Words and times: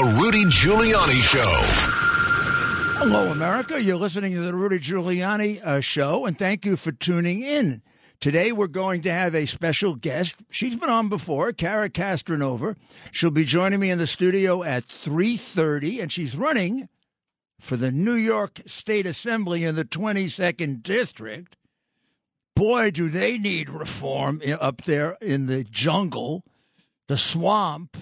The 0.00 0.06
Rudy 0.06 0.44
Giuliani 0.46 1.20
Show. 1.20 3.00
Hello, 3.00 3.30
America. 3.30 3.82
You're 3.82 3.98
listening 3.98 4.32
to 4.32 4.40
the 4.40 4.54
Rudy 4.54 4.78
Giuliani 4.78 5.62
uh, 5.62 5.82
Show, 5.82 6.24
and 6.24 6.38
thank 6.38 6.64
you 6.64 6.78
for 6.78 6.90
tuning 6.90 7.42
in. 7.42 7.82
Today, 8.18 8.50
we're 8.50 8.66
going 8.66 9.02
to 9.02 9.12
have 9.12 9.34
a 9.34 9.44
special 9.44 9.96
guest. 9.96 10.36
She's 10.50 10.74
been 10.74 10.88
on 10.88 11.10
before, 11.10 11.52
Cara 11.52 11.90
Castronuova. 11.90 12.76
She'll 13.12 13.30
be 13.30 13.44
joining 13.44 13.78
me 13.78 13.90
in 13.90 13.98
the 13.98 14.06
studio 14.06 14.62
at 14.62 14.86
3.30, 14.86 16.00
and 16.00 16.10
she's 16.10 16.34
running 16.34 16.88
for 17.60 17.76
the 17.76 17.92
New 17.92 18.14
York 18.14 18.62
State 18.64 19.04
Assembly 19.04 19.64
in 19.64 19.74
the 19.74 19.84
22nd 19.84 20.82
District. 20.82 21.58
Boy, 22.56 22.90
do 22.90 23.10
they 23.10 23.36
need 23.36 23.68
reform 23.68 24.40
up 24.62 24.80
there 24.84 25.18
in 25.20 25.44
the 25.44 25.62
jungle, 25.62 26.42
the 27.06 27.18
swamp 27.18 27.98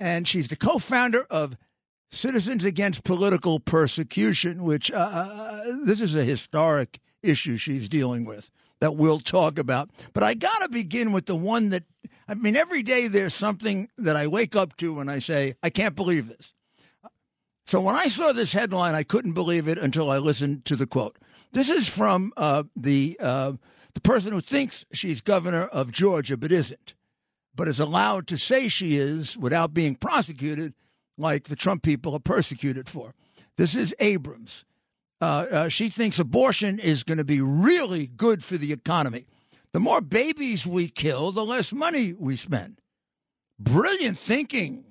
and 0.00 0.26
she's 0.26 0.48
the 0.48 0.56
co 0.56 0.78
founder 0.78 1.26
of 1.30 1.56
Citizens 2.10 2.64
Against 2.64 3.04
Political 3.04 3.60
Persecution, 3.60 4.64
which 4.64 4.90
uh, 4.90 4.96
uh, 4.96 5.76
this 5.84 6.00
is 6.00 6.16
a 6.16 6.24
historic 6.24 7.00
issue 7.22 7.56
she's 7.56 7.88
dealing 7.88 8.24
with 8.24 8.50
that 8.80 8.96
we'll 8.96 9.20
talk 9.20 9.58
about. 9.58 9.90
But 10.12 10.22
I 10.22 10.34
got 10.34 10.58
to 10.58 10.68
begin 10.68 11.12
with 11.12 11.26
the 11.26 11.36
one 11.36 11.70
that, 11.70 11.84
I 12.26 12.34
mean, 12.34 12.56
every 12.56 12.82
day 12.82 13.08
there's 13.08 13.34
something 13.34 13.88
that 13.98 14.16
I 14.16 14.26
wake 14.26 14.56
up 14.56 14.76
to 14.76 15.00
and 15.00 15.10
I 15.10 15.18
say, 15.18 15.54
I 15.62 15.70
can't 15.70 15.96
believe 15.96 16.28
this. 16.28 16.54
So 17.66 17.80
when 17.82 17.96
I 17.96 18.06
saw 18.06 18.32
this 18.32 18.54
headline, 18.54 18.94
I 18.94 19.02
couldn't 19.02 19.34
believe 19.34 19.68
it 19.68 19.76
until 19.76 20.10
I 20.10 20.16
listened 20.16 20.64
to 20.66 20.76
the 20.76 20.86
quote. 20.86 21.18
This 21.52 21.68
is 21.68 21.88
from 21.88 22.32
uh, 22.36 22.62
the 22.74 23.18
uh, 23.20 23.52
the 23.94 24.00
person 24.00 24.32
who 24.32 24.40
thinks 24.40 24.86
she's 24.92 25.20
governor 25.20 25.64
of 25.64 25.92
Georgia 25.92 26.36
but 26.36 26.52
isn't 26.52 26.94
but 27.58 27.66
is 27.66 27.80
allowed 27.80 28.28
to 28.28 28.38
say 28.38 28.68
she 28.68 28.96
is 28.96 29.36
without 29.36 29.74
being 29.74 29.96
prosecuted, 29.96 30.74
like 31.18 31.44
the 31.44 31.56
Trump 31.56 31.82
people 31.82 32.14
are 32.14 32.20
persecuted 32.20 32.88
for. 32.88 33.14
This 33.56 33.74
is 33.74 33.92
Abrams. 33.98 34.64
Uh, 35.20 35.46
uh, 35.50 35.68
she 35.68 35.88
thinks 35.88 36.20
abortion 36.20 36.78
is 36.78 37.02
going 37.02 37.18
to 37.18 37.24
be 37.24 37.40
really 37.40 38.06
good 38.06 38.44
for 38.44 38.56
the 38.56 38.72
economy. 38.72 39.26
The 39.72 39.80
more 39.80 40.00
babies 40.00 40.68
we 40.68 40.88
kill, 40.88 41.32
the 41.32 41.44
less 41.44 41.72
money 41.72 42.14
we 42.16 42.36
spend. 42.36 42.80
Brilliant 43.58 44.20
thinking, 44.20 44.84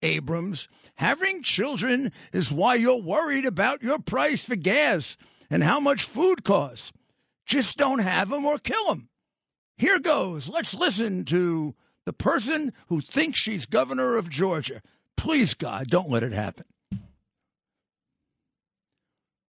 Abrams. 0.00 0.68
Having 0.94 1.42
children 1.42 2.12
is 2.32 2.52
why 2.52 2.76
you're 2.76 3.02
worried 3.02 3.46
about 3.46 3.82
your 3.82 3.98
price 3.98 4.44
for 4.44 4.54
gas 4.54 5.16
and 5.50 5.64
how 5.64 5.80
much 5.80 6.04
food 6.04 6.44
costs. 6.44 6.92
Just 7.46 7.76
don't 7.76 7.98
have 7.98 8.28
them 8.28 8.44
or 8.44 8.58
kill 8.58 8.86
them. 8.86 9.08
Here 9.76 9.98
goes. 9.98 10.48
Let's 10.48 10.76
listen 10.76 11.24
to 11.24 11.74
the 12.04 12.12
person 12.12 12.72
who 12.88 13.00
thinks 13.00 13.38
she's 13.38 13.66
governor 13.66 14.16
of 14.16 14.30
Georgia. 14.30 14.82
Please, 15.16 15.54
God, 15.54 15.88
don't 15.88 16.10
let 16.10 16.22
it 16.22 16.32
happen. 16.32 16.64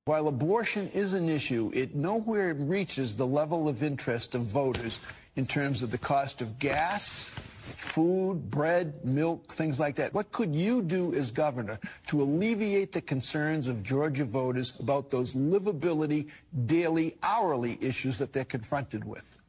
While 0.05 0.27
abortion 0.27 0.89
is 0.93 1.13
an 1.13 1.29
issue, 1.29 1.71
it 1.73 1.95
nowhere 1.95 2.53
reaches 2.53 3.15
the 3.15 3.25
level 3.25 3.69
of 3.69 3.81
interest 3.81 4.36
of 4.36 4.42
voters 4.42 4.99
in 5.37 5.45
terms 5.45 5.81
of 5.81 5.92
the 5.92 5.97
cost 5.97 6.42
of 6.42 6.59
gas, 6.59 7.30
food, 7.30 8.52
bread, 8.52 9.05
milk, 9.05 9.47
things 9.47 9.80
like 9.80 9.95
that. 9.95 10.13
What 10.13 10.33
could 10.33 10.53
you 10.53 10.81
do 10.81 11.13
as 11.13 11.31
governor 11.31 11.80
to 12.08 12.21
alleviate 12.21 12.92
the 12.92 12.99
concerns 12.99 13.69
of 13.69 13.81
Georgia 13.81 14.25
voters 14.25 14.77
about 14.77 15.09
those 15.09 15.36
livability, 15.36 16.30
daily, 16.65 17.15
hourly 17.23 17.77
issues 17.80 18.17
that 18.17 18.33
they're 18.33 18.43
confronted 18.43 19.05
with? 19.05 19.39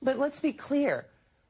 But 0.00 0.18
let's 0.18 0.38
be 0.38 0.52
clear 0.52 1.06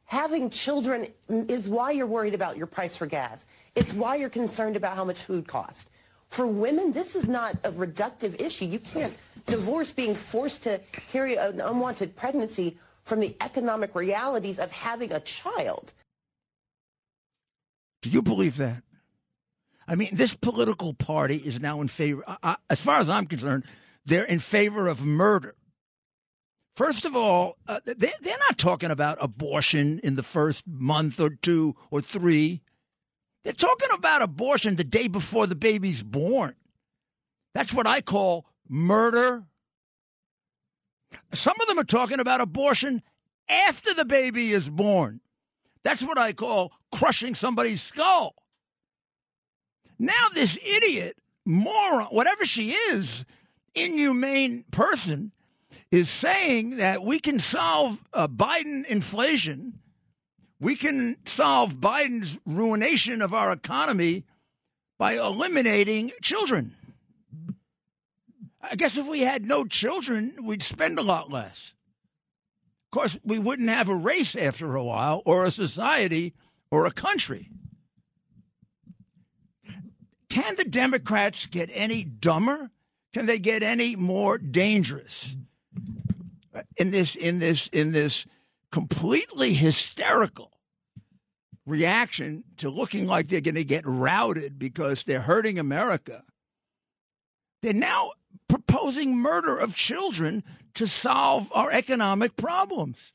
having 0.06 0.50
children 0.50 1.06
is 1.28 1.69
why 1.69 1.91
you're 1.91 2.06
worried 2.06 2.34
about 2.34 2.56
your 2.56 2.66
price 2.66 2.97
for 2.97 3.06
gas. 3.06 3.47
It's 3.75 3.94
why 3.94 4.16
you're 4.16 4.28
concerned 4.28 4.76
about 4.76 4.97
how 4.97 5.04
much 5.04 5.20
food 5.20 5.47
costs. 5.48 5.91
For 6.28 6.47
women, 6.47 6.92
this 6.92 7.15
is 7.15 7.28
not 7.28 7.54
a 7.65 7.70
reductive 7.72 8.41
issue. 8.41 8.65
You 8.66 8.78
can't 8.81 9.15
divorce 9.47 9.92
being 9.92 10.15
forced 10.15 10.62
to 10.65 10.81
carry 11.12 11.37
an 11.37 11.60
unwanted 11.60 12.16
pregnancy 12.16 12.76
from 13.03 13.20
the 13.20 13.37
economic 13.41 13.94
realities 13.94 14.59
of 14.59 14.72
having 14.72 15.12
a 15.12 15.20
child. 15.20 15.92
Do 18.03 18.10
you 18.10 18.22
believe 18.22 18.56
that? 18.56 18.82
I 19.86 19.94
mean, 19.94 20.10
this 20.12 20.34
political 20.34 20.94
party 20.94 21.36
is 21.36 21.60
now 21.60 21.81
in 21.81 21.88
favor, 21.88 22.25
as 22.71 22.82
far 22.82 22.98
as 22.98 23.09
I'm 23.09 23.26
concerned, 23.26 23.65
they're 24.04 24.25
in 24.25 24.38
favor 24.38 24.88
of 24.88 25.04
murder. 25.04 25.54
First 26.74 27.04
of 27.04 27.14
all, 27.14 27.56
uh, 27.68 27.80
they, 27.84 28.12
they're 28.20 28.38
not 28.48 28.58
talking 28.58 28.90
about 28.90 29.18
abortion 29.20 30.00
in 30.00 30.16
the 30.16 30.24
first 30.24 30.66
month 30.66 31.20
or 31.20 31.30
two 31.30 31.76
or 31.90 32.00
three. 32.00 32.62
They're 33.44 33.52
talking 33.52 33.90
about 33.92 34.22
abortion 34.22 34.74
the 34.74 34.84
day 34.84 35.06
before 35.06 35.46
the 35.46 35.54
baby's 35.54 36.02
born. 36.02 36.54
That's 37.54 37.72
what 37.72 37.86
I 37.86 38.00
call 38.00 38.46
murder. 38.68 39.44
Some 41.32 41.54
of 41.60 41.68
them 41.68 41.78
are 41.78 41.84
talking 41.84 42.18
about 42.18 42.40
abortion 42.40 43.02
after 43.48 43.94
the 43.94 44.04
baby 44.04 44.50
is 44.50 44.68
born. 44.68 45.20
That's 45.84 46.02
what 46.02 46.18
I 46.18 46.32
call 46.32 46.72
crushing 46.91 47.36
somebody's 47.36 47.82
skull. 47.82 48.34
Now, 49.98 50.28
this 50.32 50.58
idiot, 50.64 51.18
moron, 51.44 52.06
whatever 52.06 52.44
she 52.44 52.72
is, 52.72 53.24
inhumane 53.76 54.64
person, 54.72 55.30
is 55.94 56.10
saying 56.10 56.78
that 56.78 57.05
we 57.05 57.21
can 57.21 57.38
solve 57.38 58.03
uh, 58.12 58.27
Biden 58.27 58.84
inflation, 58.87 59.78
we 60.59 60.75
can 60.75 61.16
solve 61.25 61.77
Biden's 61.77 62.41
ruination 62.44 63.22
of 63.22 63.32
our 63.32 63.53
economy 63.53 64.25
by 64.99 65.12
eliminating 65.12 66.10
children. 66.21 66.75
I 68.60 68.75
guess 68.75 68.97
if 68.97 69.06
we 69.06 69.21
had 69.21 69.47
no 69.47 69.65
children, 69.65 70.34
we'd 70.43 70.65
spend 70.65 70.99
a 70.99 71.03
lot 71.03 71.31
less. 71.31 71.75
Of 72.87 72.91
course, 72.91 73.16
we 73.22 73.38
wouldn't 73.38 73.69
have 73.69 73.88
a 73.88 73.94
race 73.94 74.34
after 74.34 74.75
a 74.75 74.83
while, 74.83 75.22
or 75.25 75.44
a 75.44 75.50
society, 75.53 76.34
or 76.72 76.87
a 76.87 76.91
country. 76.91 77.50
Can 80.28 80.56
the 80.56 80.65
Democrats 80.65 81.47
get 81.47 81.71
any 81.72 82.03
dumber? 82.03 82.72
Can 83.12 83.27
they 83.27 83.38
get 83.38 83.62
any 83.62 83.94
more 83.94 84.38
dangerous? 84.38 85.37
In 86.76 86.91
this 86.91 87.16
in 87.16 87.38
this 87.38 87.69
in 87.69 87.92
this 87.92 88.26
completely 88.70 89.54
hysterical 89.54 90.50
reaction 91.66 92.44
to 92.59 92.69
looking 92.69 93.06
like 93.06 93.28
they're 93.28 93.41
going 93.41 93.54
to 93.54 93.65
get 93.65 93.84
routed 93.87 94.59
because 94.59 95.03
they're 95.03 95.20
hurting 95.20 95.59
America. 95.59 96.22
They're 97.62 97.72
now 97.72 98.12
proposing 98.48 99.16
murder 99.16 99.56
of 99.56 99.75
children 99.75 100.44
to 100.75 100.87
solve 100.87 101.50
our 101.54 101.70
economic 101.70 102.37
problems. 102.37 103.15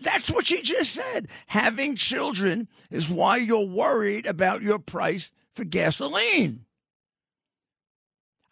That's 0.00 0.30
what 0.30 0.46
she 0.46 0.62
just 0.62 0.92
said. 0.92 1.28
Having 1.48 1.96
children 1.96 2.68
is 2.90 3.10
why 3.10 3.36
you're 3.36 3.66
worried 3.66 4.26
about 4.26 4.62
your 4.62 4.78
price 4.78 5.30
for 5.54 5.64
gasoline. 5.64 6.64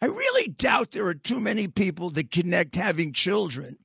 I 0.01 0.05
really 0.05 0.47
doubt 0.47 0.91
there 0.91 1.07
are 1.07 1.15
too 1.15 1.39
many 1.39 1.67
people 1.67 2.11
that 2.11 2.29
connect 2.31 2.75
having 2.75 3.13
children 3.13 3.77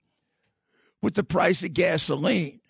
with 1.01 1.15
the 1.15 1.25
price 1.25 1.65
of 1.65 1.73
gasoline. 1.73 2.61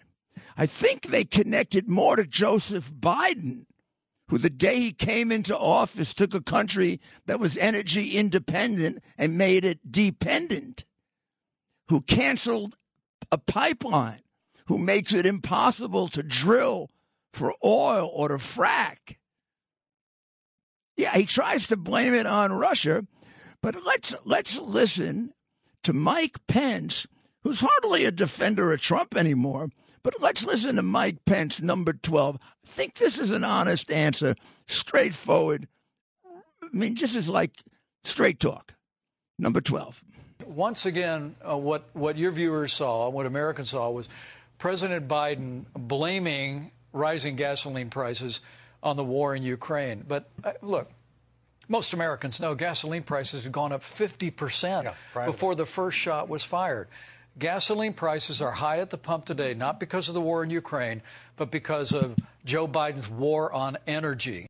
I 0.57 0.67
think 0.67 1.03
they 1.03 1.25
connected 1.25 1.89
more 1.89 2.17
to 2.17 2.27
Joseph 2.27 2.93
Biden, 2.93 3.67
who 4.29 4.39
the 4.39 4.51
day 4.51 4.79
he 4.79 4.93
came 4.93 5.33
into 5.33 5.59
office 5.59 6.15
took 6.15 6.35
a 6.35 6.41
country 6.41 7.01
that 7.27 7.41
was 7.41 7.59
energy 7.59 8.17
independent 8.17 9.03
and 9.19 9.37
made 9.37 9.65
it 9.65 9.91
dependent, 9.91 10.85
who 11.89 12.01
canceled 12.01 12.77
a 13.31 13.39
pipeline, 13.39 14.21
who 14.67 14.79
makes 14.79 15.13
it 15.13 15.27
impossible 15.27 16.09
to 16.09 16.23
drill 16.23 16.91
for 17.33 17.55
oil 17.65 18.09
or 18.13 18.29
to 18.29 18.35
frack. 18.35 19.17
Yeah, 20.97 21.15
he 21.17 21.27
tries 21.27 21.67
to 21.67 21.77
blame 21.77 22.15
it 22.15 22.27
on 22.27 22.53
Russia 22.53 23.07
but 23.63 23.77
let's 23.87 24.15
let's 24.25 24.61
listen 24.61 25.33
to 25.83 25.93
Mike 25.93 26.47
Pence, 26.47 27.07
who's 27.43 27.61
hardly 27.61 28.05
a 28.05 28.11
defender 28.11 28.73
of 28.73 28.81
Trump 28.81 29.17
anymore, 29.17 29.71
But 30.03 30.21
let's 30.21 30.45
listen 30.45 30.77
to 30.77 30.83
Mike 30.83 31.25
Pence, 31.25 31.63
number 31.63 31.93
12. 31.93 32.39
I 32.43 32.47
think 32.67 32.95
this 32.95 33.19
is 33.19 33.31
an 33.31 33.45
honest 33.45 33.91
answer, 33.91 34.35
straightforward. 34.67 35.69
I 36.63 36.69
mean, 36.73 36.97
just 36.97 37.15
as 37.15 37.29
like 37.29 37.53
straight 38.03 38.41
talk. 38.41 38.75
Number 39.39 39.61
12. 39.61 40.05
Once 40.47 40.87
again, 40.87 41.37
uh, 41.49 41.57
what, 41.57 41.89
what 41.93 42.17
your 42.17 42.33
viewers 42.33 42.73
saw, 42.73 43.07
and 43.07 43.15
what 43.15 43.27
Americans 43.27 43.71
saw, 43.71 43.91
was 43.91 44.09
President 44.59 45.09
Biden 45.09 45.65
blaming 45.73 46.73
rising 46.93 47.37
gasoline 47.37 47.91
prices 47.91 48.41
on 48.83 48.97
the 48.97 49.05
war 49.05 49.35
in 49.35 49.43
Ukraine. 49.43 50.05
But 50.07 50.29
uh, 50.45 50.53
look, 50.63 50.91
most 51.69 51.93
Americans 51.93 52.41
know 52.41 52.55
gasoline 52.55 53.03
prices 53.03 53.45
have 53.45 53.53
gone 53.53 53.73
up 53.73 53.83
50% 53.83 54.85
yeah, 54.85 55.27
before 55.27 55.55
the 55.55 55.67
first 55.67 55.99
shot 55.99 56.29
was 56.29 56.45
fired. 56.45 56.89
Gasoline 57.39 57.95
prices 57.95 58.43
are 58.43 58.53
high 58.53 58.79
at 58.79 58.91
the 58.91 58.99
pump 58.99 59.25
today, 59.25 59.55
not 59.55 59.81
because 59.81 60.09
of 60.09 60.15
the 60.15 60.21
war 60.21 60.43
in 60.43 60.51
Ukraine, 60.51 61.03
but 61.37 61.51
because 61.51 61.93
of 61.93 62.17
Joe 62.45 62.69
Biden's 62.69 63.09
war 63.09 63.53
on 63.53 63.79
energy. 63.87 64.47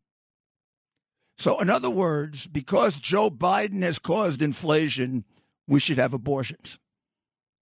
So, 1.38 1.60
in 1.60 1.70
other 1.70 1.90
words, 1.90 2.46
because 2.46 2.98
Joe 2.98 3.30
Biden 3.30 3.82
has 3.82 3.98
caused 3.98 4.42
inflation, 4.42 5.24
we 5.68 5.80
should 5.80 5.98
have 5.98 6.12
abortions. 6.12 6.78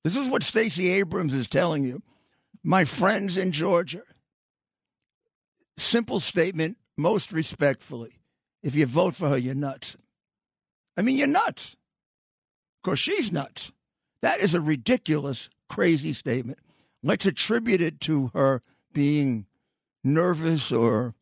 This 0.05 0.17
is 0.17 0.29
what 0.29 0.43
Stacey 0.43 0.89
Abrams 0.89 1.35
is 1.35 1.49
telling 1.49 1.85
you. 1.85 2.03
My 2.63 2.85
friends 2.85 3.37
in 3.37 3.53
Georgia, 3.53 4.03
simple 5.77 6.21
statement, 6.21 6.79
most 6.97 7.33
respectfully. 7.33 8.20
If 8.63 8.75
you 8.75 8.87
vote 8.87 9.15
for 9.15 9.29
her, 9.31 9.39
you're 9.39 9.55
nuts. 9.55 9.97
I 10.97 11.03
mean, 11.03 11.17
you're 11.17 11.27
nuts. 11.27 11.77
Of 12.79 12.83
course, 12.83 12.99
she's 12.99 13.33
nuts. 13.33 13.73
That 14.23 14.41
is 14.41 14.55
a 14.55 14.61
ridiculous, 14.61 15.49
crazy 15.69 16.13
statement. 16.13 16.59
Let's 17.03 17.27
attribute 17.27 17.81
it 17.81 18.01
to 18.03 18.31
her 18.35 18.61
being 18.93 19.47
nervous 20.05 20.73
or 20.73 21.15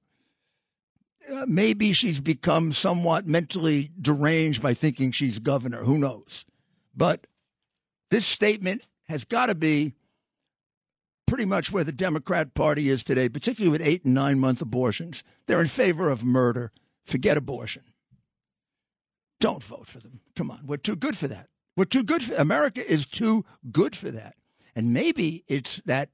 uh, 1.31 1.45
maybe 1.47 1.93
she's 1.93 2.21
become 2.21 2.73
somewhat 2.73 3.27
mentally 3.27 3.91
deranged 4.01 4.63
by 4.63 4.75
thinking 4.75 5.13
she's 5.13 5.39
governor. 5.39 5.85
Who 5.85 5.99
knows? 5.99 6.47
But 6.97 7.27
this 8.11 8.25
statement 8.25 8.83
has 9.09 9.25
got 9.25 9.47
to 9.47 9.55
be 9.55 9.95
pretty 11.27 11.45
much 11.45 11.71
where 11.71 11.85
the 11.85 11.93
Democrat 11.93 12.55
Party 12.55 12.89
is 12.89 13.03
today, 13.03 13.29
particularly 13.29 13.71
with 13.71 13.87
eight 13.87 14.05
and 14.05 14.15
nine 14.15 14.39
month 14.39 14.63
abortions. 14.63 15.23
They're 15.47 15.61
in 15.61 15.67
favor 15.67 16.09
of 16.09 16.25
murder. 16.25 16.73
Forget 17.09 17.39
abortion. 17.39 17.85
Don't 19.41 19.63
vote 19.63 19.87
for 19.87 19.99
them. 19.99 20.21
Come 20.37 20.51
on. 20.51 20.67
We're 20.67 20.77
too 20.77 20.95
good 20.95 21.17
for 21.17 21.27
that. 21.27 21.49
We're 21.75 21.87
too 21.87 22.05
good 22.05 22.23
for 22.23 22.35
America 22.35 22.87
is 22.87 23.07
too 23.07 23.47
good 23.73 23.97
for 23.97 24.11
that. 24.11 24.35
And 24.77 24.93
maybe 24.93 25.43
it's 25.49 25.81
that 25.87 26.11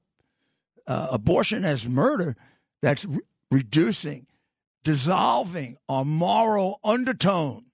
uh, 0.87 1.09
abortion 1.11 1.65
as 1.65 1.85
murder 1.85 2.37
that's 2.81 3.03
re- 3.03 3.19
reducing, 3.51 4.27
dissolving 4.85 5.75
our 5.89 6.05
moral 6.05 6.79
undertone. 6.81 7.65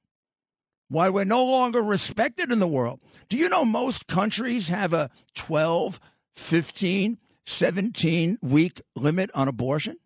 Why 0.87 1.09
we're 1.09 1.23
no 1.23 1.45
longer 1.45 1.83
respected 1.83 2.51
in 2.51 2.57
the 2.57 2.67
world. 2.67 3.01
Do 3.29 3.37
you 3.37 3.49
know 3.49 3.65
most 3.65 4.07
countries 4.07 4.69
have 4.69 4.93
a 4.93 5.11
12, 5.35 5.99
15, 6.33 7.19
17 7.45 8.37
week 8.41 8.81
limit 8.95 9.29
on 9.35 9.47
abortion? 9.47 9.97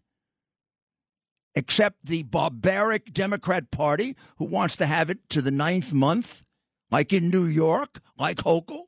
Except 1.55 1.97
the 2.03 2.23
barbaric 2.23 3.13
Democrat 3.13 3.71
Party 3.71 4.15
who 4.37 4.45
wants 4.45 4.75
to 4.77 4.85
have 4.85 5.09
it 5.09 5.29
to 5.29 5.41
the 5.41 5.51
ninth 5.51 5.93
month 5.93 6.43
like 6.91 7.13
in 7.13 7.29
New 7.29 7.45
York, 7.45 7.99
like 8.17 8.37
Hochul. 8.37 8.83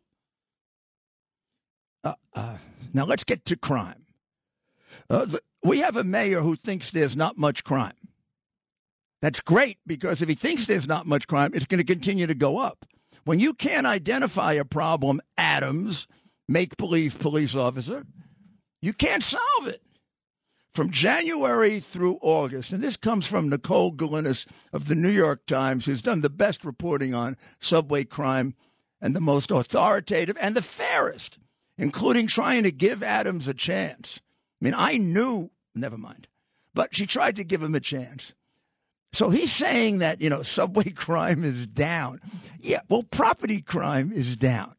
Uh, 2.04 2.14
uh, 2.34 2.58
now 2.94 3.06
let's 3.06 3.24
get 3.24 3.46
to 3.46 3.56
crime. 3.56 4.06
Uh, 5.10 5.26
we 5.64 5.80
have 5.80 5.98
a 5.98 6.04
mayor 6.04 6.42
who 6.42 6.56
thinks 6.56 6.92
there's 6.92 7.16
not 7.16 7.38
much 7.38 7.64
crime. 7.64 7.94
That's 9.22 9.42
great 9.42 9.80
because 9.86 10.22
if 10.22 10.30
he 10.30 10.36
thinks 10.36 10.66
there's 10.66 10.88
not 10.88 11.08
much 11.08 11.28
crime, 11.28 11.52
it's 11.54 11.66
going 11.66 11.80
to 11.80 11.84
continue 11.84 12.28
to 12.28 12.36
go 12.36 12.60
up. 12.60 12.86
When 13.24 13.40
you 13.40 13.54
can't 13.54 13.88
identify 13.88 14.54
a 14.54 14.64
problem, 14.64 15.22
Adams, 15.38 16.08
make 16.48 16.78
believe 16.78 17.20
police 17.20 17.56
officer, 17.56 18.06
you 18.82 18.94
can't 18.94 19.24
solve 19.24 19.68
it 19.68 19.82
from 20.78 20.92
January 20.92 21.80
through 21.80 22.20
August, 22.22 22.72
and 22.72 22.84
this 22.84 22.98
comes 22.98 23.26
from 23.26 23.50
Nicole 23.50 23.92
Gelinas 23.92 24.46
of 24.72 24.88
the 24.88 24.94
New 24.94 25.10
York 25.10 25.48
Times, 25.48 25.88
who's 25.88 26.04
done 26.04 26.22
the 26.22 26.30
best 26.30 26.64
reporting 26.64 27.16
on 27.16 27.36
subway 27.60 28.04
crime 28.04 28.54
and 29.02 29.16
the 29.16 29.20
most 29.20 29.50
authoritative 29.50 30.38
and 30.40 30.56
the 30.56 30.62
fairest, 30.62 31.40
including 31.80 32.28
trying 32.28 32.62
to 32.62 32.72
give 32.72 33.02
Adams 33.02 33.48
a 33.48 33.56
chance. 33.56 34.22
I 34.62 34.66
mean, 34.66 34.76
I 34.78 34.98
knew, 34.98 35.50
never 35.74 35.98
mind, 35.98 36.28
but 36.76 36.96
she 36.96 37.08
tried 37.08 37.38
to 37.38 37.44
give 37.44 37.64
him 37.64 37.74
a 37.74 37.80
chance. 37.80 38.36
So 39.12 39.32
he's 39.32 39.52
saying 39.52 39.98
that, 39.98 40.22
you 40.22 40.30
know, 40.30 40.44
subway 40.44 40.90
crime 40.96 41.44
is 41.44 41.66
down. 41.66 42.22
Yeah, 42.62 42.82
well, 42.88 43.02
property 43.02 43.62
crime 43.62 44.12
is 44.14 44.38
down. 44.38 44.76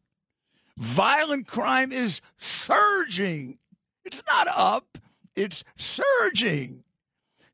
Violent 0.77 1.49
crime 1.49 1.91
is 1.91 2.21
surging. 2.39 3.59
It's 4.05 4.23
not 4.29 4.47
up. 4.47 4.99
It's 5.39 5.63
surging. 5.77 6.83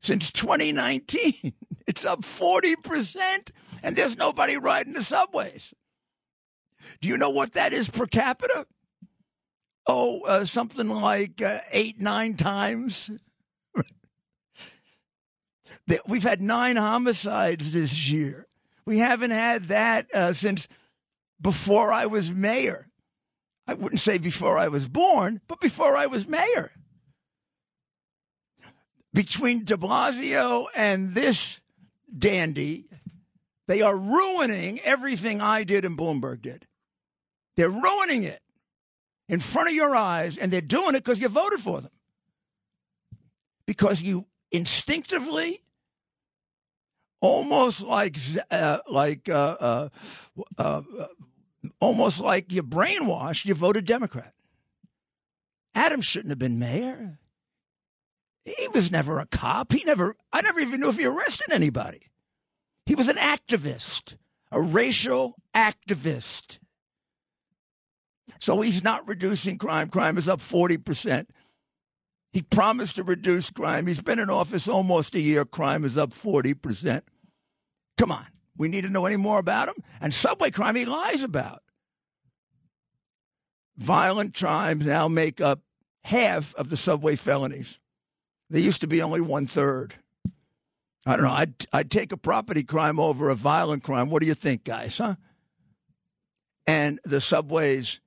Since 0.01 0.31
2019, 0.31 1.53
it's 1.87 2.03
up 2.03 2.21
40%, 2.21 3.51
and 3.83 3.95
there's 3.95 4.17
nobody 4.17 4.57
riding 4.57 4.93
the 4.93 5.03
subways. 5.03 5.73
Do 6.99 7.07
you 7.07 7.17
know 7.17 7.29
what 7.29 7.53
that 7.53 7.73
is 7.73 7.89
per 7.89 8.07
capita? 8.07 8.65
Oh, 9.87 10.21
uh, 10.21 10.45
something 10.45 10.89
like 10.89 11.43
uh, 11.43 11.59
eight, 11.71 12.01
nine 12.01 12.33
times. 12.33 13.11
We've 16.07 16.23
had 16.23 16.41
nine 16.41 16.77
homicides 16.77 17.71
this 17.71 18.11
year. 18.11 18.47
We 18.85 18.97
haven't 18.97 19.31
had 19.31 19.65
that 19.65 20.07
uh, 20.13 20.33
since 20.33 20.67
before 21.39 21.91
I 21.91 22.07
was 22.07 22.31
mayor. 22.31 22.87
I 23.67 23.75
wouldn't 23.75 23.99
say 23.99 24.17
before 24.17 24.57
I 24.57 24.69
was 24.69 24.87
born, 24.87 25.41
but 25.47 25.59
before 25.59 25.95
I 25.95 26.07
was 26.07 26.27
mayor 26.27 26.71
between 29.15 29.63
de 29.63 29.77
Blasio 29.77 30.65
and 30.75 31.15
this 31.15 31.61
dandy, 32.15 32.85
they 33.67 33.81
are 33.81 33.97
ruining 33.97 34.79
everything 34.81 35.41
I 35.41 35.63
did 35.63 35.85
and 35.85 35.97
Bloomberg 35.97 36.41
did. 36.41 36.67
They're 37.55 37.69
ruining 37.69 38.23
it 38.23 38.41
in 39.29 39.39
front 39.39 39.69
of 39.69 39.73
your 39.73 39.95
eyes, 39.95 40.37
and 40.37 40.51
they're 40.51 40.61
doing 40.61 40.95
it 40.95 41.03
because 41.03 41.19
you 41.19 41.29
voted 41.29 41.59
for 41.59 41.81
them. 41.81 41.91
Because 43.65 44.01
you 44.01 44.27
instinctively, 44.51 45.61
almost 47.21 47.81
like 47.81 48.17
uh, 48.51 48.79
like 48.91 49.29
uh, 49.29 49.55
uh, 49.59 49.89
uh, 50.57 50.81
almost 51.79 52.19
like 52.19 52.51
you're 52.51 52.63
brainwashed, 52.63 53.45
you 53.45 53.55
voted 53.55 53.85
Democrat. 53.85 54.33
Adams 55.73 56.05
shouldn't 56.05 56.31
have 56.31 56.39
been 56.39 56.59
mayor. 56.59 57.19
He 58.45 58.67
was 58.67 58.91
never 58.91 59.19
a 59.19 59.25
cop. 59.25 59.71
He 59.71 59.83
never, 59.83 60.15
I 60.31 60.41
never 60.41 60.59
even 60.59 60.79
knew 60.79 60.89
if 60.89 60.97
he 60.97 61.05
arrested 61.05 61.51
anybody. 61.51 62.03
He 62.85 62.93
was 62.93 63.07
an 63.07 63.17
activist, 63.17 64.15
a 64.51 64.61
racial 64.61 65.35
activist. 65.55 66.59
So 68.39 68.61
he's 68.61 68.83
not 68.83 69.07
reducing 69.07 69.57
crime. 69.57 69.89
Crime 69.89 70.19
is 70.19 70.29
up 70.29 70.39
40%. 70.39 71.25
He 72.31 72.43
promised 72.43 72.97
to 72.97 73.03
reduce 73.03 73.49
crime. 73.49 73.87
He's 73.87 74.01
been 74.01 74.19
in 74.19 74.29
office 74.29 74.67
almost 74.67 75.15
a 75.15 75.21
year. 75.21 75.45
Crime 75.45 75.83
is 75.83 75.97
up 75.97 76.11
40%. 76.11 77.01
Come 77.97 78.11
on. 78.11 78.27
We 78.57 78.67
need 78.67 78.81
to 78.81 78.89
know 78.89 79.05
any 79.05 79.17
more 79.17 79.39
about 79.39 79.69
him. 79.69 79.75
And 79.99 80.13
subway 80.13 80.51
crime, 80.51 80.75
he 80.75 80.85
lies 80.85 81.23
about. 81.23 81.61
Violent 83.77 84.35
crimes 84.35 84.85
now 84.85 85.07
make 85.07 85.41
up 85.41 85.61
half 86.03 86.53
of 86.55 86.69
the 86.69 86.77
subway 86.77 87.15
felonies. 87.15 87.79
They 88.49 88.59
used 88.59 88.81
to 88.81 88.87
be 88.87 89.01
only 89.01 89.21
one 89.21 89.47
third. 89.47 89.95
I 91.05 91.15
don't 91.15 91.25
know. 91.25 91.31
I'd, 91.31 91.53
I'd 91.71 91.91
take 91.91 92.11
a 92.11 92.17
property 92.17 92.63
crime 92.63 92.99
over 92.99 93.29
a 93.29 93.35
violent 93.35 93.83
crime. 93.83 94.09
What 94.09 94.21
do 94.21 94.27
you 94.27 94.33
think, 94.33 94.63
guys, 94.63 94.97
huh? 94.97 95.15
And 96.65 96.99
the 97.03 97.21
subways, 97.21 98.01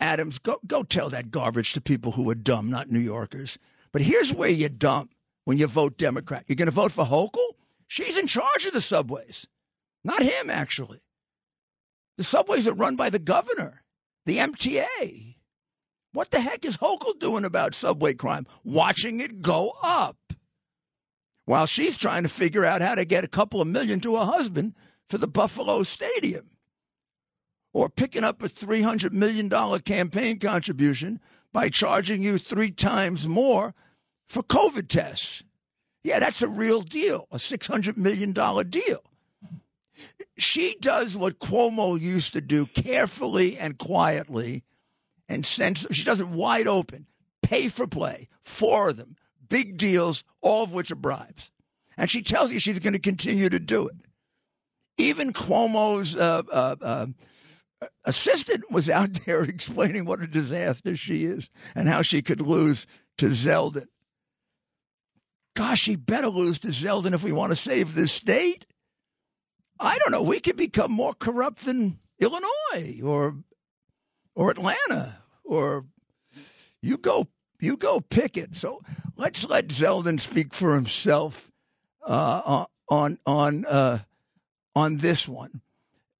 Adams, 0.00 0.38
go, 0.38 0.58
go 0.66 0.82
tell 0.82 1.10
that 1.10 1.30
garbage 1.30 1.74
to 1.74 1.80
people 1.80 2.12
who 2.12 2.28
are 2.30 2.34
dumb, 2.34 2.70
not 2.70 2.90
New 2.90 2.98
Yorkers. 2.98 3.58
But 3.92 4.02
here's 4.02 4.32
where 4.32 4.48
you're 4.48 4.68
dumb 4.68 5.10
when 5.44 5.58
you 5.58 5.66
vote 5.66 5.98
Democrat. 5.98 6.44
You're 6.46 6.56
going 6.56 6.66
to 6.66 6.72
vote 6.72 6.92
for 6.92 7.04
Hochul? 7.04 7.54
She's 7.86 8.18
in 8.18 8.26
charge 8.26 8.64
of 8.66 8.72
the 8.72 8.80
subways, 8.80 9.46
not 10.04 10.22
him, 10.22 10.50
actually. 10.50 11.00
The 12.16 12.24
subways 12.24 12.66
are 12.66 12.72
run 12.72 12.96
by 12.96 13.10
the 13.10 13.18
governor, 13.18 13.82
the 14.24 14.38
MTA. 14.38 15.35
What 16.16 16.30
the 16.30 16.40
heck 16.40 16.64
is 16.64 16.78
Hochul 16.78 17.18
doing 17.18 17.44
about 17.44 17.74
subway 17.74 18.14
crime? 18.14 18.46
Watching 18.64 19.20
it 19.20 19.42
go 19.42 19.74
up. 19.82 20.16
While 21.44 21.66
she's 21.66 21.98
trying 21.98 22.22
to 22.22 22.30
figure 22.30 22.64
out 22.64 22.80
how 22.80 22.94
to 22.94 23.04
get 23.04 23.22
a 23.22 23.28
couple 23.28 23.60
of 23.60 23.68
million 23.68 24.00
to 24.00 24.16
her 24.16 24.24
husband 24.24 24.74
for 25.10 25.18
the 25.18 25.28
Buffalo 25.28 25.82
Stadium. 25.82 26.48
Or 27.74 27.90
picking 27.90 28.24
up 28.24 28.42
a 28.42 28.48
$300 28.48 29.12
million 29.12 29.50
campaign 29.80 30.38
contribution 30.38 31.20
by 31.52 31.68
charging 31.68 32.22
you 32.22 32.38
three 32.38 32.70
times 32.70 33.28
more 33.28 33.74
for 34.26 34.42
COVID 34.42 34.88
tests. 34.88 35.44
Yeah, 36.02 36.20
that's 36.20 36.40
a 36.40 36.48
real 36.48 36.80
deal, 36.80 37.28
a 37.30 37.36
$600 37.36 37.98
million 37.98 38.32
deal. 38.32 39.02
She 40.38 40.76
does 40.80 41.14
what 41.14 41.40
Cuomo 41.40 42.00
used 42.00 42.32
to 42.32 42.40
do 42.40 42.64
carefully 42.64 43.58
and 43.58 43.76
quietly 43.76 44.64
and 45.28 45.44
sends, 45.44 45.86
she 45.90 46.04
does 46.04 46.20
it 46.20 46.28
wide 46.28 46.66
open, 46.66 47.06
pay 47.42 47.68
for 47.68 47.86
play, 47.86 48.28
four 48.42 48.90
of 48.90 48.96
them, 48.96 49.16
big 49.48 49.76
deals, 49.76 50.24
all 50.40 50.64
of 50.64 50.72
which 50.72 50.90
are 50.90 50.96
bribes. 50.96 51.50
And 51.96 52.10
she 52.10 52.22
tells 52.22 52.52
you 52.52 52.60
she's 52.60 52.78
going 52.78 52.92
to 52.92 52.98
continue 52.98 53.48
to 53.48 53.58
do 53.58 53.88
it. 53.88 53.96
Even 54.98 55.32
Cuomo's 55.32 56.16
uh, 56.16 56.42
uh, 56.50 56.76
uh, 56.80 57.06
assistant 58.04 58.70
was 58.70 58.88
out 58.88 59.12
there 59.26 59.42
explaining 59.42 60.04
what 60.04 60.22
a 60.22 60.26
disaster 60.26 60.96
she 60.96 61.24
is 61.24 61.50
and 61.74 61.88
how 61.88 62.02
she 62.02 62.22
could 62.22 62.40
lose 62.40 62.86
to 63.18 63.26
Zeldin. 63.26 63.86
Gosh, 65.54 65.80
she 65.80 65.96
better 65.96 66.28
lose 66.28 66.58
to 66.60 66.68
Zeldin 66.68 67.14
if 67.14 67.24
we 67.24 67.32
want 67.32 67.50
to 67.52 67.56
save 67.56 67.94
this 67.94 68.12
state. 68.12 68.66
I 69.80 69.98
don't 69.98 70.12
know. 70.12 70.22
We 70.22 70.40
could 70.40 70.56
become 70.56 70.92
more 70.92 71.14
corrupt 71.14 71.64
than 71.64 71.98
Illinois 72.18 73.00
or 73.02 73.36
or 74.36 74.50
Atlanta 74.50 75.18
or 75.42 75.86
you 76.80 76.96
go 76.96 77.26
you 77.58 77.76
go 77.76 78.00
pick 78.00 78.36
it. 78.36 78.54
So 78.54 78.82
let's 79.16 79.44
let 79.44 79.68
Zeldin 79.68 80.20
speak 80.20 80.54
for 80.54 80.74
himself 80.74 81.50
uh, 82.06 82.66
on 82.88 83.18
on 83.26 83.64
uh, 83.64 84.00
on 84.76 84.98
this 84.98 85.26
one 85.26 85.62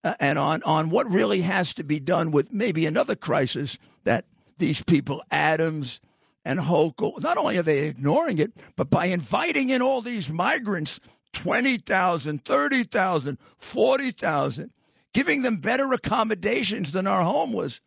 uh, 0.02 0.14
and 0.18 0.38
on 0.38 0.62
on 0.64 0.90
what 0.90 1.08
really 1.08 1.42
has 1.42 1.74
to 1.74 1.84
be 1.84 2.00
done 2.00 2.32
with 2.32 2.52
maybe 2.52 2.86
another 2.86 3.14
crisis 3.14 3.78
that 4.02 4.24
these 4.58 4.82
people 4.82 5.22
Adams 5.30 6.00
and 6.44 6.60
Hochul 6.60 7.20
not 7.22 7.36
only 7.36 7.58
are 7.58 7.62
they 7.62 7.84
ignoring 7.84 8.38
it, 8.38 8.52
but 8.76 8.88
by 8.88 9.06
inviting 9.06 9.68
in 9.68 9.82
all 9.82 10.00
these 10.00 10.30
migrants 10.30 10.98
20,000, 11.32 12.44
30,000, 12.44 13.38
40,000, 13.58 14.70
giving 15.12 15.42
them 15.42 15.58
better 15.58 15.92
accommodations 15.92 16.92
than 16.92 17.06
our 17.06 17.22
homeless. 17.22 17.82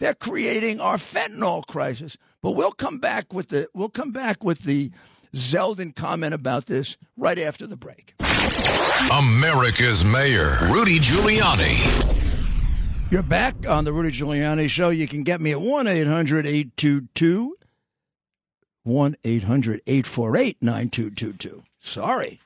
They're 0.00 0.14
creating 0.14 0.80
our 0.80 0.96
fentanyl 0.96 1.66
crisis. 1.66 2.16
But 2.42 2.52
we'll 2.52 2.72
come 2.72 2.98
back 2.98 3.32
with 3.32 3.48
the 3.48 3.68
we'll 3.74 3.88
come 3.88 4.12
back 4.12 4.42
with 4.44 4.60
the 4.60 4.90
Zeldin 5.34 5.94
comment 5.94 6.34
about 6.34 6.66
this 6.66 6.96
right 7.16 7.38
after 7.38 7.66
the 7.66 7.76
break. 7.76 8.14
America's 9.12 10.04
Mayor, 10.04 10.58
Rudy 10.70 10.98
Giuliani. 10.98 12.12
You're 13.10 13.22
back 13.22 13.68
on 13.68 13.84
the 13.84 13.92
Rudy 13.92 14.10
Giuliani 14.10 14.68
Show. 14.68 14.90
You 14.90 15.06
can 15.06 15.22
get 15.22 15.40
me 15.40 15.52
at 15.52 15.60
1 15.60 15.86
800 15.86 16.46
822 16.46 17.56
1 18.82 19.16
800 19.24 19.80
848 19.86 20.56
9222. 20.62 21.62
Sorry. 21.80 22.40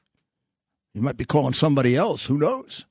You 0.95 1.03
might 1.03 1.17
be 1.17 1.25
calling 1.25 1.53
somebody 1.53 1.97
else. 1.97 2.27
Who 2.27 2.39
knows? 2.39 2.87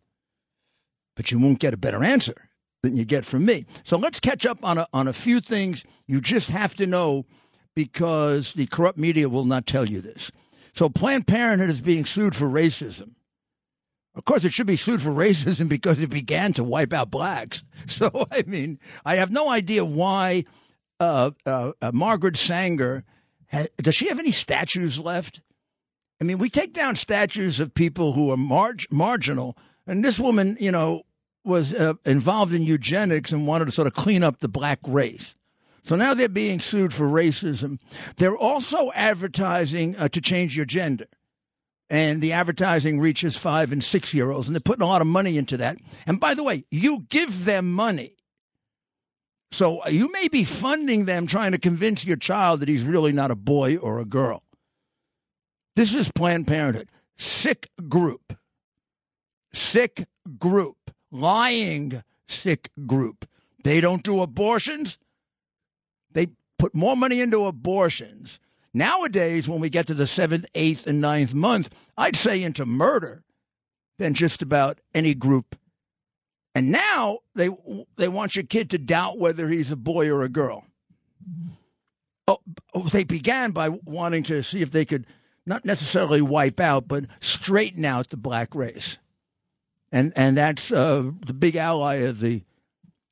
But 1.15 1.31
you 1.31 1.39
won't 1.39 1.59
get 1.59 1.73
a 1.73 1.77
better 1.77 2.03
answer 2.03 2.46
than 2.83 2.95
you 2.95 3.05
get 3.05 3.25
from 3.25 3.45
me. 3.45 3.65
So 3.83 3.97
let's 3.97 4.19
catch 4.19 4.45
up 4.45 4.63
on 4.63 4.77
a, 4.77 4.87
on 4.93 5.07
a 5.07 5.13
few 5.13 5.39
things 5.39 5.83
you 6.07 6.21
just 6.21 6.49
have 6.49 6.75
to 6.75 6.87
know 6.87 7.25
because 7.75 8.53
the 8.53 8.67
corrupt 8.67 8.97
media 8.97 9.29
will 9.29 9.45
not 9.45 9.65
tell 9.65 9.87
you 9.87 10.01
this. 10.01 10.31
So 10.73 10.89
Planned 10.89 11.27
Parenthood 11.27 11.69
is 11.69 11.81
being 11.81 12.05
sued 12.05 12.35
for 12.35 12.47
racism. 12.47 13.15
Of 14.15 14.25
course, 14.25 14.45
it 14.45 14.53
should 14.53 14.67
be 14.67 14.75
sued 14.75 15.01
for 15.01 15.11
racism 15.11 15.69
because 15.69 16.01
it 16.01 16.09
began 16.09 16.53
to 16.53 16.63
wipe 16.63 16.93
out 16.93 17.11
blacks. 17.11 17.63
So, 17.85 18.09
I 18.31 18.43
mean, 18.45 18.79
I 19.05 19.15
have 19.15 19.31
no 19.31 19.49
idea 19.49 19.85
why 19.85 20.43
uh, 20.99 21.31
uh, 21.45 21.71
uh, 21.81 21.91
Margaret 21.93 22.35
Sanger 22.35 23.03
had, 23.45 23.69
does 23.77 23.95
she 23.95 24.09
have 24.09 24.19
any 24.19 24.31
statues 24.31 24.99
left? 24.99 25.41
I 26.19 26.23
mean, 26.23 26.37
we 26.37 26.49
take 26.49 26.73
down 26.73 26.95
statues 26.95 27.59
of 27.59 27.73
people 27.73 28.13
who 28.13 28.31
are 28.31 28.37
marg- 28.37 28.91
marginal, 28.91 29.55
and 29.85 30.03
this 30.03 30.19
woman, 30.19 30.57
you 30.59 30.71
know, 30.71 31.03
was 31.47 31.73
uh, 31.73 31.93
involved 32.05 32.53
in 32.53 32.61
eugenics 32.61 33.31
and 33.31 33.47
wanted 33.47 33.65
to 33.65 33.71
sort 33.71 33.87
of 33.87 33.93
clean 33.93 34.23
up 34.23 34.39
the 34.39 34.47
black 34.47 34.79
race. 34.85 35.35
So 35.83 35.95
now 35.95 36.13
they're 36.13 36.27
being 36.27 36.59
sued 36.59 36.93
for 36.93 37.05
racism. 37.05 37.79
They're 38.17 38.37
also 38.37 38.91
advertising 38.93 39.95
uh, 39.95 40.09
to 40.09 40.19
change 40.19 40.57
your 40.57 40.65
gender. 40.65 41.07
And 41.89 42.21
the 42.21 42.33
advertising 42.33 42.99
reaches 42.99 43.37
five 43.37 43.71
and 43.71 43.81
six 43.81 44.13
year 44.13 44.29
olds, 44.29 44.47
and 44.47 44.55
they're 44.55 44.59
putting 44.59 44.83
a 44.83 44.87
lot 44.87 45.01
of 45.01 45.07
money 45.07 45.37
into 45.37 45.55
that. 45.57 45.77
And 46.05 46.19
by 46.19 46.33
the 46.33 46.43
way, 46.43 46.65
you 46.69 47.05
give 47.09 47.45
them 47.45 47.71
money. 47.71 48.17
So 49.51 49.81
uh, 49.85 49.89
you 49.89 50.11
may 50.11 50.27
be 50.27 50.43
funding 50.43 51.05
them 51.05 51.25
trying 51.25 51.53
to 51.53 51.57
convince 51.57 52.05
your 52.05 52.17
child 52.17 52.59
that 52.59 52.69
he's 52.69 52.83
really 52.83 53.13
not 53.13 53.31
a 53.31 53.35
boy 53.35 53.77
or 53.77 53.99
a 53.99 54.05
girl. 54.05 54.43
This 55.77 55.95
is 55.95 56.11
Planned 56.11 56.47
Parenthood. 56.47 56.89
Sick 57.17 57.69
group. 57.87 58.37
Sick 59.53 60.05
group. 60.37 60.91
Lying 61.11 62.03
sick 62.27 62.69
group. 62.85 63.25
They 63.63 63.81
don't 63.81 64.03
do 64.03 64.21
abortions. 64.21 64.97
They 66.11 66.27
put 66.57 66.75
more 66.75 66.97
money 66.97 67.21
into 67.21 67.45
abortions. 67.45 68.39
Nowadays, 68.73 69.49
when 69.49 69.59
we 69.59 69.69
get 69.69 69.87
to 69.87 69.93
the 69.93 70.07
seventh, 70.07 70.45
eighth, 70.53 70.85
and 70.85 71.01
ninth 71.01 71.33
month, 71.33 71.69
I'd 71.97 72.15
say 72.15 72.43
into 72.43 72.65
murder 72.65 73.23
than 73.97 74.13
just 74.13 74.41
about 74.41 74.79
any 74.93 75.13
group. 75.15 75.55
And 76.53 76.71
now 76.71 77.19
they 77.35 77.49
they 77.97 78.07
want 78.07 78.35
your 78.35 78.45
kid 78.45 78.69
to 78.71 78.77
doubt 78.77 79.19
whether 79.19 79.47
he's 79.47 79.71
a 79.71 79.77
boy 79.77 80.09
or 80.09 80.23
a 80.23 80.29
girl. 80.29 80.65
Oh, 82.27 82.39
oh 82.73 82.83
they 82.83 83.03
began 83.03 83.51
by 83.51 83.69
wanting 83.69 84.23
to 84.23 84.41
see 84.43 84.61
if 84.61 84.71
they 84.71 84.85
could 84.85 85.05
not 85.45 85.65
necessarily 85.65 86.21
wipe 86.21 86.59
out, 86.59 86.87
but 86.87 87.05
straighten 87.19 87.85
out 87.85 88.09
the 88.09 88.17
black 88.17 88.53
race. 88.53 88.97
And, 89.91 90.13
and 90.15 90.35
that's 90.35 90.71
uh, 90.71 91.11
the 91.25 91.33
big 91.33 91.55
ally 91.55 91.95
of 91.95 92.19
the 92.19 92.43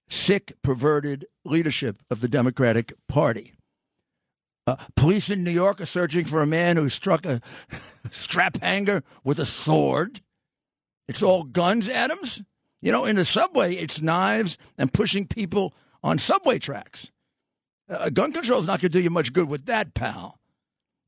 sick, 0.07 0.53
perverted 0.61 1.25
leadership 1.43 2.01
of 2.09 2.21
the 2.21 2.27
Democratic 2.27 2.93
Party. 3.07 3.53
Uh, 4.67 4.75
police 4.95 5.29
in 5.29 5.43
New 5.43 5.51
York 5.51 5.79
are 5.79 5.85
searching 5.85 6.25
for 6.25 6.41
a 6.41 6.47
man 6.47 6.75
who 6.75 6.89
struck 6.89 7.25
a 7.25 7.41
strap 8.11 8.57
hanger 8.61 9.03
with 9.23 9.39
a 9.39 9.45
sword. 9.45 10.21
It's 11.07 11.21
all 11.21 11.43
guns, 11.43 11.87
Adams. 11.87 12.41
You 12.81 12.91
know, 12.91 13.05
in 13.05 13.15
the 13.15 13.25
subway, 13.25 13.75
it's 13.75 14.01
knives 14.01 14.57
and 14.77 14.91
pushing 14.91 15.27
people 15.27 15.73
on 16.03 16.17
subway 16.17 16.59
tracks. 16.59 17.11
Uh, 17.87 18.09
gun 18.09 18.31
control 18.31 18.59
is 18.59 18.67
not 18.67 18.81
going 18.81 18.91
to 18.91 18.97
do 18.97 19.01
you 19.01 19.11
much 19.11 19.33
good 19.33 19.47
with 19.47 19.65
that, 19.67 19.93
pal 19.93 20.39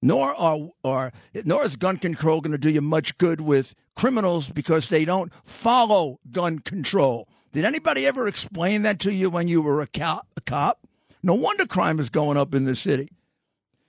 nor 0.01 0.35
are, 0.35 0.69
are 0.83 1.11
nor 1.45 1.63
is 1.63 1.75
gun 1.75 1.97
control 1.97 2.41
going 2.41 2.51
to 2.51 2.57
do 2.57 2.69
you 2.69 2.81
much 2.81 3.17
good 3.17 3.41
with 3.41 3.75
criminals 3.95 4.49
because 4.49 4.89
they 4.89 5.05
don't 5.05 5.33
follow 5.43 6.19
gun 6.31 6.59
control. 6.59 7.27
Did 7.51 7.65
anybody 7.65 8.05
ever 8.05 8.27
explain 8.27 8.83
that 8.83 8.99
to 8.99 9.13
you 9.13 9.29
when 9.29 9.47
you 9.47 9.61
were 9.61 9.81
a 9.81 9.87
cop? 9.87 10.27
A 10.37 10.41
cop? 10.41 10.87
No 11.23 11.33
wonder 11.33 11.65
crime 11.65 11.99
is 11.99 12.09
going 12.09 12.37
up 12.37 12.53
in 12.53 12.65
the 12.65 12.75
city. 12.75 13.09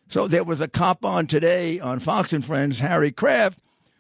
So 0.09 0.27
there 0.27 0.45
was 0.45 0.63
a 0.63 0.69
cop 0.69 1.05
on 1.05 1.27
today 1.27 1.79
on 1.79 1.99
Fox 1.99 2.33
and 2.33 2.45
Friends, 2.45 2.81
Harry 2.81 3.13
Kraft, 3.13 3.59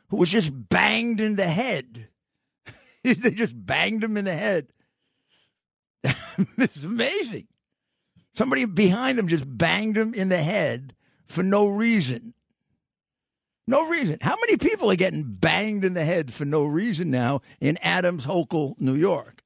who 0.08 0.16
was 0.16 0.30
just 0.30 0.50
banged 0.70 1.20
in 1.20 1.36
the 1.36 1.48
head. 1.48 2.08
they 3.04 3.30
just 3.30 3.54
banged 3.54 4.02
him 4.02 4.16
in 4.16 4.24
the 4.24 4.34
head. 4.34 4.68
it's 6.56 6.82
amazing. 6.82 7.46
Somebody 8.32 8.64
behind 8.64 9.18
him 9.18 9.28
just 9.28 9.44
banged 9.46 9.98
him 9.98 10.14
in 10.14 10.30
the 10.30 10.42
head 10.42 10.94
for 11.28 11.42
no 11.42 11.68
reason. 11.68 12.35
No 13.66 13.87
reason. 13.87 14.18
How 14.23 14.37
many 14.40 14.56
people 14.56 14.90
are 14.90 14.97
getting 14.97 15.25
banged 15.25 15.85
in 15.85 15.92
the 15.92 16.04
head 16.04 16.32
for 16.32 16.47
no 16.47 16.64
reason 16.64 17.11
now 17.11 17.42
in 17.61 17.76
Adams 17.82 18.26
Hochul, 18.26 18.80
New 18.80 18.94
York? 18.94 19.42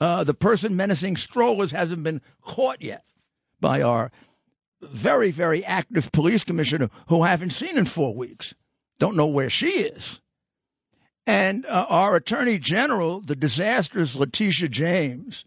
Uh, 0.00 0.24
the 0.24 0.34
person 0.34 0.76
menacing 0.76 1.16
strollers 1.16 1.72
hasn't 1.72 2.02
been 2.02 2.20
caught 2.42 2.82
yet 2.82 3.04
by 3.60 3.82
our 3.82 4.12
very, 4.80 5.30
very 5.30 5.64
active 5.64 6.12
police 6.12 6.44
commissioner 6.44 6.88
who 7.08 7.22
I 7.22 7.28
haven't 7.28 7.50
seen 7.50 7.78
in 7.78 7.86
four 7.86 8.14
weeks. 8.14 8.54
Don't 8.98 9.16
know 9.16 9.26
where 9.26 9.50
she 9.50 9.70
is. 9.70 10.20
And 11.26 11.66
uh, 11.66 11.86
our 11.88 12.16
attorney 12.16 12.58
general, 12.58 13.20
the 13.20 13.36
disastrous 13.36 14.14
Letitia 14.14 14.68
James, 14.68 15.44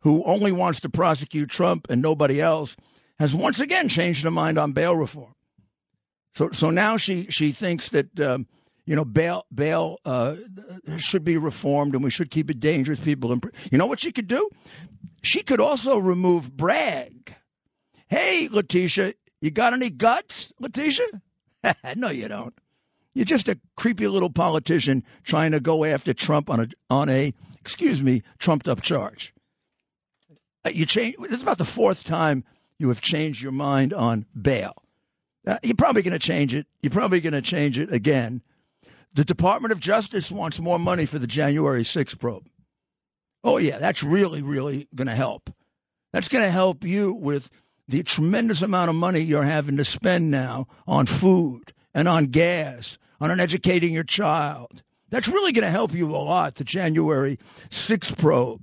who 0.00 0.22
only 0.24 0.52
wants 0.52 0.80
to 0.80 0.88
prosecute 0.88 1.48
Trump 1.48 1.86
and 1.88 2.02
nobody 2.02 2.40
else, 2.40 2.76
has 3.18 3.34
once 3.34 3.60
again 3.60 3.88
changed 3.88 4.24
her 4.24 4.30
mind 4.30 4.58
on 4.58 4.72
bail 4.72 4.96
reform. 4.96 5.34
So, 6.32 6.50
so 6.50 6.70
now 6.70 6.96
she 6.96 7.26
she 7.26 7.52
thinks 7.52 7.88
that 7.90 8.18
um, 8.18 8.46
you 8.86 8.96
know 8.96 9.04
bail 9.04 9.46
bail 9.54 9.98
uh, 10.04 10.36
should 10.98 11.24
be 11.24 11.36
reformed 11.36 11.94
and 11.94 12.02
we 12.02 12.10
should 12.10 12.30
keep 12.30 12.50
it 12.50 12.60
dangerous 12.60 13.00
people. 13.00 13.32
In, 13.32 13.40
you 13.70 13.78
know 13.78 13.86
what 13.86 14.00
she 14.00 14.10
could 14.10 14.26
do? 14.26 14.50
She 15.22 15.42
could 15.42 15.60
also 15.60 15.96
remove 15.98 16.56
Bragg. 16.56 17.36
Hey, 18.08 18.48
Letitia, 18.50 19.14
you 19.40 19.50
got 19.50 19.72
any 19.72 19.90
guts, 19.90 20.52
Letitia? 20.58 21.06
no, 21.96 22.10
you 22.10 22.28
don't. 22.28 22.54
You're 23.14 23.24
just 23.24 23.48
a 23.48 23.58
creepy 23.76 24.08
little 24.08 24.30
politician 24.30 25.04
trying 25.22 25.52
to 25.52 25.60
go 25.60 25.84
after 25.84 26.12
Trump 26.12 26.50
on 26.50 26.60
a 26.60 26.66
on 26.90 27.08
a 27.08 27.32
excuse 27.60 28.02
me 28.02 28.22
trumped 28.38 28.66
up 28.66 28.82
charge. 28.82 29.32
Uh, 30.64 30.70
you 30.70 30.84
change. 30.84 31.16
This 31.20 31.32
is 31.32 31.42
about 31.42 31.58
the 31.58 31.64
fourth 31.64 32.02
time 32.02 32.44
you 32.78 32.88
have 32.88 33.00
changed 33.00 33.42
your 33.42 33.52
mind 33.52 33.92
on 33.92 34.26
bail. 34.40 34.82
Uh, 35.46 35.58
you're 35.62 35.74
probably 35.74 36.02
going 36.02 36.12
to 36.12 36.18
change 36.18 36.54
it. 36.54 36.66
You're 36.82 36.90
probably 36.90 37.20
going 37.20 37.34
to 37.34 37.42
change 37.42 37.78
it 37.78 37.92
again. 37.92 38.42
The 39.12 39.24
Department 39.24 39.72
of 39.72 39.80
Justice 39.80 40.32
wants 40.32 40.58
more 40.58 40.78
money 40.78 41.06
for 41.06 41.18
the 41.18 41.26
January 41.26 41.82
6th 41.82 42.18
probe. 42.18 42.48
Oh, 43.44 43.58
yeah, 43.58 43.78
that's 43.78 44.02
really, 44.02 44.42
really 44.42 44.88
going 44.94 45.06
to 45.06 45.14
help. 45.14 45.50
That's 46.12 46.28
going 46.28 46.44
to 46.44 46.50
help 46.50 46.82
you 46.82 47.12
with 47.12 47.50
the 47.86 48.02
tremendous 48.02 48.62
amount 48.62 48.88
of 48.88 48.96
money 48.96 49.20
you're 49.20 49.42
having 49.42 49.76
to 49.76 49.84
spend 49.84 50.30
now 50.30 50.66
on 50.86 51.06
food 51.06 51.72
and 51.92 52.08
on 52.08 52.26
gas, 52.26 52.98
on 53.20 53.38
educating 53.38 53.92
your 53.92 54.04
child. 54.04 54.82
That's 55.10 55.28
really 55.28 55.52
going 55.52 55.64
to 55.64 55.70
help 55.70 55.92
you 55.92 56.10
a 56.10 56.16
lot, 56.16 56.56
the 56.56 56.64
January 56.64 57.38
6th 57.68 58.18
probe 58.18 58.62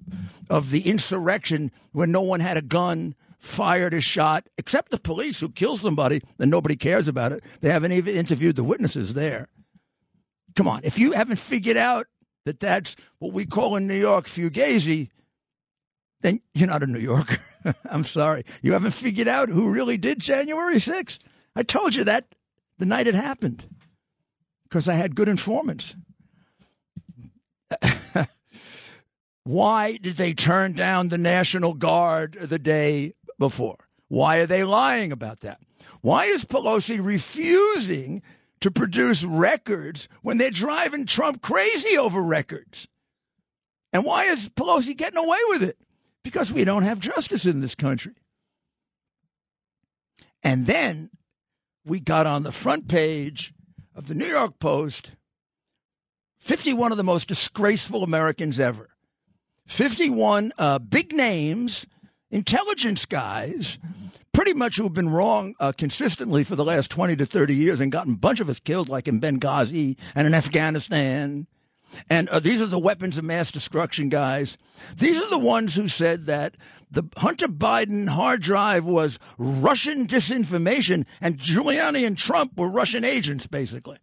of 0.50 0.72
the 0.72 0.82
insurrection 0.82 1.72
when 1.92 2.12
no 2.12 2.22
one 2.22 2.40
had 2.40 2.58
a 2.58 2.62
gun, 2.62 3.16
fired 3.42 3.94
a 3.94 4.00
shot, 4.00 4.48
except 4.58 4.92
the 4.92 5.00
police 5.00 5.40
who 5.40 5.50
kill 5.50 5.76
somebody 5.76 6.22
and 6.40 6.50
nobody 6.52 6.76
cares 6.76 7.08
about 7.08 7.32
it. 7.32 7.44
They 7.60 7.72
haven't 7.72 7.92
even 7.92 8.16
interviewed 8.16 8.56
the 8.56 8.64
witnesses 8.64 9.16
there. 9.16 9.50
Come 10.56 10.68
on, 10.68 10.82
if 10.84 11.00
you 11.00 11.14
haven't 11.14 11.38
figured 11.38 11.78
out 11.78 12.06
that 12.46 12.60
that's 12.60 12.96
what 13.20 13.34
we 13.34 13.46
call 13.46 13.76
in 13.76 13.88
New 13.88 13.96
York 13.96 14.26
fugazi, 14.26 15.10
then 16.22 16.40
you're 16.54 16.68
not 16.68 16.84
a 16.84 16.88
New 16.88 17.00
Yorker. 17.00 17.40
I'm 17.90 18.04
sorry. 18.04 18.46
You 18.62 18.74
haven't 18.74 18.92
figured 18.92 19.28
out 19.28 19.50
who 19.50 19.72
really 19.72 19.98
did 19.98 20.20
January 20.20 20.76
6th. 20.76 21.20
I 21.56 21.64
told 21.64 21.96
you 21.96 22.04
that 22.04 22.36
the 22.78 22.86
night 22.86 23.08
it 23.08 23.16
happened 23.16 23.66
because 24.64 24.88
I 24.88 24.94
had 24.94 25.16
good 25.16 25.30
informants. 25.30 25.96
Why 29.44 29.98
did 29.98 30.18
they 30.18 30.34
turn 30.34 30.74
down 30.74 31.10
the 31.10 31.18
National 31.18 31.74
Guard 31.74 32.34
the 32.34 32.60
day 32.60 33.16
before? 33.42 33.90
Why 34.08 34.38
are 34.38 34.46
they 34.46 34.64
lying 34.64 35.12
about 35.12 35.40
that? 35.40 35.60
Why 36.02 36.26
is 36.26 36.46
Pelosi 36.46 37.04
refusing 37.04 38.22
to 38.60 38.70
produce 38.70 39.24
records 39.24 40.08
when 40.22 40.38
they're 40.38 40.52
driving 40.52 41.06
Trump 41.06 41.42
crazy 41.42 41.98
over 41.98 42.22
records? 42.22 42.88
And 43.92 44.06
why 44.06 44.26
is 44.26 44.48
Pelosi 44.50 44.96
getting 44.96 45.18
away 45.18 45.40
with 45.50 45.64
it? 45.64 45.78
Because 46.24 46.54
we 46.54 46.64
don't 46.64 46.84
have 46.84 47.00
justice 47.00 47.48
in 47.48 47.62
this 47.62 47.74
country. 47.74 48.14
And 50.44 50.68
then 50.68 51.10
we 51.84 52.00
got 52.00 52.28
on 52.28 52.44
the 52.44 52.52
front 52.52 52.88
page 52.88 53.54
of 53.96 54.08
the 54.08 54.16
New 54.16 54.28
York 54.28 54.60
Post 54.60 55.14
51 56.40 56.92
of 56.92 56.98
the 56.98 57.04
most 57.04 57.28
disgraceful 57.28 58.04
Americans 58.04 58.60
ever. 58.60 58.90
51 59.68 60.52
uh, 60.58 60.80
big 60.80 61.14
names, 61.14 61.88
intelligence 62.32 63.06
guys, 63.06 63.78
pretty 64.34 64.54
much 64.54 64.78
who've 64.78 64.94
been 64.94 65.10
wrong 65.10 65.54
uh, 65.60 65.72
consistently 65.78 66.44
for 66.44 66.56
the 66.56 66.66
last 66.66 66.90
20 66.90 67.16
to 67.18 67.26
30 67.26 67.54
years 67.54 67.80
and 67.80 67.92
gotten 67.92 68.14
a 68.14 68.18
bunch 68.18 68.40
of 68.40 68.50
us 68.50 68.60
killed, 68.60 68.90
like 68.90 69.08
in 69.08 69.22
Benghazi 69.22 69.98
and 70.16 70.26
in 70.26 70.34
Afghanistan. 70.34 71.48
And 72.10 72.30
uh, 72.30 72.40
these 72.40 72.62
are 72.62 72.68
the 72.68 72.80
weapons 72.80 73.18
of 73.18 73.26
mass 73.26 73.52
destruction 73.52 74.08
guys. 74.10 74.58
These 74.96 75.22
are 75.22 75.30
the 75.30 75.38
ones 75.38 75.76
who 75.76 75.90
said 75.90 76.26
that 76.28 76.56
the 76.90 77.04
Hunter 77.18 77.50
Biden 77.50 78.08
hard 78.08 78.42
drive 78.42 78.86
was 78.86 79.20
Russian 79.38 80.08
disinformation 80.08 81.06
and 81.20 81.38
Giuliani 81.38 82.08
and 82.08 82.18
Trump 82.18 82.58
were 82.58 82.70
Russian 82.70 83.04
agents, 83.04 83.46
basically. 83.46 83.98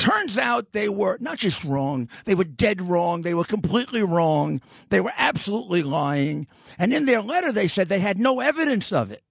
Turns 0.00 0.38
out 0.38 0.72
they 0.72 0.88
were 0.88 1.18
not 1.20 1.36
just 1.36 1.62
wrong, 1.62 2.08
they 2.24 2.34
were 2.34 2.44
dead 2.44 2.80
wrong. 2.80 3.20
They 3.20 3.34
were 3.34 3.44
completely 3.44 4.02
wrong. 4.02 4.62
They 4.88 4.98
were 4.98 5.12
absolutely 5.14 5.82
lying. 5.82 6.46
And 6.78 6.94
in 6.94 7.04
their 7.04 7.20
letter, 7.20 7.52
they 7.52 7.68
said 7.68 7.88
they 7.88 8.00
had 8.00 8.16
no 8.16 8.40
evidence 8.40 8.92
of 8.92 9.10
it. 9.10 9.22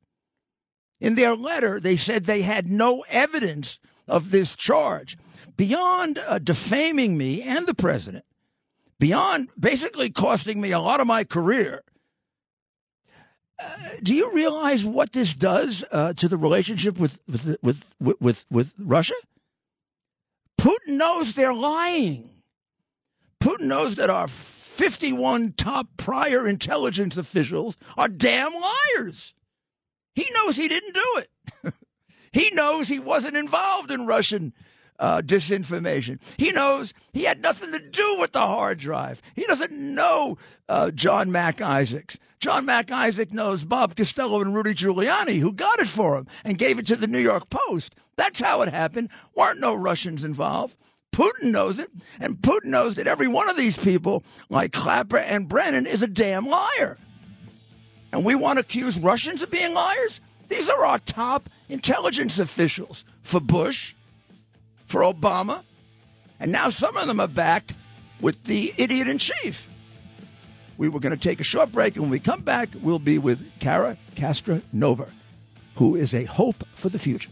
In 0.99 1.15
their 1.15 1.35
letter, 1.35 1.79
they 1.79 1.95
said 1.95 2.25
they 2.25 2.43
had 2.43 2.67
no 2.67 3.03
evidence 3.09 3.79
of 4.07 4.29
this 4.29 4.55
charge. 4.55 5.17
Beyond 5.57 6.19
uh, 6.19 6.37
defaming 6.37 7.17
me 7.17 7.41
and 7.41 7.65
the 7.65 7.73
president, 7.73 8.25
beyond 8.99 9.49
basically 9.59 10.11
costing 10.11 10.61
me 10.61 10.71
a 10.71 10.79
lot 10.79 11.01
of 11.01 11.07
my 11.07 11.23
career, 11.23 11.81
uh, 13.61 13.75
do 14.03 14.13
you 14.13 14.31
realize 14.33 14.85
what 14.85 15.13
this 15.13 15.35
does 15.35 15.83
uh, 15.91 16.13
to 16.13 16.27
the 16.27 16.37
relationship 16.37 16.99
with 16.99 17.19
with, 17.27 17.57
with 17.63 17.95
with 17.99 18.45
with 18.51 18.73
Russia? 18.77 19.15
Putin 20.59 20.97
knows 20.97 21.33
they're 21.35 21.53
lying. 21.53 22.29
Putin 23.41 23.67
knows 23.67 23.95
that 23.95 24.09
our 24.09 24.27
51 24.27 25.53
top 25.53 25.87
prior 25.95 26.45
intelligence 26.45 27.17
officials 27.17 27.77
are 27.97 28.09
damn 28.09 28.51
liars. 28.53 29.33
He 30.15 30.29
knows 30.33 30.57
he 30.57 30.67
didn't 30.67 30.93
do 30.93 31.21
it. 31.23 31.73
he 32.33 32.49
knows 32.51 32.89
he 32.89 32.99
wasn't 32.99 33.37
involved 33.37 33.89
in 33.89 34.05
Russian 34.05 34.53
uh, 34.99 35.21
disinformation. 35.21 36.19
He 36.35 36.51
knows 36.51 36.93
he 37.13 37.23
had 37.23 37.41
nothing 37.41 37.71
to 37.71 37.79
do 37.79 38.17
with 38.19 38.33
the 38.33 38.41
hard 38.41 38.79
drive. 38.79 39.21
He 39.35 39.45
doesn't 39.45 39.71
know 39.71 40.37
uh, 40.67 40.91
John 40.91 41.31
Mac 41.31 41.61
Isaacs. 41.61 42.19
John 42.39 42.65
Mac 42.65 42.91
Isaac 42.91 43.31
knows 43.31 43.63
Bob 43.63 43.95
Costello 43.95 44.41
and 44.41 44.53
Rudy 44.53 44.73
Giuliani, 44.73 45.39
who 45.39 45.53
got 45.53 45.79
it 45.79 45.87
for 45.87 46.17
him 46.17 46.27
and 46.43 46.57
gave 46.57 46.79
it 46.79 46.87
to 46.87 46.97
the 46.97 47.07
New 47.07 47.19
York 47.19 47.49
Post. 47.49 47.95
That's 48.19 48.41
how 48.41 48.63
it 48.63 48.69
happened. 48.73 49.07
Weren't 49.33 49.61
no 49.61 49.75
Russians 49.75 50.25
involved. 50.25 50.75
Putin 51.13 51.51
knows 51.51 51.79
it, 51.79 51.89
and 52.19 52.35
Putin 52.35 52.65
knows 52.65 52.95
that 52.95 53.07
every 53.07 53.29
one 53.29 53.47
of 53.47 53.55
these 53.55 53.77
people, 53.77 54.25
like 54.49 54.73
Clapper 54.73 55.17
and 55.17 55.47
Brennan, 55.47 55.87
is 55.87 56.03
a 56.03 56.07
damn 56.07 56.45
liar. 56.45 56.97
And 58.11 58.25
we 58.25 58.35
want 58.35 58.57
to 58.57 58.61
accuse 58.61 58.99
Russians 58.99 59.41
of 59.41 59.49
being 59.49 59.73
liars? 59.73 60.19
These 60.49 60.69
are 60.69 60.83
our 60.83 60.99
top 60.99 61.49
intelligence 61.69 62.39
officials 62.39 63.05
for 63.21 63.39
Bush, 63.39 63.95
for 64.85 64.99
Obama, 64.99 65.63
and 66.41 66.51
now 66.51 66.71
some 66.71 66.97
of 66.97 67.07
them 67.07 67.21
are 67.21 67.27
back 67.27 67.63
with 68.19 68.43
the 68.43 68.73
idiot 68.75 69.07
in 69.07 69.17
chief. 69.17 69.69
We 70.77 70.89
were 70.89 70.99
going 70.99 71.15
to 71.15 71.21
take 71.21 71.39
a 71.39 71.45
short 71.45 71.71
break, 71.71 71.95
and 71.95 72.03
when 72.03 72.11
we 72.11 72.19
come 72.19 72.41
back, 72.41 72.67
we'll 72.81 72.99
be 72.99 73.17
with 73.17 73.61
Cara 73.61 73.95
Castronuova, 74.15 75.09
who 75.75 75.95
is 75.95 76.13
a 76.13 76.25
hope 76.25 76.65
for 76.73 76.89
the 76.89 76.99
future. 76.99 77.29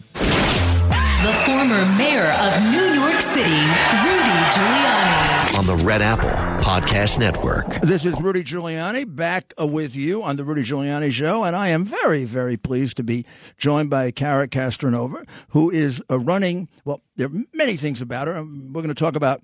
The 1.23 1.33
former 1.33 1.83
mayor 1.97 2.31
of 2.31 2.61
New 2.71 2.93
York 2.93 3.19
City, 3.21 3.49
Rudy 3.49 4.37
Giuliani. 4.53 5.57
On 5.57 5.65
the 5.65 5.83
Red 5.83 6.03
Apple 6.03 6.29
Podcast 6.63 7.17
Network. 7.17 7.81
This 7.81 8.05
is 8.05 8.21
Rudy 8.21 8.43
Giuliani 8.43 9.03
back 9.15 9.51
uh, 9.59 9.65
with 9.65 9.95
you 9.95 10.21
on 10.21 10.35
the 10.37 10.43
Rudy 10.43 10.61
Giuliani 10.61 11.11
Show, 11.11 11.43
and 11.43 11.55
I 11.55 11.69
am 11.69 11.83
very, 11.83 12.23
very 12.23 12.55
pleased 12.55 12.97
to 12.97 13.03
be 13.03 13.25
joined 13.57 13.89
by 13.89 14.11
Cara 14.11 14.47
Castronuova, 14.47 15.27
who 15.49 15.71
is 15.71 16.03
uh, 16.11 16.19
running. 16.19 16.69
Well, 16.85 17.01
there 17.15 17.27
are 17.27 17.43
many 17.51 17.77
things 17.77 17.99
about 17.99 18.27
her. 18.27 18.37
Um, 18.37 18.71
we're 18.71 18.83
going 18.83 18.93
to 18.93 19.03
talk 19.03 19.15
about 19.15 19.41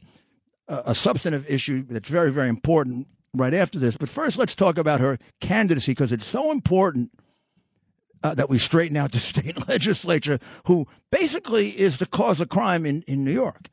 uh, 0.67 0.83
a 0.85 0.93
substantive 0.93 1.49
issue 1.49 1.85
that's 1.89 2.07
very, 2.07 2.31
very 2.31 2.49
important 2.49 3.07
right 3.33 3.53
after 3.53 3.79
this. 3.79 3.97
But 3.97 4.09
first, 4.09 4.37
let's 4.37 4.53
talk 4.53 4.77
about 4.77 4.99
her 4.99 5.17
candidacy 5.41 5.93
because 5.93 6.11
it's 6.11 6.25
so 6.25 6.51
important 6.51 7.11
uh, 8.23 8.33
that 8.35 8.49
we 8.49 8.57
straighten 8.57 8.97
out 8.97 9.11
the 9.11 9.19
state 9.33 9.67
legislature, 9.67 10.39
who 10.67 10.87
basically 11.11 11.69
is 11.69 11.97
the 11.97 12.05
cause 12.05 12.41
of 12.41 12.49
crime 12.49 12.85
in, 12.85 13.03
in 13.03 13.23
New 13.23 13.33
York. 13.33 13.69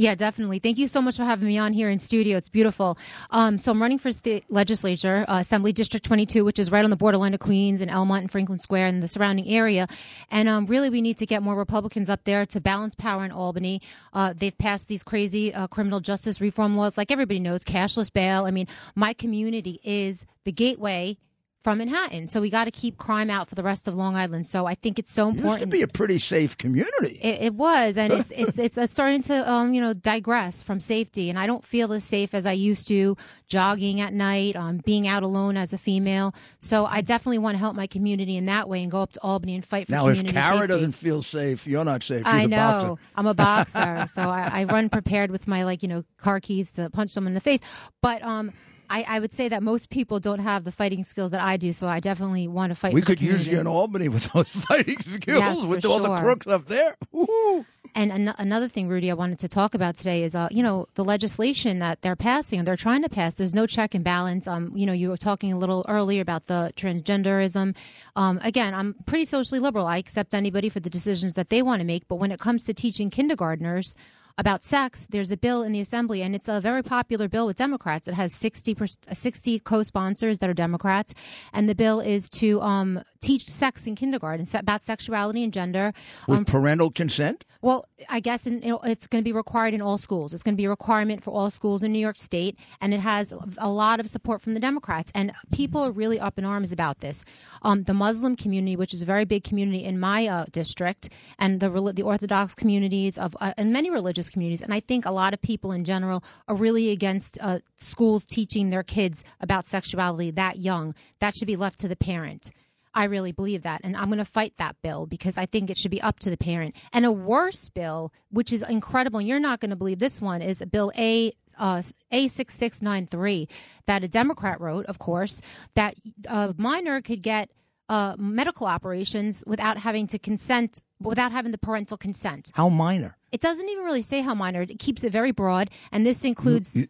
Yeah, 0.00 0.14
definitely. 0.14 0.60
Thank 0.60 0.78
you 0.78 0.88
so 0.88 1.02
much 1.02 1.18
for 1.18 1.24
having 1.24 1.46
me 1.46 1.58
on 1.58 1.74
here 1.74 1.90
in 1.90 1.98
studio. 1.98 2.38
It's 2.38 2.48
beautiful. 2.48 2.96
Um, 3.28 3.58
so 3.58 3.70
I'm 3.70 3.82
running 3.82 3.98
for 3.98 4.10
state 4.12 4.46
legislature, 4.48 5.26
uh, 5.28 5.40
Assembly 5.40 5.74
District 5.74 6.02
22, 6.06 6.42
which 6.42 6.58
is 6.58 6.72
right 6.72 6.82
on 6.82 6.88
the 6.88 6.96
borderline 6.96 7.34
of 7.34 7.40
Queens 7.40 7.82
and 7.82 7.90
Elmont 7.90 8.20
and 8.20 8.30
Franklin 8.30 8.58
Square 8.58 8.86
and 8.86 9.02
the 9.02 9.08
surrounding 9.08 9.46
area. 9.46 9.86
And 10.30 10.48
um, 10.48 10.64
really, 10.64 10.88
we 10.88 11.02
need 11.02 11.18
to 11.18 11.26
get 11.26 11.42
more 11.42 11.54
Republicans 11.54 12.08
up 12.08 12.24
there 12.24 12.46
to 12.46 12.62
balance 12.62 12.94
power 12.94 13.26
in 13.26 13.30
Albany. 13.30 13.82
Uh, 14.14 14.32
they've 14.34 14.56
passed 14.56 14.88
these 14.88 15.02
crazy 15.02 15.52
uh, 15.52 15.66
criminal 15.66 16.00
justice 16.00 16.40
reform 16.40 16.78
laws, 16.78 16.96
like 16.96 17.12
everybody 17.12 17.38
knows, 17.38 17.62
cashless 17.62 18.10
bail. 18.10 18.46
I 18.46 18.52
mean, 18.52 18.68
my 18.94 19.12
community 19.12 19.80
is 19.84 20.24
the 20.46 20.52
gateway 20.52 21.18
from 21.62 21.78
Manhattan. 21.78 22.26
So 22.26 22.40
we 22.40 22.48
got 22.48 22.64
to 22.64 22.70
keep 22.70 22.96
crime 22.96 23.28
out 23.28 23.48
for 23.48 23.54
the 23.54 23.62
rest 23.62 23.86
of 23.86 23.94
Long 23.94 24.16
Island. 24.16 24.46
So 24.46 24.64
I 24.66 24.74
think 24.74 24.98
it's 24.98 25.12
so 25.12 25.28
It 25.28 25.32
used 25.32 25.38
important. 25.40 25.60
to 25.70 25.76
be 25.76 25.82
a 25.82 25.88
pretty 25.88 26.16
safe 26.16 26.56
community. 26.56 27.18
It, 27.22 27.42
it 27.42 27.54
was, 27.54 27.98
and 27.98 28.12
it's 28.12 28.30
it's 28.36 28.58
it's 28.58 28.78
uh, 28.78 28.86
starting 28.86 29.20
to 29.22 29.50
um 29.50 29.74
you 29.74 29.80
know 29.80 29.92
digress 29.92 30.62
from 30.62 30.80
safety, 30.80 31.28
and 31.28 31.38
I 31.38 31.46
don't 31.46 31.64
feel 31.64 31.92
as 31.92 32.02
safe 32.04 32.32
as 32.34 32.46
I 32.46 32.52
used 32.52 32.88
to 32.88 33.16
jogging 33.46 34.00
at 34.00 34.14
night, 34.14 34.56
um 34.56 34.78
being 34.84 35.06
out 35.06 35.22
alone 35.22 35.56
as 35.56 35.72
a 35.72 35.78
female. 35.78 36.34
So 36.60 36.86
I 36.86 37.02
definitely 37.02 37.38
want 37.38 37.54
to 37.56 37.58
help 37.58 37.76
my 37.76 37.86
community 37.86 38.36
in 38.36 38.46
that 38.46 38.68
way 38.68 38.82
and 38.82 38.90
go 38.90 39.02
up 39.02 39.12
to 39.12 39.20
Albany 39.22 39.54
and 39.54 39.64
fight 39.64 39.86
for 39.86 39.92
now, 39.92 40.08
if 40.08 40.16
community 40.18 40.32
Cara 40.40 40.54
safety. 40.60 40.66
doesn't 40.68 40.92
feel 40.92 41.20
safe, 41.22 41.66
you're 41.66 41.84
not 41.84 42.02
safe. 42.02 42.24
She's 42.24 42.32
I 42.32 42.46
know. 42.46 42.98
I'm 43.14 43.26
a 43.26 43.34
boxer, 43.34 44.06
so 44.12 44.22
I, 44.22 44.60
I 44.60 44.64
run 44.64 44.88
prepared 44.88 45.30
with 45.30 45.46
my 45.46 45.64
like 45.64 45.82
you 45.82 45.88
know 45.88 46.04
car 46.16 46.40
keys 46.40 46.72
to 46.72 46.88
punch 46.88 47.10
someone 47.10 47.32
in 47.32 47.34
the 47.34 47.40
face. 47.40 47.60
But 48.00 48.22
um, 48.22 48.52
I, 48.90 49.04
I 49.08 49.20
would 49.20 49.32
say 49.32 49.48
that 49.48 49.62
most 49.62 49.88
people 49.88 50.18
don't 50.18 50.40
have 50.40 50.64
the 50.64 50.72
fighting 50.72 51.04
skills 51.04 51.30
that 51.30 51.40
I 51.40 51.56
do, 51.56 51.72
so 51.72 51.86
I 51.88 52.00
definitely 52.00 52.48
want 52.48 52.72
to 52.72 52.74
fight. 52.74 52.92
We 52.92 53.02
could 53.02 53.20
use 53.20 53.46
you 53.46 53.60
in 53.60 53.66
Albany 53.68 54.08
with 54.08 54.32
those 54.32 54.48
fighting 54.66 54.98
skills, 54.98 55.38
Yes, 55.38 55.66
with 55.66 55.84
all 55.86 56.00
the 56.00 56.16
crooks 56.16 56.46
up 56.48 56.66
there. 56.66 56.96
Woo-hoo. 57.12 57.64
And 57.94 58.12
an- 58.12 58.34
another 58.38 58.68
thing, 58.68 58.88
Rudy, 58.88 59.10
I 59.10 59.14
wanted 59.14 59.38
to 59.40 59.48
talk 59.48 59.74
about 59.74 59.96
today 59.96 60.22
is, 60.22 60.34
uh, 60.34 60.48
you 60.50 60.62
know, 60.62 60.86
the 60.94 61.04
legislation 61.04 61.78
that 61.78 62.02
they're 62.02 62.16
passing 62.16 62.58
and 62.58 62.68
they're 62.68 62.76
trying 62.76 63.02
to 63.02 63.08
pass. 63.08 63.34
There's 63.34 63.54
no 63.54 63.66
check 63.66 63.94
and 63.94 64.04
balance. 64.04 64.46
Um, 64.46 64.72
you 64.76 64.86
know, 64.86 64.92
you 64.92 65.08
were 65.08 65.16
talking 65.16 65.52
a 65.52 65.58
little 65.58 65.84
earlier 65.88 66.20
about 66.20 66.46
the 66.46 66.72
transgenderism. 66.76 67.74
Um, 68.16 68.40
again, 68.42 68.74
I'm 68.74 68.94
pretty 69.06 69.24
socially 69.24 69.60
liberal. 69.60 69.86
I 69.86 69.96
accept 69.98 70.34
anybody 70.34 70.68
for 70.68 70.80
the 70.80 70.90
decisions 70.90 71.34
that 71.34 71.48
they 71.50 71.62
want 71.62 71.80
to 71.80 71.86
make. 71.86 72.06
But 72.08 72.16
when 72.16 72.30
it 72.32 72.38
comes 72.38 72.64
to 72.64 72.74
teaching 72.74 73.10
kindergartners, 73.10 73.96
about 74.38 74.62
sex, 74.62 75.06
there's 75.10 75.30
a 75.30 75.36
bill 75.36 75.62
in 75.62 75.72
the 75.72 75.80
assembly, 75.80 76.22
and 76.22 76.34
it's 76.34 76.48
a 76.48 76.60
very 76.60 76.82
popular 76.82 77.28
bill 77.28 77.46
with 77.46 77.56
Democrats. 77.56 78.08
It 78.08 78.14
has 78.14 78.34
60, 78.34 78.76
60 79.12 79.58
co-sponsors 79.60 80.38
that 80.38 80.50
are 80.50 80.54
Democrats, 80.54 81.14
and 81.52 81.68
the 81.68 81.74
bill 81.74 82.00
is 82.00 82.28
to 82.30 82.60
um, 82.62 83.02
teach 83.20 83.44
sex 83.48 83.86
in 83.86 83.94
kindergarten 83.94 84.46
about 84.54 84.82
sexuality 84.82 85.42
and 85.44 85.52
gender. 85.52 85.92
With 86.26 86.38
Um, 86.38 86.44
parental 86.44 86.90
consent? 86.90 87.44
well, 87.62 87.84
I 88.08 88.20
guess 88.20 88.46
in, 88.46 88.62
you 88.62 88.70
know, 88.70 88.78
it's 88.78 89.06
going 89.06 89.22
to 89.22 89.28
be 89.28 89.32
required 89.32 89.74
in 89.74 89.82
all 89.82 89.98
schools. 89.98 90.32
It's 90.32 90.42
going 90.42 90.54
to 90.54 90.56
be 90.56 90.64
a 90.64 90.70
requirement 90.70 91.22
for 91.22 91.30
all 91.30 91.50
schools 91.50 91.82
in 91.82 91.92
New 91.92 91.98
York 91.98 92.18
State, 92.18 92.56
and 92.80 92.94
it 92.94 93.00
has 93.00 93.32
a 93.58 93.68
lot 93.68 94.00
of 94.00 94.08
support 94.08 94.40
from 94.40 94.54
the 94.54 94.60
Democrats. 94.60 95.12
And 95.14 95.32
people 95.52 95.82
are 95.82 95.90
really 95.90 96.18
up 96.18 96.38
in 96.38 96.44
arms 96.44 96.72
about 96.72 97.00
this. 97.00 97.24
Um, 97.62 97.82
the 97.84 97.94
Muslim 97.94 98.36
community, 98.36 98.76
which 98.76 98.94
is 98.94 99.02
a 99.02 99.04
very 99.04 99.24
big 99.26 99.44
community 99.44 99.84
in 99.84 100.00
my 100.00 100.26
uh, 100.26 100.46
district, 100.50 101.10
and 101.38 101.60
the 101.60 101.68
the 101.94 102.02
Orthodox 102.02 102.54
communities 102.54 103.18
of 103.18 103.36
uh, 103.40 103.52
and 103.58 103.72
many 103.72 103.90
religious 103.90 104.30
communities, 104.30 104.62
and 104.62 104.72
I 104.72 104.80
think 104.80 105.04
a 105.04 105.10
lot 105.10 105.34
of 105.34 105.40
people 105.42 105.70
in 105.72 105.84
general 105.84 106.24
are 106.48 106.54
really 106.56 106.90
against 106.90 107.36
uh, 107.40 107.58
schools 107.76 108.24
teaching 108.26 108.70
their 108.70 108.82
kids 108.82 109.24
about 109.40 109.66
sexuality 109.66 110.30
that 110.30 110.58
young. 110.58 110.94
That 111.18 111.36
should 111.36 111.46
be 111.46 111.56
left 111.56 111.78
to 111.80 111.88
the 111.88 111.96
parent. 111.96 112.50
I 112.94 113.04
really 113.04 113.32
believe 113.32 113.62
that. 113.62 113.80
And 113.84 113.96
I'm 113.96 114.06
going 114.06 114.18
to 114.18 114.24
fight 114.24 114.54
that 114.56 114.76
bill 114.82 115.06
because 115.06 115.38
I 115.38 115.46
think 115.46 115.70
it 115.70 115.78
should 115.78 115.90
be 115.90 116.02
up 116.02 116.18
to 116.20 116.30
the 116.30 116.36
parent. 116.36 116.74
And 116.92 117.06
a 117.06 117.12
worse 117.12 117.68
bill, 117.68 118.12
which 118.30 118.52
is 118.52 118.62
incredible, 118.62 119.20
you're 119.20 119.38
not 119.40 119.60
going 119.60 119.70
to 119.70 119.76
believe 119.76 119.98
this 120.00 120.20
one, 120.20 120.42
is 120.42 120.62
Bill 120.70 120.90
A. 120.98 121.32
Uh, 121.58 121.82
A6693 122.10 123.46
that 123.86 124.02
a 124.02 124.08
Democrat 124.08 124.58
wrote, 124.60 124.86
of 124.86 124.98
course, 124.98 125.42
that 125.74 125.94
a 126.26 126.54
minor 126.56 127.02
could 127.02 127.20
get 127.22 127.50
uh, 127.90 128.14
medical 128.18 128.66
operations 128.66 129.44
without 129.46 129.76
having 129.78 130.06
to 130.06 130.18
consent, 130.18 130.80
without 131.00 131.32
having 131.32 131.52
the 131.52 131.58
parental 131.58 131.96
consent. 131.98 132.50
How 132.54 132.68
minor? 132.70 133.18
It 133.32 133.40
doesn't 133.40 133.68
even 133.68 133.84
really 133.84 134.00
say 134.02 134.22
how 134.22 134.34
minor. 134.34 134.62
It 134.62 134.78
keeps 134.78 135.04
it 135.04 135.12
very 135.12 135.32
broad, 135.32 135.70
and 135.92 136.06
this 136.06 136.24
includes 136.24 136.74
You- 136.76 136.88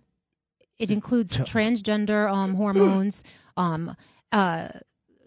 it 0.78 0.90
includes 0.90 1.36
transgender 1.36 2.30
um, 2.30 2.54
hormones, 2.54 3.24
um, 3.56 3.96
uh, 4.32 4.68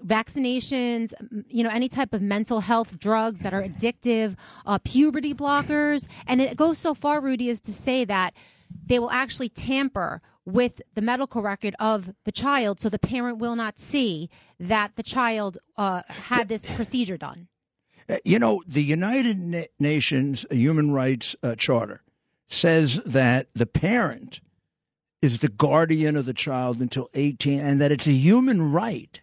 vaccinations, 0.06 1.14
you 1.48 1.64
know, 1.64 1.70
any 1.70 1.90
type 1.90 2.14
of 2.14 2.22
mental 2.22 2.62
health 2.62 3.00
drugs 3.00 3.42
that 3.42 3.54
are 3.54 3.64
addictive, 3.64 4.36
uh, 4.66 4.78
puberty 4.84 5.34
blockers, 5.34 6.08
and 6.28 6.42
it 6.42 6.58
goes 6.58 6.78
so 6.78 6.94
far, 6.94 7.22
Rudy, 7.22 7.50
as 7.50 7.62
to 7.62 7.74
say 7.74 8.06
that 8.06 8.34
they 8.86 9.00
will 9.00 9.12
actually 9.12 9.50
tamper 9.50 10.22
with 10.46 10.82
the 10.94 11.02
medical 11.02 11.42
record 11.42 11.76
of 11.80 12.14
the 12.26 12.32
child, 12.32 12.80
so 12.80 12.90
the 12.90 13.00
parent 13.00 13.38
will 13.38 13.56
not 13.56 13.80
see 13.80 14.30
that 14.60 14.96
the 14.96 15.04
child 15.04 15.58
uh, 15.78 16.02
had 16.10 16.50
this 16.50 16.66
procedure 16.66 17.18
done. 17.18 17.48
Uh, 18.10 18.18
You 18.26 18.40
know, 18.40 18.62
the 18.68 18.84
United 18.84 19.70
Nations 19.80 20.46
Human 20.52 20.92
Rights 20.92 21.36
uh, 21.42 21.56
Charter 21.56 22.02
says 22.50 23.00
that 23.06 23.48
the 23.54 23.66
parent 23.66 24.42
is 25.22 25.40
the 25.40 25.48
guardian 25.48 26.18
of 26.18 26.26
the 26.26 26.34
child 26.34 26.82
until 26.82 27.08
18 27.14 27.60
and 27.60 27.80
that 27.80 27.94
it's 27.94 28.08
a 28.08 28.12
human 28.12 28.74
right 28.74 29.22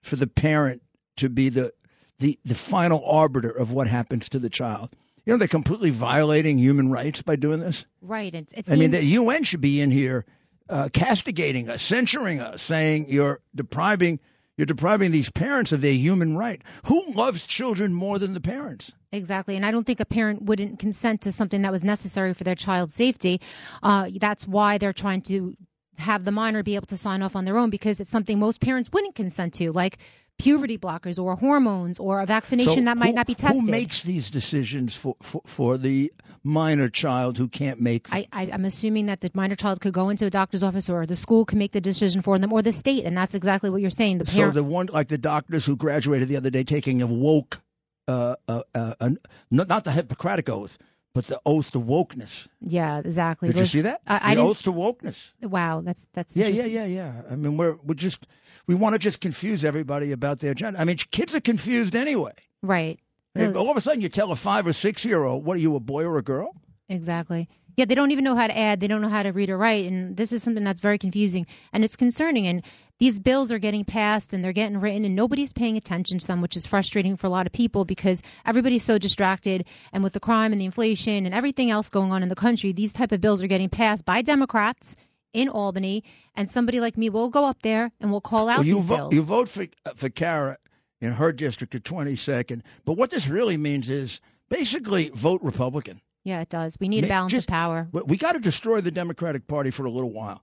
for 0.00 0.16
the 0.16 0.26
parent 0.26 0.82
to 1.16 1.28
be 1.28 1.48
the 1.48 1.72
the, 2.18 2.38
the 2.44 2.54
final 2.54 3.02
arbiter 3.04 3.50
of 3.50 3.72
what 3.72 3.86
happens 3.86 4.28
to 4.28 4.38
the 4.38 4.50
child. 4.50 4.90
You 5.24 5.32
know, 5.32 5.38
they're 5.38 5.48
completely 5.48 5.90
violating 5.90 6.58
human 6.58 6.90
rights 6.90 7.22
by 7.22 7.36
doing 7.36 7.60
this. 7.60 7.86
Right. 8.02 8.34
It's, 8.34 8.52
it 8.52 8.70
I 8.70 8.76
mean, 8.76 8.90
the 8.90 9.02
UN 9.02 9.42
should 9.42 9.62
be 9.62 9.80
in 9.80 9.90
here 9.90 10.26
uh, 10.68 10.88
castigating 10.92 11.68
us, 11.68 11.82
censuring 11.82 12.40
us, 12.40 12.62
saying 12.62 13.06
you're 13.08 13.40
depriving 13.54 14.20
you're 14.56 14.66
depriving 14.66 15.10
these 15.10 15.30
parents 15.30 15.72
of 15.72 15.80
their 15.80 15.94
human 15.94 16.36
right. 16.36 16.60
Who 16.84 17.12
loves 17.14 17.46
children 17.46 17.94
more 17.94 18.18
than 18.18 18.34
the 18.34 18.42
parents? 18.42 18.92
Exactly. 19.10 19.56
And 19.56 19.64
I 19.64 19.70
don't 19.70 19.86
think 19.86 20.00
a 20.00 20.04
parent 20.04 20.42
wouldn't 20.42 20.78
consent 20.78 21.22
to 21.22 21.32
something 21.32 21.62
that 21.62 21.72
was 21.72 21.82
necessary 21.82 22.34
for 22.34 22.44
their 22.44 22.54
child's 22.54 22.92
safety. 22.92 23.40
Uh, 23.82 24.10
that's 24.20 24.46
why 24.46 24.76
they're 24.76 24.92
trying 24.92 25.22
to 25.22 25.56
have 26.00 26.24
the 26.24 26.32
minor 26.32 26.62
be 26.62 26.74
able 26.74 26.86
to 26.88 26.96
sign 26.96 27.22
off 27.22 27.34
on 27.36 27.44
their 27.44 27.56
own 27.56 27.70
because 27.70 28.00
it's 28.00 28.10
something 28.10 28.38
most 28.38 28.60
parents 28.60 28.90
wouldn't 28.92 29.14
consent 29.14 29.54
to, 29.54 29.72
like 29.72 29.98
puberty 30.38 30.78
blockers 30.78 31.22
or 31.22 31.36
hormones 31.36 31.98
or 31.98 32.20
a 32.20 32.26
vaccination 32.26 32.74
So 32.74 32.80
that 32.82 32.96
might 32.96 33.08
who- 33.08 33.14
not 33.14 33.26
be 33.26 33.34
tested. 33.34 33.64
Who 33.66 33.70
makes 33.70 34.02
these 34.02 34.30
decisions 34.30 34.94
for, 34.96 35.14
for, 35.20 35.42
for 35.44 35.76
the 35.76 36.10
minor 36.42 36.88
child 36.88 37.36
who 37.36 37.46
can't 37.46 37.78
make 37.78 38.08
them? 38.08 38.24
I, 38.32 38.42
I, 38.42 38.50
I'm 38.50 38.64
assuming 38.64 39.04
that 39.06 39.20
the 39.20 39.30
minor 39.34 39.54
child 39.54 39.82
could 39.82 39.92
go 39.92 40.08
into 40.08 40.24
a 40.24 40.30
doctor's 40.30 40.62
office 40.62 40.88
or 40.88 41.04
the 41.04 41.16
school 41.16 41.44
can 41.44 41.58
make 41.58 41.72
the 41.72 41.80
decision 41.80 42.22
for 42.22 42.38
them 42.38 42.52
or 42.54 42.62
the 42.62 42.72
state. 42.72 43.04
And 43.04 43.14
that's 43.16 43.34
exactly 43.34 43.68
what 43.68 43.82
you're 43.82 43.90
saying. 43.90 44.16
The 44.18 44.26
so 44.26 44.50
the 44.50 44.64
one 44.64 44.86
like 44.86 45.08
the 45.08 45.18
doctors 45.18 45.66
who 45.66 45.76
graduated 45.76 46.28
the 46.28 46.36
other 46.36 46.48
day 46.50 46.64
taking 46.64 47.02
a 47.02 47.06
woke, 47.06 47.60
uh, 48.08 48.36
uh, 48.48 48.62
uh, 48.74 48.94
uh, 48.98 49.10
not, 49.50 49.68
not 49.68 49.84
the 49.84 49.92
Hippocratic 49.92 50.48
oath, 50.48 50.78
but 51.14 51.26
the 51.26 51.40
oath 51.44 51.72
to 51.72 51.80
wokeness. 51.80 52.48
yeah, 52.60 52.98
exactly. 52.98 53.48
Did 53.48 53.58
you 53.58 53.66
see 53.66 53.80
that? 53.82 54.00
I, 54.06 54.14
I 54.14 54.18
the 54.18 54.28
didn't, 54.36 54.46
oath 54.46 54.62
to 54.62 54.72
wokeness. 54.72 55.32
wow, 55.42 55.80
that's 55.80 56.06
that's 56.12 56.36
Yeah, 56.36 56.48
yeah, 56.48 56.64
yeah, 56.64 56.84
yeah. 56.86 57.22
I 57.30 57.36
mean, 57.36 57.56
we're 57.56 57.76
we're 57.82 57.94
just 57.94 58.26
we 58.66 58.74
want 58.74 58.94
to 58.94 58.98
just 58.98 59.20
confuse 59.20 59.64
everybody 59.64 60.12
about 60.12 60.40
their 60.40 60.54
gender. 60.54 60.78
I 60.78 60.84
mean, 60.84 60.96
kids 61.10 61.34
are 61.34 61.40
confused 61.40 61.96
anyway. 61.96 62.34
Right. 62.62 62.98
No, 63.34 63.54
all 63.54 63.70
of 63.70 63.76
a 63.76 63.80
sudden, 63.80 64.00
you 64.00 64.08
tell 64.08 64.32
a 64.32 64.36
five 64.36 64.66
or 64.66 64.72
six 64.72 65.04
year 65.04 65.24
old, 65.24 65.44
"What 65.44 65.56
are 65.56 65.60
you, 65.60 65.76
a 65.76 65.80
boy 65.80 66.04
or 66.04 66.18
a 66.18 66.22
girl?" 66.22 66.60
Exactly. 66.88 67.48
Yeah, 67.80 67.86
they 67.86 67.94
don't 67.94 68.10
even 68.10 68.24
know 68.24 68.36
how 68.36 68.46
to 68.46 68.58
add. 68.58 68.80
They 68.80 68.88
don't 68.88 69.00
know 69.00 69.08
how 69.08 69.22
to 69.22 69.30
read 69.30 69.48
or 69.48 69.56
write. 69.56 69.86
And 69.86 70.14
this 70.18 70.34
is 70.34 70.42
something 70.42 70.64
that's 70.64 70.80
very 70.80 70.98
confusing 70.98 71.46
and 71.72 71.82
it's 71.82 71.96
concerning. 71.96 72.46
And 72.46 72.62
these 72.98 73.18
bills 73.18 73.50
are 73.50 73.58
getting 73.58 73.86
passed 73.86 74.34
and 74.34 74.44
they're 74.44 74.52
getting 74.52 74.82
written 74.82 75.06
and 75.06 75.16
nobody's 75.16 75.54
paying 75.54 75.78
attention 75.78 76.18
to 76.18 76.26
them, 76.26 76.42
which 76.42 76.56
is 76.56 76.66
frustrating 76.66 77.16
for 77.16 77.26
a 77.26 77.30
lot 77.30 77.46
of 77.46 77.54
people 77.54 77.86
because 77.86 78.22
everybody's 78.44 78.84
so 78.84 78.98
distracted. 78.98 79.64
And 79.94 80.04
with 80.04 80.12
the 80.12 80.20
crime 80.20 80.52
and 80.52 80.60
the 80.60 80.66
inflation 80.66 81.24
and 81.24 81.34
everything 81.34 81.70
else 81.70 81.88
going 81.88 82.12
on 82.12 82.22
in 82.22 82.28
the 82.28 82.34
country, 82.34 82.70
these 82.70 82.92
type 82.92 83.12
of 83.12 83.22
bills 83.22 83.42
are 83.42 83.46
getting 83.46 83.70
passed 83.70 84.04
by 84.04 84.20
Democrats 84.20 84.94
in 85.32 85.48
Albany. 85.48 86.04
And 86.34 86.50
somebody 86.50 86.80
like 86.80 86.98
me 86.98 87.08
will 87.08 87.30
go 87.30 87.46
up 87.46 87.62
there 87.62 87.92
and 87.98 88.10
we'll 88.10 88.20
call 88.20 88.50
out 88.50 88.58
Well, 88.58 88.66
you 88.66 88.82
bills. 88.82 89.14
you 89.14 89.22
vote 89.22 89.48
for 89.48 89.64
uh, 89.86 89.92
for 89.94 90.10
Cara 90.10 90.58
in 91.00 91.12
her 91.12 91.32
district 91.32 91.74
of 91.74 91.82
twenty 91.82 92.14
second. 92.14 92.62
But 92.84 92.98
what 92.98 93.08
this 93.08 93.26
really 93.26 93.56
means 93.56 93.88
is 93.88 94.20
basically 94.50 95.08
vote 95.14 95.40
Republican. 95.42 96.02
Yeah, 96.24 96.40
it 96.40 96.48
does. 96.48 96.76
We 96.80 96.88
need 96.88 97.04
a 97.04 97.08
balance 97.08 97.32
just- 97.32 97.48
of 97.48 97.52
power. 97.52 97.88
We- 97.92 98.02
We 98.06 98.16
got 98.16 98.32
to 98.32 98.40
destroy 98.40 98.80
the 98.80 98.90
Democratic 98.90 99.46
Party 99.46 99.70
for 99.70 99.84
a 99.86 99.90
little 99.90 100.12
while. 100.12 100.42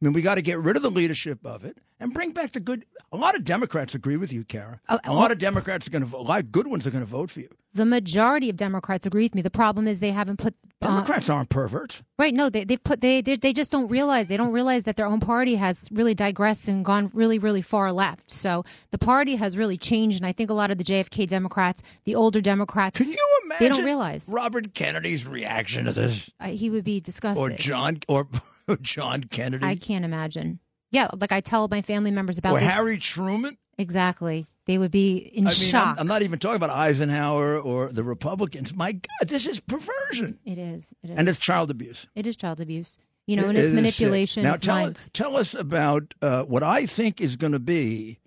I 0.00 0.04
mean, 0.04 0.12
we 0.12 0.20
got 0.20 0.34
to 0.34 0.42
get 0.42 0.58
rid 0.58 0.76
of 0.76 0.82
the 0.82 0.90
leadership 0.90 1.38
of 1.46 1.64
it 1.64 1.78
and 1.98 2.12
bring 2.12 2.32
back 2.32 2.52
the 2.52 2.60
good. 2.60 2.84
A 3.12 3.16
lot 3.16 3.34
of 3.34 3.44
Democrats 3.44 3.94
agree 3.94 4.18
with 4.18 4.30
you, 4.30 4.44
Cara. 4.44 4.80
Oh, 4.90 4.98
a 5.04 5.14
lot 5.14 5.32
of 5.32 5.38
Democrats 5.38 5.86
are 5.86 5.90
going 5.90 6.02
to 6.02 6.08
vote. 6.08 6.18
A 6.18 6.28
lot 6.28 6.40
of 6.40 6.52
good 6.52 6.66
ones 6.66 6.86
are 6.86 6.90
going 6.90 7.02
to 7.04 7.08
vote 7.10 7.30
for 7.30 7.40
you. 7.40 7.48
The 7.72 7.86
majority 7.86 8.50
of 8.50 8.56
Democrats 8.56 9.06
agree 9.06 9.24
with 9.24 9.34
me. 9.34 9.40
The 9.40 9.50
problem 9.50 9.88
is 9.88 10.00
they 10.00 10.10
haven't 10.10 10.36
put 10.38 10.54
uh, 10.82 10.88
Democrats 10.88 11.30
aren't 11.30 11.48
perverts. 11.48 12.02
Right. 12.18 12.34
No, 12.34 12.50
they 12.50 12.64
they've 12.64 12.82
put 12.82 13.00
they 13.00 13.22
they 13.22 13.36
they 13.36 13.54
just 13.54 13.72
don't 13.72 13.88
realize 13.88 14.28
they 14.28 14.36
don't 14.36 14.52
realize 14.52 14.84
that 14.84 14.96
their 14.96 15.06
own 15.06 15.20
party 15.20 15.54
has 15.54 15.88
really 15.90 16.14
digressed 16.14 16.68
and 16.68 16.84
gone 16.84 17.10
really 17.14 17.38
really 17.38 17.62
far 17.62 17.90
left. 17.90 18.30
So 18.30 18.64
the 18.90 18.98
party 18.98 19.36
has 19.36 19.56
really 19.56 19.78
changed, 19.78 20.18
and 20.18 20.26
I 20.26 20.32
think 20.32 20.50
a 20.50 20.54
lot 20.54 20.70
of 20.70 20.76
the 20.76 20.84
JFK 20.84 21.26
Democrats, 21.26 21.82
the 22.04 22.14
older 22.14 22.42
Democrats, 22.42 22.98
Can 22.98 23.08
you 23.10 23.28
imagine? 23.44 23.64
They 23.68 23.74
don't 23.74 23.84
realize. 23.86 24.28
Robert 24.30 24.74
Kennedy's 24.74 25.26
reaction 25.26 25.86
to 25.86 25.92
this, 25.92 26.30
uh, 26.40 26.48
he 26.48 26.68
would 26.68 26.84
be 26.84 27.00
disgusted. 27.00 27.42
or 27.42 27.56
John, 27.56 28.00
or 28.08 28.28
John 28.80 29.24
Kennedy, 29.24 29.64
I 29.64 29.76
can't 29.76 30.04
imagine. 30.04 30.60
Yeah, 30.90 31.08
like 31.18 31.32
I 31.32 31.40
tell 31.40 31.68
my 31.68 31.82
family 31.82 32.10
members 32.10 32.38
about 32.38 32.54
or 32.54 32.60
this. 32.60 32.72
Harry 32.72 32.98
Truman. 32.98 33.58
Exactly. 33.78 34.46
They 34.66 34.78
would 34.78 34.90
be 34.90 35.18
in 35.18 35.46
I 35.46 35.50
mean, 35.50 35.54
shock. 35.54 35.94
I'm, 35.94 36.00
I'm 36.00 36.06
not 36.06 36.22
even 36.22 36.38
talking 36.38 36.56
about 36.56 36.70
Eisenhower 36.70 37.58
or 37.58 37.92
the 37.92 38.02
Republicans. 38.02 38.74
My 38.74 38.92
God, 38.92 39.28
this 39.28 39.46
is 39.46 39.60
perversion 39.60 40.38
it 40.44 40.58
is. 40.58 40.92
It 41.02 41.10
is. 41.10 41.18
and 41.18 41.28
it's 41.28 41.38
child 41.38 41.70
abuse. 41.70 42.08
it 42.14 42.26
is 42.26 42.36
child 42.36 42.60
abuse. 42.60 42.98
You 43.26 43.36
know, 43.36 43.48
and 43.48 43.58
it's 43.58 43.68
is 43.68 43.72
manipulation. 43.72 44.44
Now 44.44 44.54
it's 44.54 44.64
tell 44.64 44.74
mind. 44.74 45.00
tell 45.12 45.36
us 45.36 45.54
about 45.54 46.14
uh, 46.22 46.42
what 46.44 46.62
I 46.62 46.86
think 46.86 47.20
is 47.20 47.36
going 47.36 47.52
to 47.52 47.58
be 47.58 48.18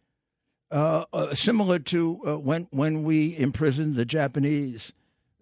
uh, 0.72 1.06
uh, 1.14 1.34
similar 1.34 1.80
to 1.80 2.20
uh, 2.26 2.40
when 2.40 2.68
when 2.72 3.04
we 3.04 3.38
imprisoned 3.38 3.96
the 3.96 4.06
Japanese 4.06 4.94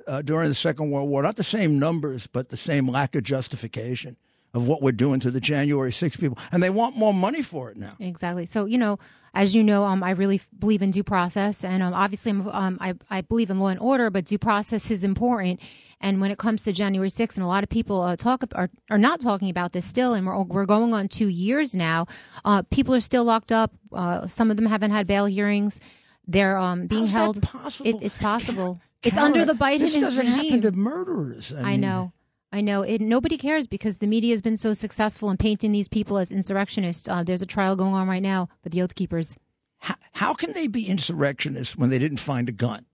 uh, 0.08 0.22
during 0.22 0.50
the 0.50 0.56
Second 0.56 0.92
World 0.92 1.10
War. 1.10 1.24
Not 1.24 1.36
the 1.36 1.44
same 1.44 1.80
numbers, 1.80 2.28
but 2.28 2.50
the 2.50 2.58
same 2.58 2.88
lack 2.88 3.16
of 3.16 3.24
justification 3.24 4.16
of 4.54 4.68
what 4.68 4.82
we're 4.82 4.92
doing 4.92 5.20
to 5.22 5.32
the 5.32 5.40
January 5.40 5.92
6 5.92 6.18
people, 6.18 6.38
and 6.52 6.64
they 6.64 6.70
want 6.70 6.96
more 6.96 7.14
money 7.14 7.42
for 7.42 7.70
it 7.70 7.78
now. 7.78 7.94
Exactly. 8.00 8.46
So 8.46 8.66
you 8.66 8.78
know, 8.78 8.98
as 9.34 9.54
you 9.56 9.62
know, 9.62 9.84
um, 9.86 10.04
I 10.04 10.12
really 10.12 10.38
f- 10.38 10.50
believe 10.58 10.82
in 10.82 10.90
due 10.92 11.04
process, 11.04 11.64
and 11.64 11.84
um, 11.84 11.94
obviously, 11.94 12.32
I'm, 12.32 12.48
um, 12.48 12.78
I 12.82 12.94
I 13.10 13.22
believe 13.22 13.50
in 13.50 13.60
law 13.60 13.68
and 13.68 13.80
order, 13.80 14.10
but 14.10 14.26
due 14.26 14.38
process 14.40 14.90
is 14.92 15.04
important. 15.04 15.60
And 16.00 16.22
when 16.22 16.30
it 16.30 16.38
comes 16.38 16.64
to 16.66 16.72
January 16.72 17.10
6th, 17.10 17.38
and 17.38 17.44
a 17.44 17.48
lot 17.48 17.64
of 17.64 17.70
people 17.70 18.02
uh, 18.02 18.16
talk 18.16 18.44
are 18.54 18.70
are 18.90 19.00
not 19.00 19.20
talking 19.20 19.50
about 19.50 19.74
this 19.74 19.86
still, 19.86 20.14
and 20.14 20.26
we're 20.26 20.42
we're 20.44 20.66
going 20.66 20.94
on 20.94 21.08
two 21.08 21.28
years 21.28 21.76
now. 21.76 22.06
Uh, 22.46 22.62
people 22.70 22.94
are 22.96 23.02
still 23.02 23.24
locked 23.24 23.52
up. 23.52 23.72
Uh, 23.92 24.28
some 24.28 24.50
of 24.52 24.58
them 24.58 24.68
haven't 24.68 24.92
had 24.92 25.08
bail 25.08 25.26
hearings. 25.26 25.80
They're 26.28 26.58
um, 26.58 26.88
being 26.88 27.04
How's 27.08 27.12
held. 27.12 27.42
possible? 27.42 27.90
It, 27.90 27.96
it's 28.02 28.18
possible. 28.18 28.80
It's 29.04 29.18
under 29.18 29.46
the 29.46 29.54
Biden 29.54 29.80
This 29.80 29.96
doesn't 29.96 30.20
regime. 30.26 30.44
happen 30.46 30.62
to 30.62 30.72
murderers. 30.74 31.54
I, 31.54 31.60
I 31.62 31.72
mean, 31.72 31.82
know. 31.82 32.12
I 32.52 32.62
know. 32.62 32.82
It, 32.82 33.02
nobody 33.02 33.38
cares 33.38 33.68
because 33.68 33.98
the 33.98 34.08
media 34.08 34.34
has 34.34 34.42
been 34.42 34.58
so 34.58 34.74
successful 34.74 35.30
in 35.30 35.38
painting 35.38 35.72
these 35.72 35.90
people 35.90 36.18
as 36.18 36.32
insurrectionists. 36.32 37.08
Uh, 37.10 37.24
there's 37.24 37.42
a 37.42 37.46
trial 37.46 37.76
going 37.76 37.94
on 37.94 38.08
right 38.08 38.24
now 38.24 38.48
for 38.64 38.70
the 38.70 38.82
Oath 38.82 38.96
Keepers. 38.96 39.36
How, 39.80 39.96
how 40.14 40.34
can 40.34 40.54
they 40.54 40.68
be 40.68 40.88
insurrectionists 40.88 41.78
when 41.78 41.90
they 41.90 42.00
didn't 42.00 42.18
find 42.18 42.48
a 42.50 42.54
gun? 42.54 42.86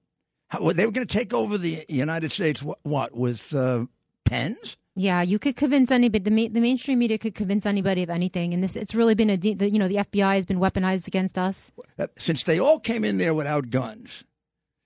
How, 0.48 0.72
they 0.72 0.86
were 0.86 0.92
going 0.92 1.08
to 1.08 1.18
take 1.18 1.34
over 1.34 1.58
the 1.58 1.86
United 1.88 2.32
States. 2.32 2.62
What, 2.64 2.80
what 2.84 3.16
with 3.16 3.54
uh, 3.56 3.86
pens? 4.26 4.78
Yeah, 4.96 5.22
you 5.22 5.40
could 5.40 5.56
convince 5.56 5.90
anybody. 5.90 6.24
The, 6.24 6.32
ma- 6.32 6.52
the 6.52 6.60
mainstream 6.60 7.00
media 7.00 7.18
could 7.18 7.34
convince 7.34 7.66
anybody 7.66 8.04
of 8.04 8.10
anything, 8.10 8.54
and 8.54 8.64
this 8.64 8.76
it's 8.76 8.94
really 8.94 9.16
been 9.16 9.32
a 9.32 9.38
de- 9.38 9.56
the, 9.56 9.70
you 9.70 9.80
know 9.80 9.88
the 9.88 9.96
FBI 9.96 10.36
has 10.36 10.46
been 10.46 10.60
weaponized 10.60 11.08
against 11.08 11.38
us. 11.38 11.72
Since 12.18 12.44
they 12.44 12.60
all 12.60 12.80
came 12.80 13.04
in 13.04 13.18
there 13.18 13.34
without 13.34 13.72
guns, 13.72 14.24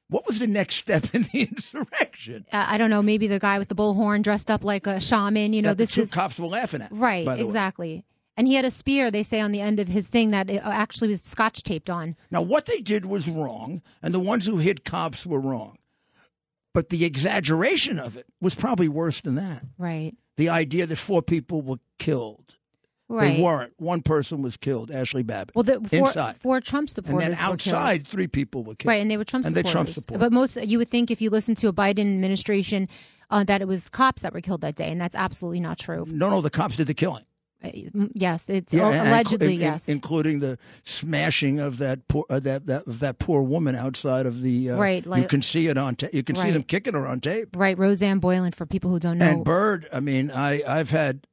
what 0.09 0.25
was 0.27 0.39
the 0.39 0.47
next 0.47 0.75
step 0.75 1.13
in 1.13 1.23
the 1.33 1.41
insurrection? 1.51 2.45
Uh, 2.51 2.65
I 2.67 2.77
don't 2.77 2.89
know, 2.89 3.01
maybe 3.01 3.27
the 3.27 3.39
guy 3.39 3.59
with 3.59 3.67
the 3.69 3.75
bullhorn 3.75 4.23
dressed 4.23 4.49
up 4.49 4.63
like 4.63 4.87
a 4.87 4.99
shaman. 5.01 5.53
You 5.53 5.61
know, 5.61 5.69
that 5.69 5.77
the 5.77 5.83
this 5.83 5.93
two 5.95 6.01
is 6.01 6.11
cops 6.11 6.39
were 6.39 6.47
laughing 6.47 6.81
at. 6.81 6.91
right, 6.91 7.25
the 7.25 7.31
way. 7.31 7.41
exactly. 7.41 8.05
And 8.35 8.47
he 8.47 8.53
had 8.53 8.65
a 8.65 8.71
spear. 8.71 9.09
They 9.09 9.23
say 9.23 9.39
on 9.39 9.51
the 9.51 9.61
end 9.61 9.79
of 9.79 9.87
his 9.87 10.07
thing 10.07 10.29
that 10.31 10.47
it 10.49 10.61
actually 10.63 11.07
was 11.07 11.23
scotch 11.23 11.63
taped 11.63 11.89
on. 11.89 12.15
Now, 12.29 12.43
what 12.43 12.65
they 12.67 12.81
did 12.81 13.05
was 13.05 13.27
wrong, 13.27 13.81
and 14.03 14.13
the 14.13 14.19
ones 14.19 14.45
who 14.45 14.57
hit 14.57 14.85
cops 14.85 15.25
were 15.25 15.39
wrong. 15.39 15.77
But 16.73 16.89
the 16.89 17.03
exaggeration 17.03 17.97
of 17.97 18.15
it 18.15 18.27
was 18.39 18.53
probably 18.53 18.87
worse 18.87 19.21
than 19.21 19.35
that. 19.35 19.63
Right, 19.79 20.13
The 20.35 20.49
idea 20.49 20.85
that 20.85 20.97
four 20.97 21.23
people 21.23 21.63
were 21.63 21.77
killed. 21.97 22.56
Right. 23.09 23.37
They 23.37 23.41
weren't. 23.41 23.73
One 23.77 24.01
person 24.01 24.41
was 24.41 24.57
killed, 24.57 24.89
Ashli 24.89 25.25
Babbitt. 25.25 25.55
Well, 25.55 25.63
the 25.63 25.79
four, 25.87 25.99
inside. 26.07 26.37
four 26.37 26.59
Trump 26.59 26.83
and 26.83 26.89
supporters 26.89 27.21
then 27.37 27.47
were 27.47 27.51
outside, 27.53 28.05
three 28.05 28.27
people 28.27 28.63
were 28.63 28.75
killed. 28.75 28.89
Right, 28.89 29.01
and 29.01 29.09
they 29.09 29.15
were 29.15 29.23
Trump 29.23 29.45
and 29.45 29.55
supporters. 29.55 29.71
Trump 29.71 29.89
supporters. 29.89 30.19
But 30.19 30.33
most, 30.33 30.57
you 30.57 30.77
would 30.77 30.89
think 30.89 31.09
if 31.09 31.21
you 31.21 31.29
listen 31.29 31.55
to 31.55 31.67
a 31.69 31.73
Biden 31.73 31.99
administration, 32.01 32.89
uh, 33.29 33.45
that 33.45 33.61
it 33.61 33.67
was 33.67 33.87
cops 33.87 34.23
that 34.23 34.33
were 34.33 34.41
killed 34.41 34.59
that 34.61 34.75
day, 34.75 34.91
and 34.91 34.99
that's 34.99 35.15
absolutely 35.15 35.61
not 35.61 35.77
true. 35.79 36.03
no, 36.07 36.29
no, 36.29 36.41
the 36.41 36.49
cops 36.49 36.75
did 36.75 36.87
the 36.87 36.93
killing. 36.93 37.23
Uh, 37.63 37.69
Yes, 38.13 38.49
it's 38.49 38.71
Yeah, 38.73 38.83
al- 38.83 38.91
and- 38.93 39.07
allegedly 39.07 39.55
in- 39.55 39.61
yes. 39.61 39.89
including 39.89 40.41
the 40.41 40.59
smashing 40.83 41.59
of 41.59 41.77
that 41.79 42.07
poor 42.07 42.23
uh, 42.29 42.39
that 42.41 42.65
that 42.67 42.83
that 42.85 43.19
poor 43.19 43.41
woman 43.41 43.75
outside 43.75 44.25
of 44.25 44.41
the. 44.41 44.71
Uh, 44.71 44.77
Right, 44.77 45.05
you 45.05 45.25
can 45.27 45.41
see 45.41 45.67
it 45.67 45.77
on. 45.77 45.95
Ta- 45.95 46.07
you 46.13 46.23
can 46.23 46.35
see 46.35 46.51
them 46.51 46.63
kicking 46.63 46.93
her 46.93 47.07
on 47.07 47.19
tape. 47.19 47.55
right, 47.55 47.77
Rosanne 47.77 48.19
Boyland. 48.19 48.53
For 48.55 48.65
people 48.65 48.91
who 48.91 48.99
don't 48.99 49.17
know, 49.17 49.25
And 49.25 49.43
Bird, 49.45 49.87
I 49.93 49.99
mean, 50.01 50.29
I 50.29 50.61
I've 50.67 50.91
had 50.91 51.25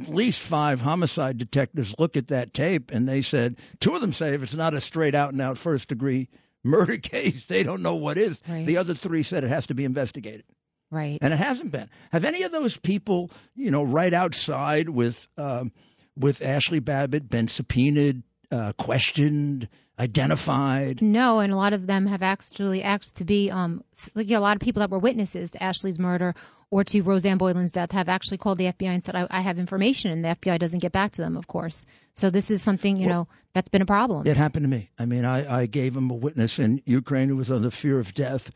at 0.00 0.08
least 0.08 0.40
five 0.40 0.80
homicide 0.80 1.38
detectives 1.38 1.94
look 1.98 2.16
at 2.16 2.28
that 2.28 2.52
tape, 2.52 2.90
and 2.92 3.08
they 3.08 3.22
said 3.22 3.56
two 3.80 3.94
of 3.94 4.00
them 4.00 4.12
say 4.12 4.34
if 4.34 4.42
it's 4.42 4.54
not 4.54 4.74
a 4.74 4.80
straight 4.80 5.14
out 5.14 5.32
and 5.32 5.40
out 5.40 5.56
first 5.58 5.88
degree 5.88 6.28
murder 6.62 6.96
case, 7.12 7.46
they 7.46 7.62
don't 7.62 7.82
know 7.82 7.94
what 7.94 8.18
is. 8.18 8.42
Right. 8.48 8.66
The 8.66 8.76
other 8.76 8.94
three 8.94 9.22
said 9.22 9.44
it 9.44 9.48
has 9.50 9.66
to 9.68 9.74
be 9.74 9.84
investigated. 9.84 10.44
right? 10.90 11.18
and 11.20 11.32
it 11.32 11.38
hasn't 11.38 11.70
been. 11.70 11.88
Have 12.12 12.24
any 12.24 12.42
of 12.42 12.52
those 12.52 12.76
people, 12.76 13.30
you 13.54 13.70
know, 13.70 13.82
right 13.82 14.12
outside 14.12 14.88
with 14.90 15.28
um, 15.38 15.72
with 16.16 16.40
Ashli 16.40 16.84
Babbitt 16.84 17.28
been 17.28 17.48
subpoenaed, 17.48 18.22
uh, 18.50 18.72
questioned, 18.78 19.68
identified? 19.98 21.02
No, 21.02 21.40
and 21.40 21.52
a 21.52 21.56
lot 21.56 21.72
of 21.72 21.86
them 21.86 22.06
have 22.06 22.22
actually 22.22 22.82
asked 22.82 23.16
to 23.16 23.24
be 23.24 23.50
um 23.50 23.82
like 24.14 24.30
a 24.30 24.38
lot 24.38 24.56
of 24.56 24.60
people 24.60 24.80
that 24.80 24.90
were 24.90 24.98
witnesses 24.98 25.50
to 25.52 25.58
Ashli's 25.58 25.98
murder 25.98 26.34
or 26.70 26.84
to 26.84 27.02
Rosanne 27.02 27.38
Boyland's 27.38 27.72
death 27.72 27.92
have 27.92 28.08
actually 28.08 28.38
called 28.38 28.58
the 28.58 28.66
FBI 28.66 28.88
and 28.88 29.04
said 29.04 29.14
I, 29.16 29.26
I 29.30 29.40
have 29.40 29.58
information, 29.58 30.10
and 30.10 30.24
the 30.24 30.28
FBI 30.30 30.58
doesn't 30.58 30.80
get 30.80 30.92
back 30.92 31.12
to 31.12 31.22
them, 31.22 31.36
of 31.36 31.46
course. 31.46 31.84
So 32.12 32.30
this 32.30 32.50
is 32.50 32.62
something 32.62 32.96
you 32.96 33.06
know 33.08 33.28
that's 33.52 33.68
been 33.68 33.82
a 33.82 33.86
problem. 33.86 34.26
It 34.26 34.36
happened 34.36 34.64
to 34.64 34.68
me. 34.70 34.90
I 34.98 35.06
mean, 35.06 35.24
I, 35.24 35.60
I 35.62 35.66
gave 35.66 35.96
him 35.96 36.10
a 36.10 36.14
witness 36.14 36.58
in 36.58 36.80
Ukraine 36.86 37.28
who 37.28 37.36
was 37.36 37.50
under 37.50 37.70
fear 37.70 37.98
of 38.00 38.14
death, 38.14 38.50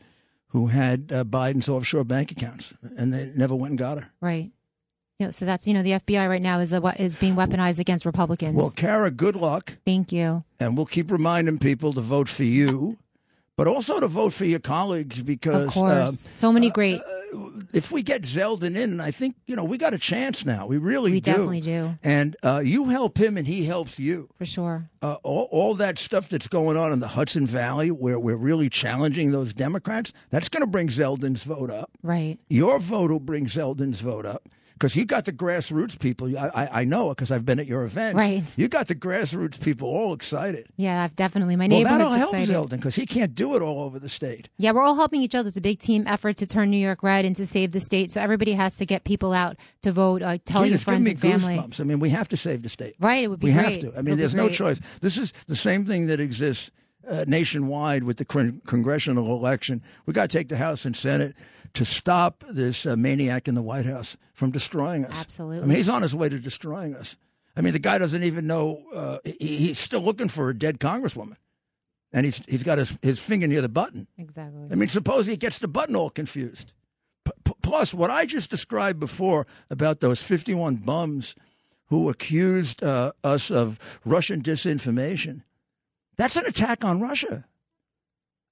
who 0.47 0.67
had 0.67 1.11
uh, 1.13 1.23
Biden's 1.23 1.69
offshore 1.69 2.03
bank 2.03 2.31
accounts, 2.31 2.73
and 2.97 3.13
they 3.13 3.31
never 3.35 3.55
went 3.55 3.71
and 3.71 3.79
got 3.79 3.99
her. 3.99 4.11
Right. 4.21 4.51
You 5.19 5.25
know, 5.27 5.31
so 5.31 5.45
that's 5.45 5.67
you 5.67 5.73
know 5.73 5.83
the 5.83 5.91
FBI 5.91 6.29
right 6.29 6.41
now 6.41 6.59
is 6.59 6.71
a, 6.71 6.79
we- 6.79 6.91
is 6.97 7.15
being 7.15 7.35
weaponized 7.35 7.77
against 7.79 8.05
Republicans. 8.05 8.55
Well, 8.55 8.71
Cara, 8.75 9.11
good 9.11 9.35
luck, 9.35 9.77
Thank 9.85 10.11
you. 10.13 10.45
and 10.61 10.77
we'll 10.77 10.85
keep 10.85 11.11
reminding 11.11 11.59
people 11.59 11.91
to 11.91 11.99
vote 12.01 12.29
for 12.29 12.45
you, 12.45 12.97
but 13.59 13.67
also 13.67 13.99
to 13.99 14.07
vote 14.07 14.31
for 14.31 14.45
your 14.45 14.59
colleagues 14.59 15.21
because. 15.21 15.67
Of 15.67 15.73
course, 15.73 16.01
um, 16.01 16.07
so 16.11 16.51
many 16.53 16.69
great. 16.71 17.01
if 17.73 17.91
we 17.91 18.01
get 18.03 18.21
Zeldin 18.21 18.77
in, 18.77 19.01
I 19.01 19.11
think 19.11 19.35
you 19.47 19.55
know 19.57 19.65
we 19.65 19.77
got 19.77 19.93
a 19.93 19.97
chance 19.97 20.45
now. 20.45 20.65
We 20.65 20.77
really 20.77 21.11
do 21.11 21.15
We 21.15 21.19
do. 21.19 21.31
definitely 21.31 21.61
do. 21.61 21.97
And 22.01 22.37
uh, 22.41 22.61
you 22.63 22.85
help 22.85 23.17
him, 23.19 23.35
and 23.35 23.45
he 23.45 23.65
helps 23.65 23.99
you. 23.99 24.29
for 24.37 24.45
sure. 24.45 24.89
Uh, 25.01 25.15
all, 25.23 25.49
all 25.51 25.75
that 25.75 25.97
stuff 25.97 26.29
that's 26.29 26.47
going 26.47 26.77
on 26.77 26.93
in 26.93 27.01
the 27.01 27.09
Hudson 27.09 27.45
Valley, 27.45 27.91
where 27.91 28.17
we're 28.17 28.37
really 28.37 28.69
challenging 28.69 29.31
those 29.31 29.53
Democrats, 29.53 30.13
that's 30.29 30.47
going 30.47 30.61
to 30.61 30.67
bring 30.67 30.87
Zeldin's 30.87 31.43
vote 31.43 31.69
up. 31.69 31.91
Right. 32.01 32.39
Your 32.49 32.79
vote 32.79 33.11
will 33.11 33.19
bring 33.19 33.45
Zeldin's 33.45 33.99
vote 33.99 34.25
up. 34.25 34.47
Because 34.79 34.95
you 34.95 35.03
got 35.03 35.25
the 35.25 35.33
grassroots 35.33 35.99
people. 35.99 36.37
I, 36.37 36.47
I, 36.47 36.81
I 36.81 36.83
know 36.85 37.11
it 37.11 37.17
because 37.17 37.33
I've 37.33 37.45
been 37.45 37.59
at 37.59 37.67
your 37.67 37.83
events. 37.83 38.17
Right. 38.17 38.43
You 38.55 38.69
got 38.69 38.87
the 38.87 38.95
grassroots 38.95 39.61
people 39.61 39.89
all 39.89 40.13
excited. 40.13 40.67
Yeah, 40.77 41.03
I've 41.03 41.17
definitely. 41.17 41.57
My 41.57 41.67
Well, 41.67 41.83
that'll 41.83 42.09
help 42.11 42.33
excited. 42.33 42.55
Zeldin 42.55 42.77
because 42.77 42.95
he 42.95 43.05
can't 43.05 43.35
do 43.35 43.57
it 43.57 43.61
all 43.61 43.81
over 43.83 43.99
the 43.99 44.07
state. 44.07 44.47
Yeah, 44.57 44.71
we're 44.71 44.81
all 44.83 44.95
helping 44.95 45.21
each 45.21 45.35
other. 45.35 45.49
It's 45.49 45.57
a 45.57 45.61
big 45.61 45.79
team 45.79 46.07
effort 46.07 46.37
to 46.37 46.47
turn 46.47 46.71
New 46.71 46.77
York 46.77 47.03
red 47.03 47.25
and 47.25 47.35
to 47.35 47.45
save 47.45 47.73
the 47.73 47.81
state. 47.81 48.09
So 48.11 48.21
everybody 48.21 48.53
has 48.53 48.77
to 48.77 48.85
get 48.85 49.03
people 49.03 49.33
out 49.33 49.57
to 49.81 49.91
vote. 49.91 50.21
Uh, 50.21 50.37
tell 50.45 50.63
Gee, 50.63 50.69
your 50.69 50.79
friends 50.79 51.03
me 51.03 51.11
and 51.11 51.19
family. 51.19 51.57
goosebumps. 51.57 51.81
I 51.81 51.83
mean, 51.83 51.99
we 51.99 52.11
have 52.11 52.29
to 52.29 52.37
save 52.37 52.63
the 52.63 52.69
state. 52.69 52.95
Right, 53.01 53.25
it 53.25 53.27
would 53.27 53.41
be 53.41 53.47
we 53.47 53.53
great. 53.53 53.83
have 53.83 53.93
to. 53.93 53.99
I 53.99 54.01
mean, 54.01 54.17
there's 54.17 54.35
no 54.35 54.47
choice. 54.47 54.79
This 55.01 55.17
is 55.17 55.33
the 55.47 55.57
same 55.57 55.85
thing 55.85 56.07
that 56.07 56.21
exists 56.21 56.71
uh, 57.07 57.25
nationwide 57.27 58.03
with 58.03 58.17
the 58.17 58.25
con- 58.25 58.61
congressional 58.65 59.35
election. 59.35 59.81
We 60.05 60.13
got 60.13 60.29
to 60.29 60.37
take 60.37 60.49
the 60.49 60.57
House 60.57 60.85
and 60.85 60.95
Senate 60.95 61.35
to 61.73 61.85
stop 61.85 62.43
this 62.49 62.85
uh, 62.85 62.95
maniac 62.95 63.47
in 63.47 63.55
the 63.55 63.61
White 63.61 63.85
House 63.85 64.17
from 64.33 64.51
destroying 64.51 65.05
us. 65.05 65.19
Absolutely. 65.19 65.63
I 65.63 65.65
mean, 65.65 65.77
he's 65.77 65.89
on 65.89 66.01
his 66.01 66.15
way 66.15 66.29
to 66.29 66.39
destroying 66.39 66.95
us. 66.95 67.17
I 67.55 67.61
mean, 67.61 67.73
the 67.73 67.79
guy 67.79 67.97
doesn't 67.97 68.23
even 68.23 68.47
know. 68.47 68.83
Uh, 68.93 69.17
he, 69.23 69.57
he's 69.57 69.79
still 69.79 70.01
looking 70.01 70.27
for 70.27 70.49
a 70.49 70.57
dead 70.57 70.79
congresswoman, 70.79 71.35
and 72.13 72.25
he's 72.25 72.43
he's 72.47 72.63
got 72.63 72.77
his 72.77 72.97
his 73.01 73.19
finger 73.19 73.47
near 73.47 73.61
the 73.61 73.69
button. 73.69 74.07
Exactly. 74.17 74.67
I 74.71 74.75
mean, 74.75 74.87
suppose 74.89 75.27
he 75.27 75.35
gets 75.35 75.59
the 75.59 75.67
button 75.67 75.95
all 75.95 76.09
confused. 76.09 76.71
P- 77.25 77.31
p- 77.43 77.53
plus, 77.61 77.93
what 77.93 78.09
I 78.09 78.25
just 78.25 78.49
described 78.49 78.99
before 78.99 79.45
about 79.69 79.99
those 79.99 80.23
51 80.23 80.77
bums 80.77 81.35
who 81.87 82.07
accused 82.09 82.83
uh, 82.83 83.11
us 83.23 83.51
of 83.51 83.99
Russian 84.05 84.41
disinformation, 84.41 85.41
that's 86.19 86.35
an 86.35 86.45
attack 86.45 86.83
on 86.83 86.99
Russia. 86.99 87.45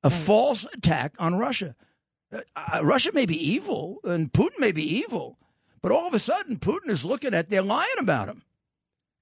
A 0.01 0.09
false 0.09 0.65
attack 0.73 1.15
on 1.19 1.35
Russia. 1.37 1.75
Uh, 2.31 2.39
uh, 2.55 2.79
Russia 2.85 3.11
may 3.13 3.25
be 3.25 3.35
evil, 3.35 3.99
and 4.05 4.31
Putin 4.31 4.57
may 4.59 4.71
be 4.71 4.83
evil, 4.83 5.37
but 5.81 5.91
all 5.91 6.07
of 6.07 6.13
a 6.13 6.19
sudden, 6.19 6.59
Putin 6.59 6.89
is 6.89 7.03
looking 7.03 7.33
at 7.33 7.49
they're 7.49 7.61
lying 7.61 7.99
about 7.99 8.29
him. 8.29 8.43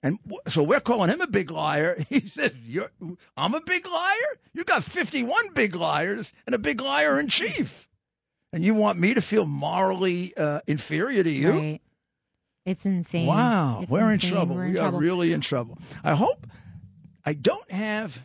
And 0.03 0.19
w- 0.21 0.41
so 0.47 0.61
we're 0.61 0.79
calling 0.79 1.09
him 1.09 1.21
a 1.21 1.27
big 1.27 1.49
liar. 1.49 1.97
He 2.09 2.19
says, 2.19 2.53
You're, 2.67 2.91
I'm 3.35 3.55
a 3.55 3.61
big 3.61 3.87
liar? 3.87 4.37
You 4.53 4.63
got 4.63 4.83
51 4.83 5.53
big 5.55 5.75
liars 5.75 6.31
and 6.45 6.53
a 6.53 6.59
big 6.59 6.81
liar 6.81 7.19
in 7.19 7.27
chief. 7.29 7.89
And 8.53 8.63
you 8.63 8.75
want 8.75 8.99
me 8.99 9.15
to 9.15 9.21
feel 9.21 9.47
morally 9.47 10.37
uh, 10.37 10.59
inferior 10.67 11.23
to 11.23 11.31
you? 11.31 11.51
Right. 11.51 11.81
It's 12.63 12.85
insane. 12.85 13.25
Wow, 13.25 13.79
It's 13.81 13.91
we're 13.91 14.11
in 14.11 14.19
trouble. 14.19 14.55
We're 14.55 14.65
in 14.65 14.73
we 14.73 14.77
trouble. 14.77 14.97
are 14.97 15.01
really 15.01 15.33
in 15.33 15.41
trouble. 15.41 15.79
I 16.03 16.13
hope 16.13 16.45
I 17.25 17.33
don't 17.33 17.69
have 17.71 18.21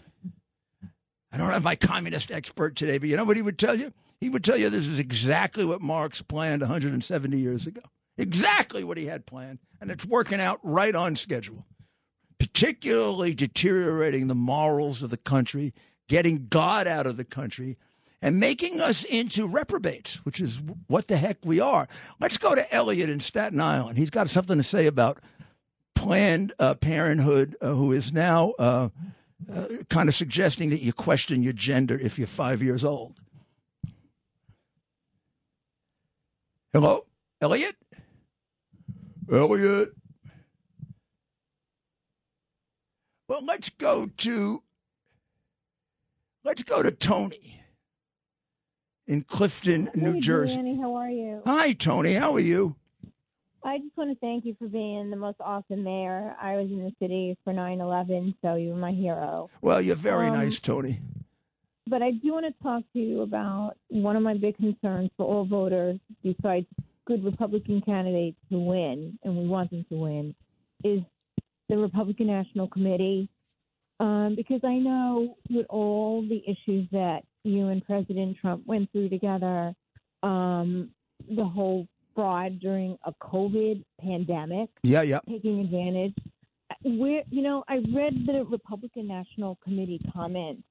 I 1.32 1.36
don't 1.36 1.50
have 1.50 1.62
my 1.62 1.76
communist 1.76 2.30
expert 2.30 2.76
today, 2.76 2.98
but 2.98 3.08
you 3.08 3.16
know 3.16 3.24
what 3.24 3.36
he 3.36 3.42
would 3.42 3.58
tell 3.58 3.74
you? 3.74 3.92
He 4.20 4.28
would 4.28 4.44
tell 4.44 4.56
you 4.56 4.68
this 4.68 4.88
is 4.88 4.98
exactly 4.98 5.64
what 5.64 5.80
Marx 5.80 6.22
planned 6.22 6.62
170 6.62 7.38
years 7.38 7.66
ago. 7.66 7.82
Exactly 8.18 8.84
what 8.84 8.98
he 8.98 9.06
had 9.06 9.24
planned, 9.24 9.60
and 9.80 9.90
it's 9.90 10.04
working 10.04 10.40
out 10.40 10.58
right 10.62 10.94
on 10.94 11.16
schedule. 11.16 11.64
Particularly 12.38 13.34
deteriorating 13.34 14.26
the 14.26 14.34
morals 14.34 15.02
of 15.02 15.10
the 15.10 15.16
country, 15.16 15.72
getting 16.08 16.48
God 16.48 16.86
out 16.86 17.06
of 17.06 17.16
the 17.16 17.24
country, 17.24 17.78
and 18.20 18.38
making 18.38 18.80
us 18.80 19.04
into 19.04 19.46
reprobates, 19.46 20.24
which 20.24 20.40
is 20.40 20.60
what 20.86 21.08
the 21.08 21.16
heck 21.16 21.38
we 21.44 21.60
are. 21.60 21.88
Let's 22.18 22.36
go 22.36 22.54
to 22.54 22.74
Elliot 22.74 23.08
in 23.08 23.20
Staten 23.20 23.60
Island. 23.60 23.96
He's 23.96 24.10
got 24.10 24.28
something 24.28 24.58
to 24.58 24.64
say 24.64 24.86
about 24.86 25.20
Planned 25.94 26.52
uh, 26.58 26.74
Parenthood, 26.74 27.56
uh, 27.60 27.72
who 27.72 27.92
is 27.92 28.12
now 28.12 28.52
uh, 28.58 28.88
uh, 29.52 29.66
kind 29.88 30.08
of 30.08 30.14
suggesting 30.14 30.70
that 30.70 30.80
you 30.80 30.92
question 30.92 31.42
your 31.42 31.52
gender 31.52 31.98
if 31.98 32.18
you're 32.18 32.26
five 32.26 32.62
years 32.62 32.84
old. 32.84 33.18
Hello, 36.72 37.06
Elliot. 37.40 37.76
Elliot. 39.30 39.90
Well, 43.28 43.44
let's 43.44 43.70
go 43.70 44.06
to 44.18 44.62
let's 46.44 46.62
go 46.62 46.82
to 46.82 46.90
Tony 46.90 47.62
in 49.06 49.22
Clifton, 49.22 49.90
New 49.94 50.20
Jersey. 50.20 50.56
Giuliani, 50.58 50.80
how 50.80 50.94
are 50.94 51.10
you? 51.10 51.42
Hi, 51.44 51.72
Tony. 51.72 52.14
How 52.14 52.34
are 52.34 52.40
you? 52.40 52.76
I 53.70 53.78
just 53.78 53.96
want 53.96 54.10
to 54.10 54.16
thank 54.18 54.44
you 54.44 54.56
for 54.58 54.66
being 54.66 55.10
the 55.10 55.16
most 55.16 55.36
awesome 55.40 55.84
mayor. 55.84 56.34
I 56.42 56.56
was 56.56 56.68
in 56.68 56.78
the 56.82 56.92
city 57.00 57.36
for 57.44 57.52
9/11, 57.52 58.34
so 58.42 58.56
you 58.56 58.70
were 58.70 58.74
my 58.76 58.90
hero. 58.90 59.48
Well, 59.62 59.80
you're 59.80 59.94
very 59.94 60.26
Um, 60.26 60.34
nice, 60.34 60.58
Tony. 60.58 60.98
but 61.86 62.02
I 62.02 62.10
do 62.10 62.32
want 62.32 62.46
to 62.46 62.62
talk 62.64 62.82
to 62.94 62.98
you 62.98 63.20
about 63.22 63.76
one 63.88 64.16
of 64.16 64.24
my 64.24 64.34
big 64.36 64.56
concerns 64.56 65.10
for 65.16 65.24
all 65.24 65.44
voters, 65.44 66.00
besides 66.24 66.66
good 67.04 67.22
Republican 67.22 67.80
candidates 67.82 68.36
to 68.50 68.58
win, 68.58 69.16
and 69.22 69.36
we 69.38 69.46
want 69.46 69.70
them 69.70 69.84
to 69.90 69.96
win, 69.96 70.34
is 70.82 71.00
the 71.68 71.78
Republican 71.78 72.26
National 72.26 72.66
Committee. 72.66 73.28
Um, 74.00 74.34
because 74.34 74.64
I 74.64 74.78
know 74.78 75.36
with 75.48 75.66
all 75.68 76.22
the 76.22 76.42
issues 76.44 76.88
that 76.90 77.24
you 77.44 77.68
and 77.68 77.84
President 77.84 78.36
Trump 78.38 78.66
went 78.66 78.90
through 78.90 79.10
together, 79.10 79.76
um, 80.24 80.90
the 81.28 81.44
whole 81.44 81.86
fraud 82.20 82.60
during 82.60 82.98
a 83.04 83.12
COVID 83.22 83.82
pandemic, 84.00 84.68
Yeah, 84.82 85.02
yeah. 85.02 85.20
taking 85.28 85.60
advantage. 85.60 86.14
Where 86.84 87.22
you 87.30 87.42
know, 87.42 87.64
I 87.68 87.76
read 87.94 88.14
the 88.26 88.44
Republican 88.48 89.06
National 89.08 89.58
Committee 89.64 90.00
comments 90.12 90.62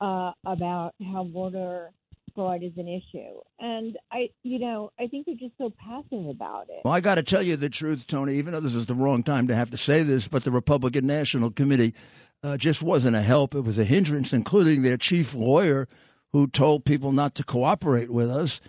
uh, 0.00 0.32
about 0.44 0.94
how 1.12 1.24
voter 1.32 1.90
fraud 2.34 2.62
is 2.62 2.72
an 2.76 2.88
issue, 2.88 3.40
and 3.60 3.96
I, 4.12 4.28
you 4.42 4.58
know, 4.58 4.90
I 4.98 5.06
think 5.06 5.26
they're 5.26 5.34
just 5.36 5.56
so 5.56 5.72
passive 5.78 6.26
about 6.28 6.66
it. 6.68 6.80
Well, 6.84 6.92
I 6.94 7.00
got 7.00 7.14
to 7.14 7.22
tell 7.22 7.42
you 7.42 7.56
the 7.56 7.70
truth, 7.70 8.06
Tony, 8.06 8.34
even 8.36 8.52
though 8.52 8.60
this 8.60 8.74
is 8.74 8.86
the 8.86 8.94
wrong 8.94 9.22
time 9.22 9.46
to 9.48 9.54
have 9.54 9.70
to 9.70 9.76
say 9.78 10.02
this, 10.02 10.28
but 10.28 10.44
the 10.44 10.50
Republican 10.50 11.06
National 11.06 11.50
Committee 11.50 11.94
uh, 12.42 12.56
just 12.56 12.82
wasn't 12.82 13.16
a 13.16 13.22
help. 13.22 13.54
It 13.54 13.62
was 13.62 13.78
a 13.78 13.84
hindrance, 13.84 14.32
including 14.32 14.82
their 14.82 14.96
chief 14.98 15.34
lawyer 15.34 15.88
who 16.32 16.46
told 16.46 16.84
people 16.84 17.12
not 17.12 17.34
to 17.36 17.44
cooperate 17.44 18.10
with 18.10 18.28
us, 18.30 18.60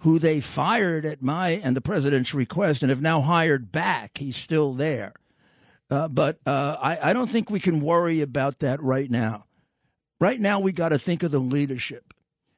who 0.00 0.18
they 0.18 0.40
fired 0.40 1.04
at 1.04 1.22
my 1.22 1.50
and 1.50 1.76
the 1.76 1.80
president's 1.80 2.34
request 2.34 2.82
and 2.82 2.90
have 2.90 3.02
now 3.02 3.20
hired 3.20 3.72
back. 3.72 4.18
He's 4.18 4.36
still 4.36 4.72
there. 4.72 5.14
Uh, 5.90 6.08
but 6.08 6.38
uh, 6.46 6.76
I, 6.80 7.10
I 7.10 7.12
don't 7.12 7.30
think 7.30 7.50
we 7.50 7.60
can 7.60 7.80
worry 7.80 8.20
about 8.20 8.58
that 8.58 8.82
right 8.82 9.10
now. 9.10 9.44
Right 10.20 10.40
now, 10.40 10.60
we 10.60 10.72
got 10.72 10.88
to 10.90 10.98
think 10.98 11.22
of 11.22 11.30
the 11.30 11.38
leadership. 11.38 12.14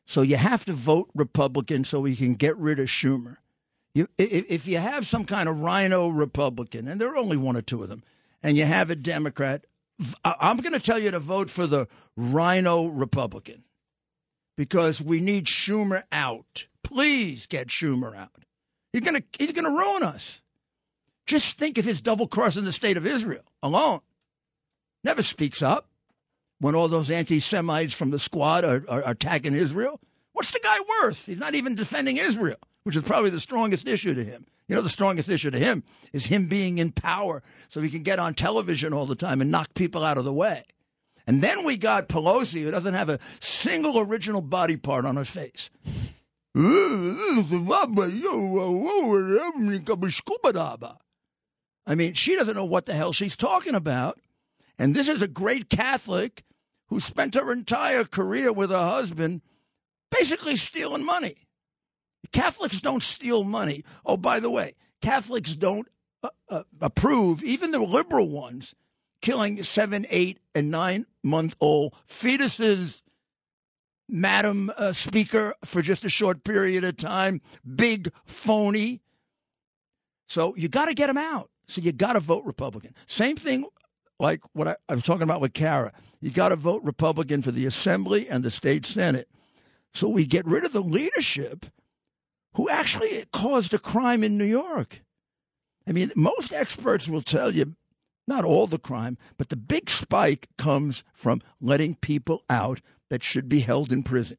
So 0.06 0.22
you 0.22 0.36
have 0.36 0.64
to 0.64 0.72
vote 0.72 1.10
Republican 1.14 1.84
so 1.84 2.00
we 2.00 2.16
can 2.16 2.34
get 2.34 2.56
rid 2.56 2.78
of 2.78 2.86
Schumer. 2.86 3.36
You, 3.94 4.06
if, 4.16 4.46
if 4.48 4.66
you 4.68 4.78
have 4.78 5.06
some 5.06 5.24
kind 5.24 5.48
of 5.48 5.60
RINO 5.60 6.08
Republican, 6.08 6.88
and 6.88 7.00
there 7.00 7.12
are 7.12 7.16
only 7.16 7.36
one 7.36 7.56
or 7.56 7.62
two 7.62 7.82
of 7.82 7.88
them, 7.88 8.02
and 8.42 8.56
you 8.56 8.64
have 8.64 8.90
a 8.90 8.96
Democrat, 8.96 9.66
I'm 10.24 10.58
going 10.58 10.72
to 10.72 10.80
tell 10.80 10.98
you 10.98 11.10
to 11.10 11.18
vote 11.18 11.50
for 11.50 11.66
the 11.66 11.88
RINO 12.16 12.86
Republican 12.86 13.64
because 14.56 15.02
we 15.02 15.20
need 15.20 15.46
Schumer 15.46 16.04
out. 16.12 16.68
Please 16.98 17.46
get 17.46 17.68
Schumer 17.68 18.16
out. 18.16 18.32
He's 18.92 19.02
to 19.02 19.22
he's 19.38 19.52
to 19.52 19.62
ruin 19.62 20.02
us. 20.02 20.42
Just 21.26 21.56
think 21.56 21.78
of 21.78 21.84
his 21.84 22.00
double 22.00 22.26
crossing 22.26 22.64
the 22.64 22.72
state 22.72 22.96
of 22.96 23.06
Israel 23.06 23.44
alone. 23.62 24.00
Never 25.04 25.22
speaks 25.22 25.62
up 25.62 25.86
when 26.58 26.74
all 26.74 26.88
those 26.88 27.08
anti 27.08 27.38
Semites 27.38 27.94
from 27.94 28.10
the 28.10 28.18
squad 28.18 28.64
are, 28.64 28.82
are, 28.88 29.04
are 29.04 29.12
attacking 29.12 29.54
Israel. 29.54 30.00
What's 30.32 30.50
the 30.50 30.58
guy 30.60 30.76
worth? 31.00 31.24
He's 31.24 31.38
not 31.38 31.54
even 31.54 31.76
defending 31.76 32.16
Israel, 32.16 32.58
which 32.82 32.96
is 32.96 33.04
probably 33.04 33.30
the 33.30 33.38
strongest 33.38 33.86
issue 33.86 34.14
to 34.14 34.24
him. 34.24 34.44
You 34.66 34.74
know, 34.74 34.82
the 34.82 34.88
strongest 34.88 35.28
issue 35.28 35.52
to 35.52 35.58
him 35.58 35.84
is 36.12 36.26
him 36.26 36.48
being 36.48 36.78
in 36.78 36.90
power 36.90 37.44
so 37.68 37.80
he 37.80 37.90
can 37.90 38.02
get 38.02 38.18
on 38.18 38.34
television 38.34 38.92
all 38.92 39.06
the 39.06 39.14
time 39.14 39.40
and 39.40 39.52
knock 39.52 39.72
people 39.74 40.02
out 40.02 40.18
of 40.18 40.24
the 40.24 40.32
way. 40.32 40.64
And 41.28 41.42
then 41.42 41.62
we 41.62 41.76
got 41.76 42.08
Pelosi, 42.08 42.62
who 42.62 42.72
doesn't 42.72 42.94
have 42.94 43.08
a 43.08 43.20
single 43.38 44.00
original 44.00 44.42
body 44.42 44.76
part 44.76 45.04
on 45.04 45.14
her 45.14 45.24
face. 45.24 45.70
I 51.86 51.94
mean, 51.94 52.14
she 52.14 52.34
doesn't 52.34 52.56
know 52.56 52.64
what 52.64 52.86
the 52.86 52.94
hell 52.94 53.12
she's 53.12 53.36
talking 53.36 53.76
about. 53.76 54.18
And 54.76 54.94
this 54.94 55.08
is 55.08 55.22
a 55.22 55.28
great 55.28 55.70
Catholic 55.70 56.42
who 56.88 56.98
spent 56.98 57.34
her 57.36 57.52
entire 57.52 58.04
career 58.04 58.52
with 58.52 58.70
her 58.70 58.76
husband 58.76 59.42
basically 60.10 60.56
stealing 60.56 61.04
money. 61.04 61.46
Catholics 62.32 62.80
don't 62.80 63.02
steal 63.02 63.44
money. 63.44 63.84
Oh, 64.04 64.16
by 64.16 64.40
the 64.40 64.50
way, 64.50 64.74
Catholics 65.00 65.54
don't 65.54 65.86
uh, 66.24 66.30
uh, 66.48 66.64
approve, 66.80 67.42
even 67.42 67.70
the 67.70 67.78
liberal 67.78 68.28
ones, 68.28 68.74
killing 69.22 69.62
seven, 69.62 70.06
eight, 70.10 70.40
and 70.54 70.70
nine 70.70 71.06
month 71.22 71.54
old 71.60 71.94
fetuses. 72.08 73.02
Madam 74.08 74.70
uh, 74.76 74.92
Speaker, 74.92 75.54
for 75.64 75.82
just 75.82 76.04
a 76.04 76.08
short 76.08 76.44
period 76.44 76.84
of 76.84 76.96
time, 76.96 77.40
big 77.76 78.10
phony. 78.24 79.00
So 80.28 80.54
you 80.56 80.68
got 80.68 80.86
to 80.86 80.94
get 80.94 81.08
them 81.08 81.18
out. 81.18 81.50
So 81.66 81.82
you 81.82 81.92
got 81.92 82.14
to 82.14 82.20
vote 82.20 82.44
Republican. 82.44 82.94
Same 83.06 83.36
thing 83.36 83.66
like 84.18 84.40
what 84.52 84.68
I, 84.68 84.76
I 84.88 84.94
was 84.94 85.04
talking 85.04 85.22
about 85.22 85.40
with 85.40 85.52
Cara. 85.52 85.92
You 86.20 86.30
got 86.30 86.48
to 86.48 86.56
vote 86.56 86.82
Republican 86.82 87.42
for 87.42 87.52
the 87.52 87.66
Assembly 87.66 88.28
and 88.28 88.42
the 88.42 88.50
state 88.50 88.84
Senate. 88.84 89.28
So 89.92 90.08
we 90.08 90.26
get 90.26 90.46
rid 90.46 90.64
of 90.64 90.72
the 90.72 90.80
leadership 90.80 91.66
who 92.54 92.68
actually 92.68 93.24
caused 93.32 93.72
a 93.74 93.78
crime 93.78 94.24
in 94.24 94.38
New 94.38 94.44
York. 94.44 95.02
I 95.86 95.92
mean, 95.92 96.10
most 96.16 96.52
experts 96.52 97.08
will 97.08 97.22
tell 97.22 97.54
you 97.54 97.76
not 98.26 98.44
all 98.44 98.66
the 98.66 98.78
crime, 98.78 99.16
but 99.38 99.48
the 99.48 99.56
big 99.56 99.88
spike 99.88 100.48
comes 100.58 101.02
from 101.14 101.40
letting 101.60 101.94
people 101.94 102.44
out 102.50 102.80
that 103.10 103.22
should 103.22 103.48
be 103.48 103.60
held 103.60 103.92
in 103.92 104.02
prison. 104.02 104.36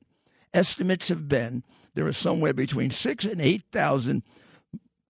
Estimates 0.54 1.10
have 1.10 1.28
been 1.28 1.64
there 1.96 2.08
are 2.08 2.14
somewhere 2.14 2.54
between 2.54 2.92
six 2.92 3.26
and 3.26 3.42
8,000 3.42 4.24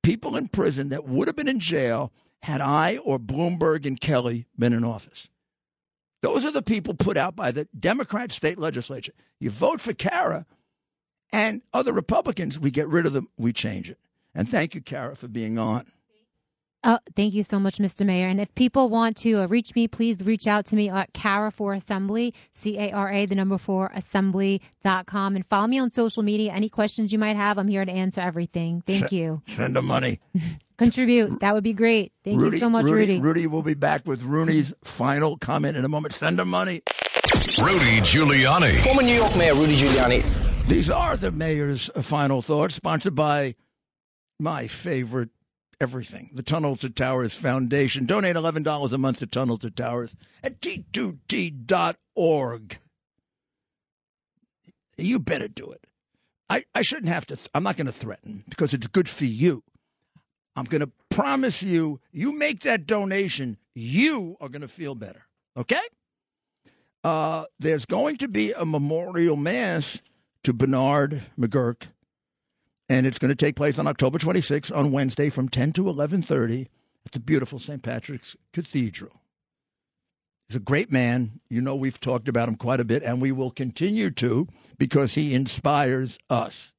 people 0.01 0.35
in 0.35 0.47
prison 0.47 0.89
that 0.89 1.05
would 1.05 1.27
have 1.27 1.35
been 1.35 1.47
in 1.47 1.59
jail 1.59 2.11
had 2.41 2.61
I 2.61 2.97
or 2.97 3.19
Bloomberg 3.19 3.85
and 3.85 3.99
Kelly 3.99 4.47
been 4.57 4.73
in 4.73 4.83
office. 4.83 5.29
Those 6.21 6.45
are 6.45 6.51
the 6.51 6.61
people 6.61 6.93
put 6.93 7.17
out 7.17 7.35
by 7.35 7.51
the 7.51 7.67
Democrat 7.77 8.31
state 8.31 8.57
legislature. 8.57 9.13
You 9.39 9.49
vote 9.49 9.79
for 9.79 9.93
Cara 9.93 10.45
and 11.31 11.61
other 11.73 11.93
Republicans, 11.93 12.59
we 12.59 12.71
get 12.71 12.87
rid 12.87 13.05
of 13.05 13.13
them, 13.13 13.27
we 13.37 13.53
change 13.53 13.89
it. 13.89 13.99
And 14.33 14.47
thank 14.47 14.75
you, 14.75 14.81
Cara, 14.81 15.15
for 15.15 15.27
being 15.27 15.57
on. 15.57 15.85
Uh, 16.81 16.97
thank 17.13 17.33
you 17.33 17.43
so 17.43 17.59
much, 17.59 17.77
Mr. 17.77 18.05
Mayor. 18.05 18.27
And 18.27 18.39
if 18.39 18.53
people 18.55 18.89
want 18.89 19.17
to 19.17 19.41
uh, 19.41 19.47
reach 19.47 19.75
me, 19.75 19.87
please 19.87 20.25
reach 20.25 20.47
out 20.47 20.65
to 20.67 20.75
me 20.75 20.89
at 20.89 21.11
Cara 21.13 21.51
for 21.51 21.73
Assembly, 21.73 22.33
C 22.53 22.77
A 22.77 22.91
R 22.91 23.11
A, 23.11 23.25
the 23.25 23.35
number 23.35 23.57
four, 23.57 23.91
assembly.com. 23.93 25.35
And 25.35 25.45
follow 25.45 25.67
me 25.67 25.77
on 25.77 25.91
social 25.91 26.23
media. 26.23 26.53
Any 26.53 26.69
questions 26.69 27.11
you 27.11 27.19
might 27.19 27.35
have, 27.35 27.57
I'm 27.57 27.67
here 27.67 27.83
to 27.83 27.91
answer 27.91 28.21
everything. 28.21 28.81
Thank 28.85 29.09
Send- 29.09 29.11
you. 29.11 29.41
Send 29.47 29.75
them 29.75 29.85
money. 29.87 30.19
Contribute. 30.77 31.41
That 31.41 31.53
would 31.53 31.63
be 31.65 31.73
great. 31.73 32.13
Thank 32.23 32.39
you 32.39 32.51
so 32.57 32.69
much, 32.69 32.85
Rudy. 32.85 33.19
Rudy 33.19 33.47
will 33.47 33.63
be 33.63 33.73
back 33.73 34.07
with 34.07 34.23
Rooney's 34.23 34.73
final 34.81 35.35
comment 35.35 35.75
in 35.75 35.83
a 35.83 35.89
moment. 35.89 36.13
Send 36.13 36.39
them 36.39 36.49
money. 36.49 36.81
Rudy 37.61 37.99
Giuliani. 37.99 38.81
Former 38.85 39.01
New 39.01 39.13
York 39.13 39.35
Mayor 39.35 39.55
Rudy 39.55 39.75
Giuliani. 39.75 40.23
These 40.69 40.89
are 40.89 41.17
the 41.17 41.31
mayor's 41.31 41.89
final 42.01 42.41
thoughts, 42.41 42.75
sponsored 42.75 43.15
by 43.15 43.55
my 44.39 44.67
favorite 44.67 45.31
everything, 45.79 46.29
the 46.33 46.43
Tunnel 46.43 46.75
to 46.77 46.89
Towers 46.89 47.33
Foundation. 47.35 48.05
Donate 48.05 48.35
$11 48.35 48.91
a 48.91 48.97
month 48.97 49.19
to 49.19 49.27
Tunnel 49.27 49.57
to 49.59 49.69
Towers 49.71 50.15
at 50.43 50.59
t2t.org. 50.61 52.07
You 54.97 55.19
better 55.19 55.47
do 55.47 55.71
it. 55.71 55.85
I, 56.49 56.65
I 56.73 56.81
shouldn't 56.81 57.13
have 57.13 57.25
to, 57.27 57.37
I'm 57.53 57.63
not 57.63 57.77
going 57.77 57.85
to 57.87 57.93
threaten 57.93 58.43
because 58.49 58.73
it's 58.73 58.87
good 58.87 59.07
for 59.07 59.25
you. 59.25 59.63
I'm 60.55 60.65
going 60.65 60.81
to 60.81 60.91
promise 61.09 61.61
you, 61.61 62.01
you 62.11 62.33
make 62.33 62.61
that 62.61 62.85
donation, 62.85 63.57
you 63.75 64.35
are 64.41 64.49
going 64.49 64.61
to 64.61 64.67
feel 64.67 64.95
better. 64.95 65.27
Okay? 65.55 65.81
Uh, 67.03 67.45
there's 67.59 67.85
going 67.85 68.17
to 68.17 68.27
be 68.27 68.51
a 68.51 68.65
memorial 68.65 69.35
mass 69.37 70.01
to 70.43 70.51
Bernard 70.53 71.23
Kerik, 71.39 71.87
and 72.89 73.05
it's 73.05 73.19
going 73.19 73.29
to 73.29 73.35
take 73.35 73.55
place 73.55 73.77
on 73.77 73.87
October 73.87 74.17
26th 74.17 74.75
on 74.75 74.91
Wednesday 74.91 75.29
from 75.29 75.47
10 75.47 75.73
to 75.73 75.83
11:30 75.83 76.67
at 77.05 77.11
the 77.11 77.19
beautiful 77.19 77.59
St. 77.59 77.83
Patrick's 77.83 78.35
Cathedral. 78.51 79.21
He's 80.47 80.57
a 80.57 80.59
great 80.59 80.91
man. 80.91 81.39
You 81.47 81.61
know 81.61 81.75
we've 81.75 81.99
talked 81.99 82.27
about 82.27 82.49
him 82.49 82.55
quite 82.55 82.79
a 82.79 82.85
bit, 82.85 83.03
and 83.03 83.21
we 83.21 83.31
will 83.31 83.51
continue 83.51 84.09
to 84.11 84.47
because 84.79 85.13
he 85.13 85.35
inspires 85.35 86.17
us. 86.29 86.73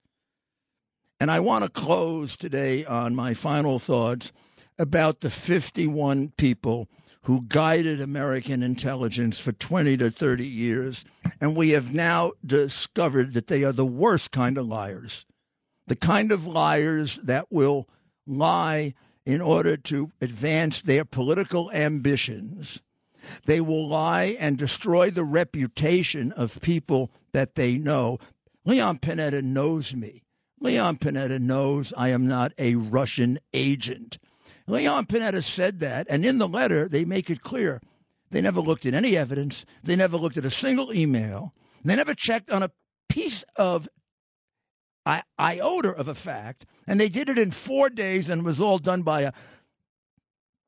And 1.20 1.30
I 1.30 1.38
want 1.38 1.64
to 1.64 1.70
close 1.70 2.36
today 2.36 2.84
on 2.84 3.14
my 3.14 3.34
final 3.34 3.78
thoughts 3.78 4.32
about 4.78 5.20
the 5.20 5.30
51 5.30 6.32
people 6.36 6.88
who 7.24 7.44
guided 7.46 8.00
American 8.00 8.62
intelligence 8.62 9.38
for 9.38 9.52
20 9.52 9.98
to 9.98 10.10
30 10.10 10.46
years. 10.46 11.04
And 11.40 11.54
we 11.54 11.70
have 11.70 11.92
now 11.92 12.32
discovered 12.44 13.34
that 13.34 13.48
they 13.48 13.62
are 13.62 13.72
the 13.72 13.84
worst 13.84 14.30
kind 14.30 14.56
of 14.56 14.66
liars. 14.66 15.26
The 15.90 15.96
kind 15.96 16.30
of 16.30 16.46
liars 16.46 17.16
that 17.24 17.50
will 17.50 17.88
lie 18.24 18.94
in 19.26 19.40
order 19.40 19.76
to 19.76 20.12
advance 20.20 20.80
their 20.80 21.04
political 21.04 21.68
ambitions. 21.72 22.78
They 23.46 23.60
will 23.60 23.88
lie 23.88 24.36
and 24.38 24.56
destroy 24.56 25.10
the 25.10 25.24
reputation 25.24 26.30
of 26.30 26.60
people 26.60 27.10
that 27.32 27.56
they 27.56 27.76
know. 27.76 28.20
Leon 28.64 29.00
Panetta 29.00 29.42
knows 29.42 29.96
me. 29.96 30.22
Leon 30.60 30.98
Panetta 30.98 31.40
knows 31.40 31.92
I 31.96 32.10
am 32.10 32.24
not 32.24 32.52
a 32.56 32.76
Russian 32.76 33.40
agent. 33.52 34.18
Leon 34.68 35.06
Panetta 35.06 35.42
said 35.42 35.80
that, 35.80 36.06
and 36.08 36.24
in 36.24 36.38
the 36.38 36.46
letter, 36.46 36.88
they 36.88 37.04
make 37.04 37.28
it 37.30 37.40
clear 37.40 37.80
they 38.30 38.40
never 38.40 38.60
looked 38.60 38.86
at 38.86 38.94
any 38.94 39.16
evidence, 39.16 39.66
they 39.82 39.96
never 39.96 40.16
looked 40.16 40.36
at 40.36 40.44
a 40.44 40.50
single 40.50 40.92
email, 40.92 41.52
They 41.84 41.96
never 41.96 42.14
checked 42.14 42.52
on 42.52 42.62
a 42.62 42.70
piece 43.08 43.44
of 43.56 43.88
I- 45.06 45.22
iota 45.38 45.90
of 45.90 46.08
a 46.08 46.14
fact, 46.14 46.66
and 46.86 47.00
they 47.00 47.08
did 47.08 47.28
it 47.28 47.38
in 47.38 47.50
four 47.50 47.88
days, 47.88 48.28
and 48.28 48.42
it 48.42 48.44
was 48.44 48.60
all 48.60 48.78
done 48.78 49.02
by 49.02 49.22
a 49.22 49.32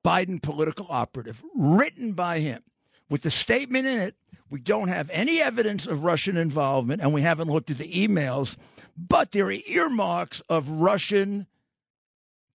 Biden 0.04 0.42
political 0.42 0.86
operative, 0.88 1.44
written 1.54 2.12
by 2.12 2.40
him, 2.40 2.62
with 3.08 3.22
the 3.22 3.30
statement 3.30 3.86
in 3.86 4.00
it. 4.00 4.16
We 4.50 4.60
don't 4.60 4.88
have 4.88 5.08
any 5.10 5.40
evidence 5.40 5.86
of 5.86 6.04
Russian 6.04 6.36
involvement, 6.36 7.00
and 7.00 7.12
we 7.12 7.22
haven't 7.22 7.48
looked 7.48 7.70
at 7.70 7.78
the 7.78 7.92
emails, 7.92 8.56
but 8.96 9.32
there 9.32 9.46
are 9.46 9.52
earmarks 9.52 10.40
of 10.48 10.68
Russian 10.68 11.46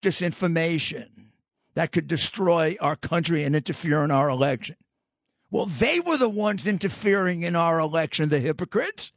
disinformation 0.02 1.10
that 1.74 1.92
could 1.92 2.08
destroy 2.08 2.76
our 2.80 2.96
country 2.96 3.44
and 3.44 3.56
interfere 3.56 4.04
in 4.04 4.12
our 4.12 4.30
election. 4.30 4.76
Well, 5.50 5.66
they 5.66 6.00
were 6.00 6.18
the 6.18 6.30
ones 6.30 6.68
interfering 6.68 7.44
in 7.44 7.56
our 7.56 7.80
election, 7.80 8.30
the 8.30 8.40
hypocrites. 8.40 9.12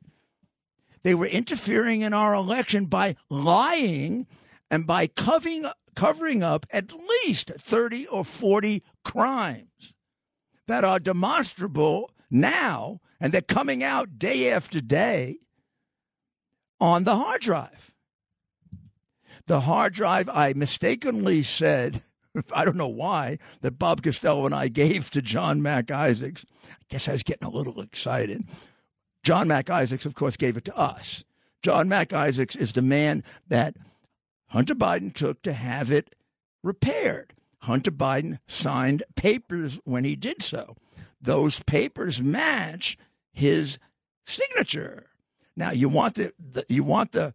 They 1.02 1.14
were 1.14 1.26
interfering 1.26 2.02
in 2.02 2.12
our 2.12 2.34
election 2.34 2.86
by 2.86 3.16
lying 3.28 4.26
and 4.70 4.86
by 4.86 5.06
covering, 5.06 5.66
covering 5.94 6.42
up 6.42 6.66
at 6.70 6.92
least 6.92 7.50
30 7.50 8.06
or 8.08 8.24
40 8.24 8.82
crimes 9.04 9.94
that 10.66 10.84
are 10.84 10.98
demonstrable 10.98 12.10
now, 12.30 13.00
and 13.18 13.32
they're 13.32 13.40
coming 13.40 13.82
out 13.82 14.18
day 14.18 14.52
after 14.52 14.80
day 14.80 15.38
on 16.80 17.04
the 17.04 17.16
hard 17.16 17.40
drive. 17.40 17.92
The 19.46 19.60
hard 19.60 19.94
drive, 19.94 20.28
I 20.28 20.52
mistakenly 20.52 21.42
said, 21.42 22.02
I 22.54 22.64
don't 22.64 22.76
know 22.76 22.86
why, 22.86 23.38
that 23.62 23.78
Bob 23.78 24.02
Costello 24.02 24.46
and 24.46 24.54
I 24.54 24.68
gave 24.68 25.10
to 25.10 25.22
John 25.22 25.60
Mac 25.60 25.90
Isaacs. 25.90 26.46
I 26.70 26.84
guess 26.88 27.08
I 27.08 27.12
was 27.12 27.24
getting 27.24 27.48
a 27.48 27.50
little 27.50 27.80
excited. 27.80 28.44
John 29.22 29.48
Mac 29.48 29.70
Isaacs, 29.70 30.06
of 30.06 30.14
course, 30.14 30.36
gave 30.36 30.56
it 30.56 30.64
to 30.66 30.76
us. 30.76 31.24
John 31.62 31.88
Mac 31.88 32.12
Isaacs 32.12 32.56
is 32.56 32.72
the 32.72 32.82
man 32.82 33.22
that 33.48 33.76
Hunter 34.48 34.74
Biden 34.74 35.12
took 35.12 35.42
to 35.42 35.52
have 35.52 35.90
it 35.90 36.14
repaired. 36.62 37.34
Hunter 37.62 37.90
Biden 37.90 38.38
signed 38.46 39.02
papers 39.16 39.78
when 39.84 40.04
he 40.04 40.16
did 40.16 40.42
so. 40.42 40.76
Those 41.20 41.62
papers 41.62 42.22
match 42.22 42.96
his 43.32 43.78
signature. 44.24 45.10
Now 45.56 45.72
you 45.72 45.88
want 45.88 46.14
the, 46.14 46.32
the 46.38 46.64
you 46.68 46.82
want 46.82 47.12
the 47.12 47.34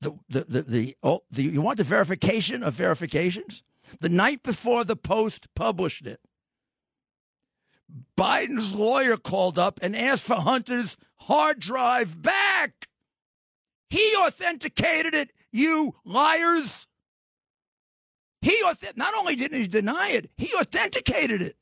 the 0.00 0.18
the 0.28 0.44
the, 0.44 0.62
the, 0.62 0.96
oh, 1.02 1.22
the 1.30 1.42
you 1.42 1.60
want 1.60 1.78
the 1.78 1.84
verification 1.84 2.62
of 2.62 2.74
verifications. 2.74 3.64
The 4.00 4.08
night 4.08 4.42
before 4.42 4.84
the 4.84 4.96
Post 4.96 5.52
published 5.54 6.06
it, 6.06 6.20
Biden's 8.16 8.74
lawyer 8.74 9.16
called 9.16 9.58
up 9.58 9.80
and 9.82 9.96
asked 9.96 10.24
for 10.24 10.36
Hunter's 10.36 10.96
hard 11.16 11.60
drive 11.60 12.20
back. 12.20 12.88
He 13.90 14.14
authenticated 14.16 15.14
it, 15.14 15.32
you 15.50 15.94
liars. 16.04 16.86
He 18.40 18.62
auth- 18.64 18.96
not 18.96 19.14
only 19.14 19.36
didn't 19.36 19.60
he 19.60 19.68
deny 19.68 20.08
it, 20.10 20.30
he 20.36 20.52
authenticated 20.54 21.42
it. 21.42 21.56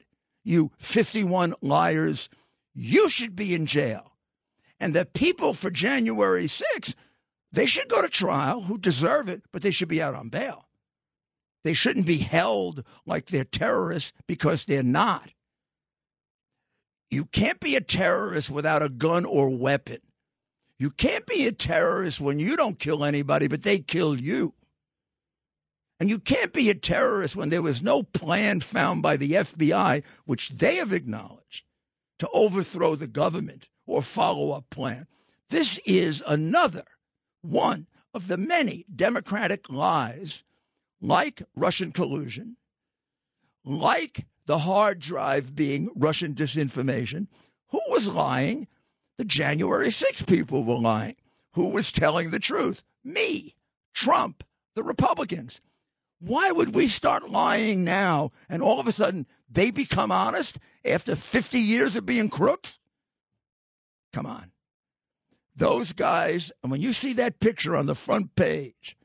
You 0.45 0.71
51 0.79 1.55
liars. 1.61 2.29
You 2.75 3.09
should 3.09 3.37
be 3.37 3.55
in 3.55 3.67
jail. 3.67 4.13
And 4.79 4.95
the 4.95 5.05
people 5.05 5.53
for 5.53 5.71
January 5.71 6.47
6th, 6.47 6.95
they 7.53 7.67
should 7.67 7.89
go 7.89 8.01
to 8.01 8.09
trial 8.09 8.63
who 8.63 8.79
deserve 8.79 9.29
it, 9.29 9.43
but 9.53 9.63
they 9.63 9.71
should 9.71 9.89
be 9.89 10.01
out 10.01 10.15
on 10.15 10.29
bail. 10.29 10.69
They 11.65 11.75
shouldn't 11.75 12.07
be 12.07 12.19
held 12.19 12.85
like 13.05 13.27
they're 13.27 13.45
terrorists 13.45 14.13
because 14.27 14.65
they're 14.65 14.83
not. 14.83 15.31
You 17.11 17.25
can't 17.25 17.59
be 17.59 17.75
a 17.75 17.81
terrorist 17.81 18.51
without 18.51 18.83
a 18.83 18.89
gun 18.89 19.25
or 19.25 19.51
weapon. 19.51 19.99
You 20.79 20.91
can't 20.91 21.27
be 21.27 21.47
a 21.47 21.53
terrorist 21.53 22.21
when 22.21 22.39
you 22.39 22.57
don't 22.57 22.79
kill 22.79 23.05
anybody, 23.05 23.49
but 23.49 23.63
they 23.63 23.81
kill 23.81 24.19
you. 24.19 24.55
And 25.99 26.09
you 26.09 26.19
can't 26.19 26.53
be 26.53 26.71
a 26.71 26.75
terrorist 26.75 27.37
when 27.37 27.51
there 27.51 27.61
was 27.61 27.83
no 27.83 28.03
plan 28.03 28.61
found 28.61 29.03
by 29.03 29.19
the 29.19 29.33
FBI, 29.33 30.03
which 30.25 30.49
they 30.51 30.77
have 30.77 30.93
acknowledged, 30.93 31.65
to 32.19 32.29
overthrow 32.33 32.95
the 32.95 33.07
government 33.07 33.69
or 33.87 34.01
follow 34.01 34.53
up 34.53 34.71
plan. 34.71 35.07
This 35.51 35.79
is 35.85 36.23
another 36.27 36.85
one 37.43 37.87
of 38.15 38.29
the 38.29 38.39
many 38.39 38.87
Democratic 38.95 39.71
lies, 39.71 40.45
like 41.01 41.43
Russian 41.55 41.93
collusion, 41.93 42.57
like 43.65 44.27
the 44.51 44.59
hard 44.59 44.99
drive 44.99 45.55
being 45.55 45.89
Russian 45.95 46.35
disinformation. 46.35 47.29
Who 47.69 47.81
was 47.87 48.13
lying? 48.13 48.67
The 49.17 49.25
January 49.25 49.93
6 49.93 50.23
people 50.23 50.65
were 50.65 50.75
lying. 50.75 51.15
Who 51.53 51.69
was 51.69 51.93
telling 51.93 52.33
the 52.33 52.41
truth? 52.41 52.83
Me, 53.05 53.55
Trump, 53.95 54.43
the 54.75 54.83
Republicans. 54.83 55.61
Why 56.19 56.51
would 56.51 56.75
we 56.75 56.89
start 56.89 57.31
lying 57.31 57.85
now 57.85 58.33
and 58.49 58.61
all 58.61 58.81
of 58.81 58.89
a 58.89 58.93
sudden 58.93 59.29
they 59.49 59.71
become 59.71 60.11
honest 60.11 60.59
after 60.85 61.15
50 61.15 61.57
years 61.61 61.95
of 61.95 62.05
being 62.05 62.29
crooks? 62.29 62.81
Come 64.13 64.27
on. 64.27 64.51
Those 65.55 65.93
guys, 65.93 66.51
and 66.61 66.73
when 66.73 66.81
you 66.81 66.93
see 66.93 67.13
that 67.13 67.39
picture 67.39 67.77
on 67.77 67.87
the 67.87 67.95
front 67.95 68.35
page 68.35 68.97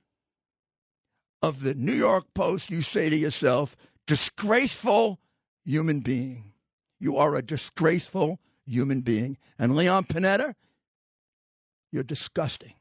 of 1.43 1.61
the 1.61 1.75
New 1.75 1.93
York 1.93 2.33
Post, 2.33 2.71
you 2.71 2.81
say 2.81 3.11
to 3.11 3.15
yourself, 3.15 3.75
disgraceful 4.07 5.19
human 5.65 5.99
being. 5.99 6.53
You 6.99 7.17
are 7.17 7.35
a 7.35 7.41
disgraceful 7.41 8.39
human 8.65 9.01
being. 9.01 9.37
And 9.59 9.75
Leon 9.75 10.05
Panetta, 10.05 10.53
you're 11.91 12.03
disgusting. 12.03 12.73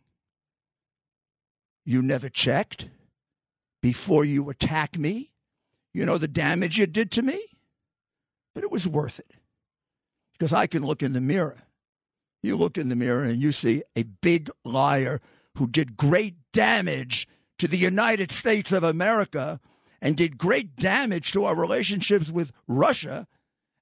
You 1.85 2.03
never 2.03 2.29
checked 2.29 2.89
before 3.83 4.25
you 4.25 4.49
attack 4.49 4.99
me. 4.99 5.33
You 5.93 6.07
know 6.07 6.19
the 6.19 6.29
damage 6.29 6.79
you 6.79 6.87
did 6.87 7.11
to 7.13 7.23
me? 7.23 7.41
But 8.55 8.65
it 8.65 8.71
was 8.71 8.89
worth 8.89 9.19
it. 9.19 9.33
Because 10.33 10.53
I 10.53 10.67
can 10.67 10.85
look 10.85 11.03
in 11.03 11.13
the 11.13 11.21
mirror. 11.21 11.59
You 12.43 12.57
look 12.57 12.77
in 12.77 12.89
the 12.89 12.97
mirror 12.97 13.23
and 13.23 13.43
you 13.43 13.53
see 13.53 13.83
a 13.97 14.03
big 14.03 14.51
liar 14.65 15.21
who 15.57 15.67
did 15.67 15.97
great 15.97 16.37
damage 16.53 17.29
to 17.59 17.69
the 17.69 17.77
United 17.77 18.31
States 18.31 18.73
of 18.73 18.83
America 18.83 19.61
and 20.05 20.19
did 20.19 20.37
great 20.37 20.77
damage 20.77 21.33
to 21.33 21.47
our 21.47 21.55
relationships 21.55 22.31
with 22.31 22.53
Russia 22.69 23.27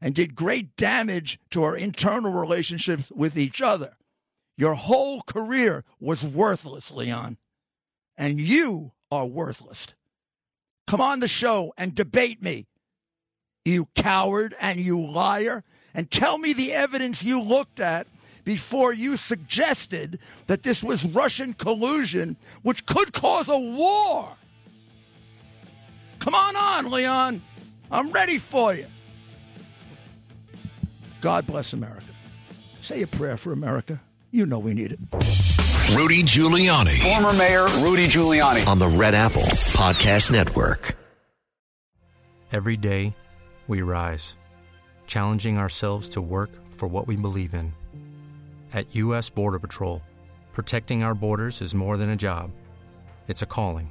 and 0.01 0.15
did 0.15 0.37
great 0.37 0.77
damage 0.77 1.41
to 1.51 1.65
our 1.65 1.77
internal 1.77 2.33
relationships 2.33 3.11
with 3.11 3.37
each 3.37 3.61
other. 3.61 3.97
Your 4.57 4.75
whole 4.75 5.23
career 5.23 5.85
was 5.99 6.25
worthless, 6.25 6.93
Leon. 6.93 7.39
And 8.17 8.41
you 8.41 8.93
are 9.11 9.27
worthless. 9.27 9.89
Come 10.87 11.01
on 11.01 11.19
the 11.19 11.27
show 11.27 11.75
and 11.77 11.93
debate 11.93 12.41
me, 12.41 12.67
you 13.65 13.89
coward 13.97 14.55
and 14.61 14.79
you 14.79 15.05
liar, 15.05 15.65
and 15.93 16.09
tell 16.09 16.39
me 16.39 16.53
the 16.53 16.73
evidence 16.73 17.25
you 17.25 17.43
looked 17.43 17.81
at 17.81 18.07
before 18.45 18.93
you 18.95 19.17
suggested 19.17 20.21
that 20.47 20.63
this 20.63 20.85
was 20.85 21.05
Russian 21.05 21.55
collusion, 21.55 22.37
which 22.63 22.87
could 22.87 23.13
cause 23.13 23.49
a 23.49 23.59
war. 23.59 24.37
Come 26.23 26.37
on 26.37 26.55
on, 26.55 26.89
Leon. 26.89 27.43
I'm 27.91 28.13
ready 28.13 28.39
for 28.39 28.73
you. 28.73 28.87
God 31.21 31.49
bless 31.49 31.73
America. 31.73 32.13
Say 32.81 33.03
a 33.03 33.09
prayer 33.09 33.37
for 33.37 33.53
America. 33.53 34.01
You 34.31 34.47
know 34.47 34.61
we 34.61 34.73
need 34.73 34.93
it. 34.93 35.01
Rudy 35.97 36.23
Giuliani. 36.23 37.03
Former 37.03 37.33
Mayor 37.33 37.67
Rudy 37.83 38.07
Giuliani. 38.07 38.69
On 38.69 38.79
the 38.79 38.87
Red 38.87 39.15
Apple 39.15 39.43
Podcast 39.43 40.31
Network. 40.31 40.97
Every 42.53 42.77
day, 42.77 43.17
we 43.67 43.83
rise, 43.83 44.37
challenging 45.09 45.59
ourselves 45.59 46.09
to 46.11 46.23
work 46.23 46.51
for 46.69 46.87
what 46.87 47.09
we 47.09 47.17
believe 47.17 47.53
in. 47.53 47.73
At 48.73 48.95
U.S. 48.95 49.29
Border 49.29 49.59
Patrol, 49.59 50.01
protecting 50.53 51.03
our 51.03 51.15
borders 51.17 51.61
is 51.61 51.75
more 51.75 51.97
than 51.97 52.11
a 52.11 52.17
job, 52.17 52.53
it's 53.27 53.43
a 53.43 53.47
calling. 53.47 53.91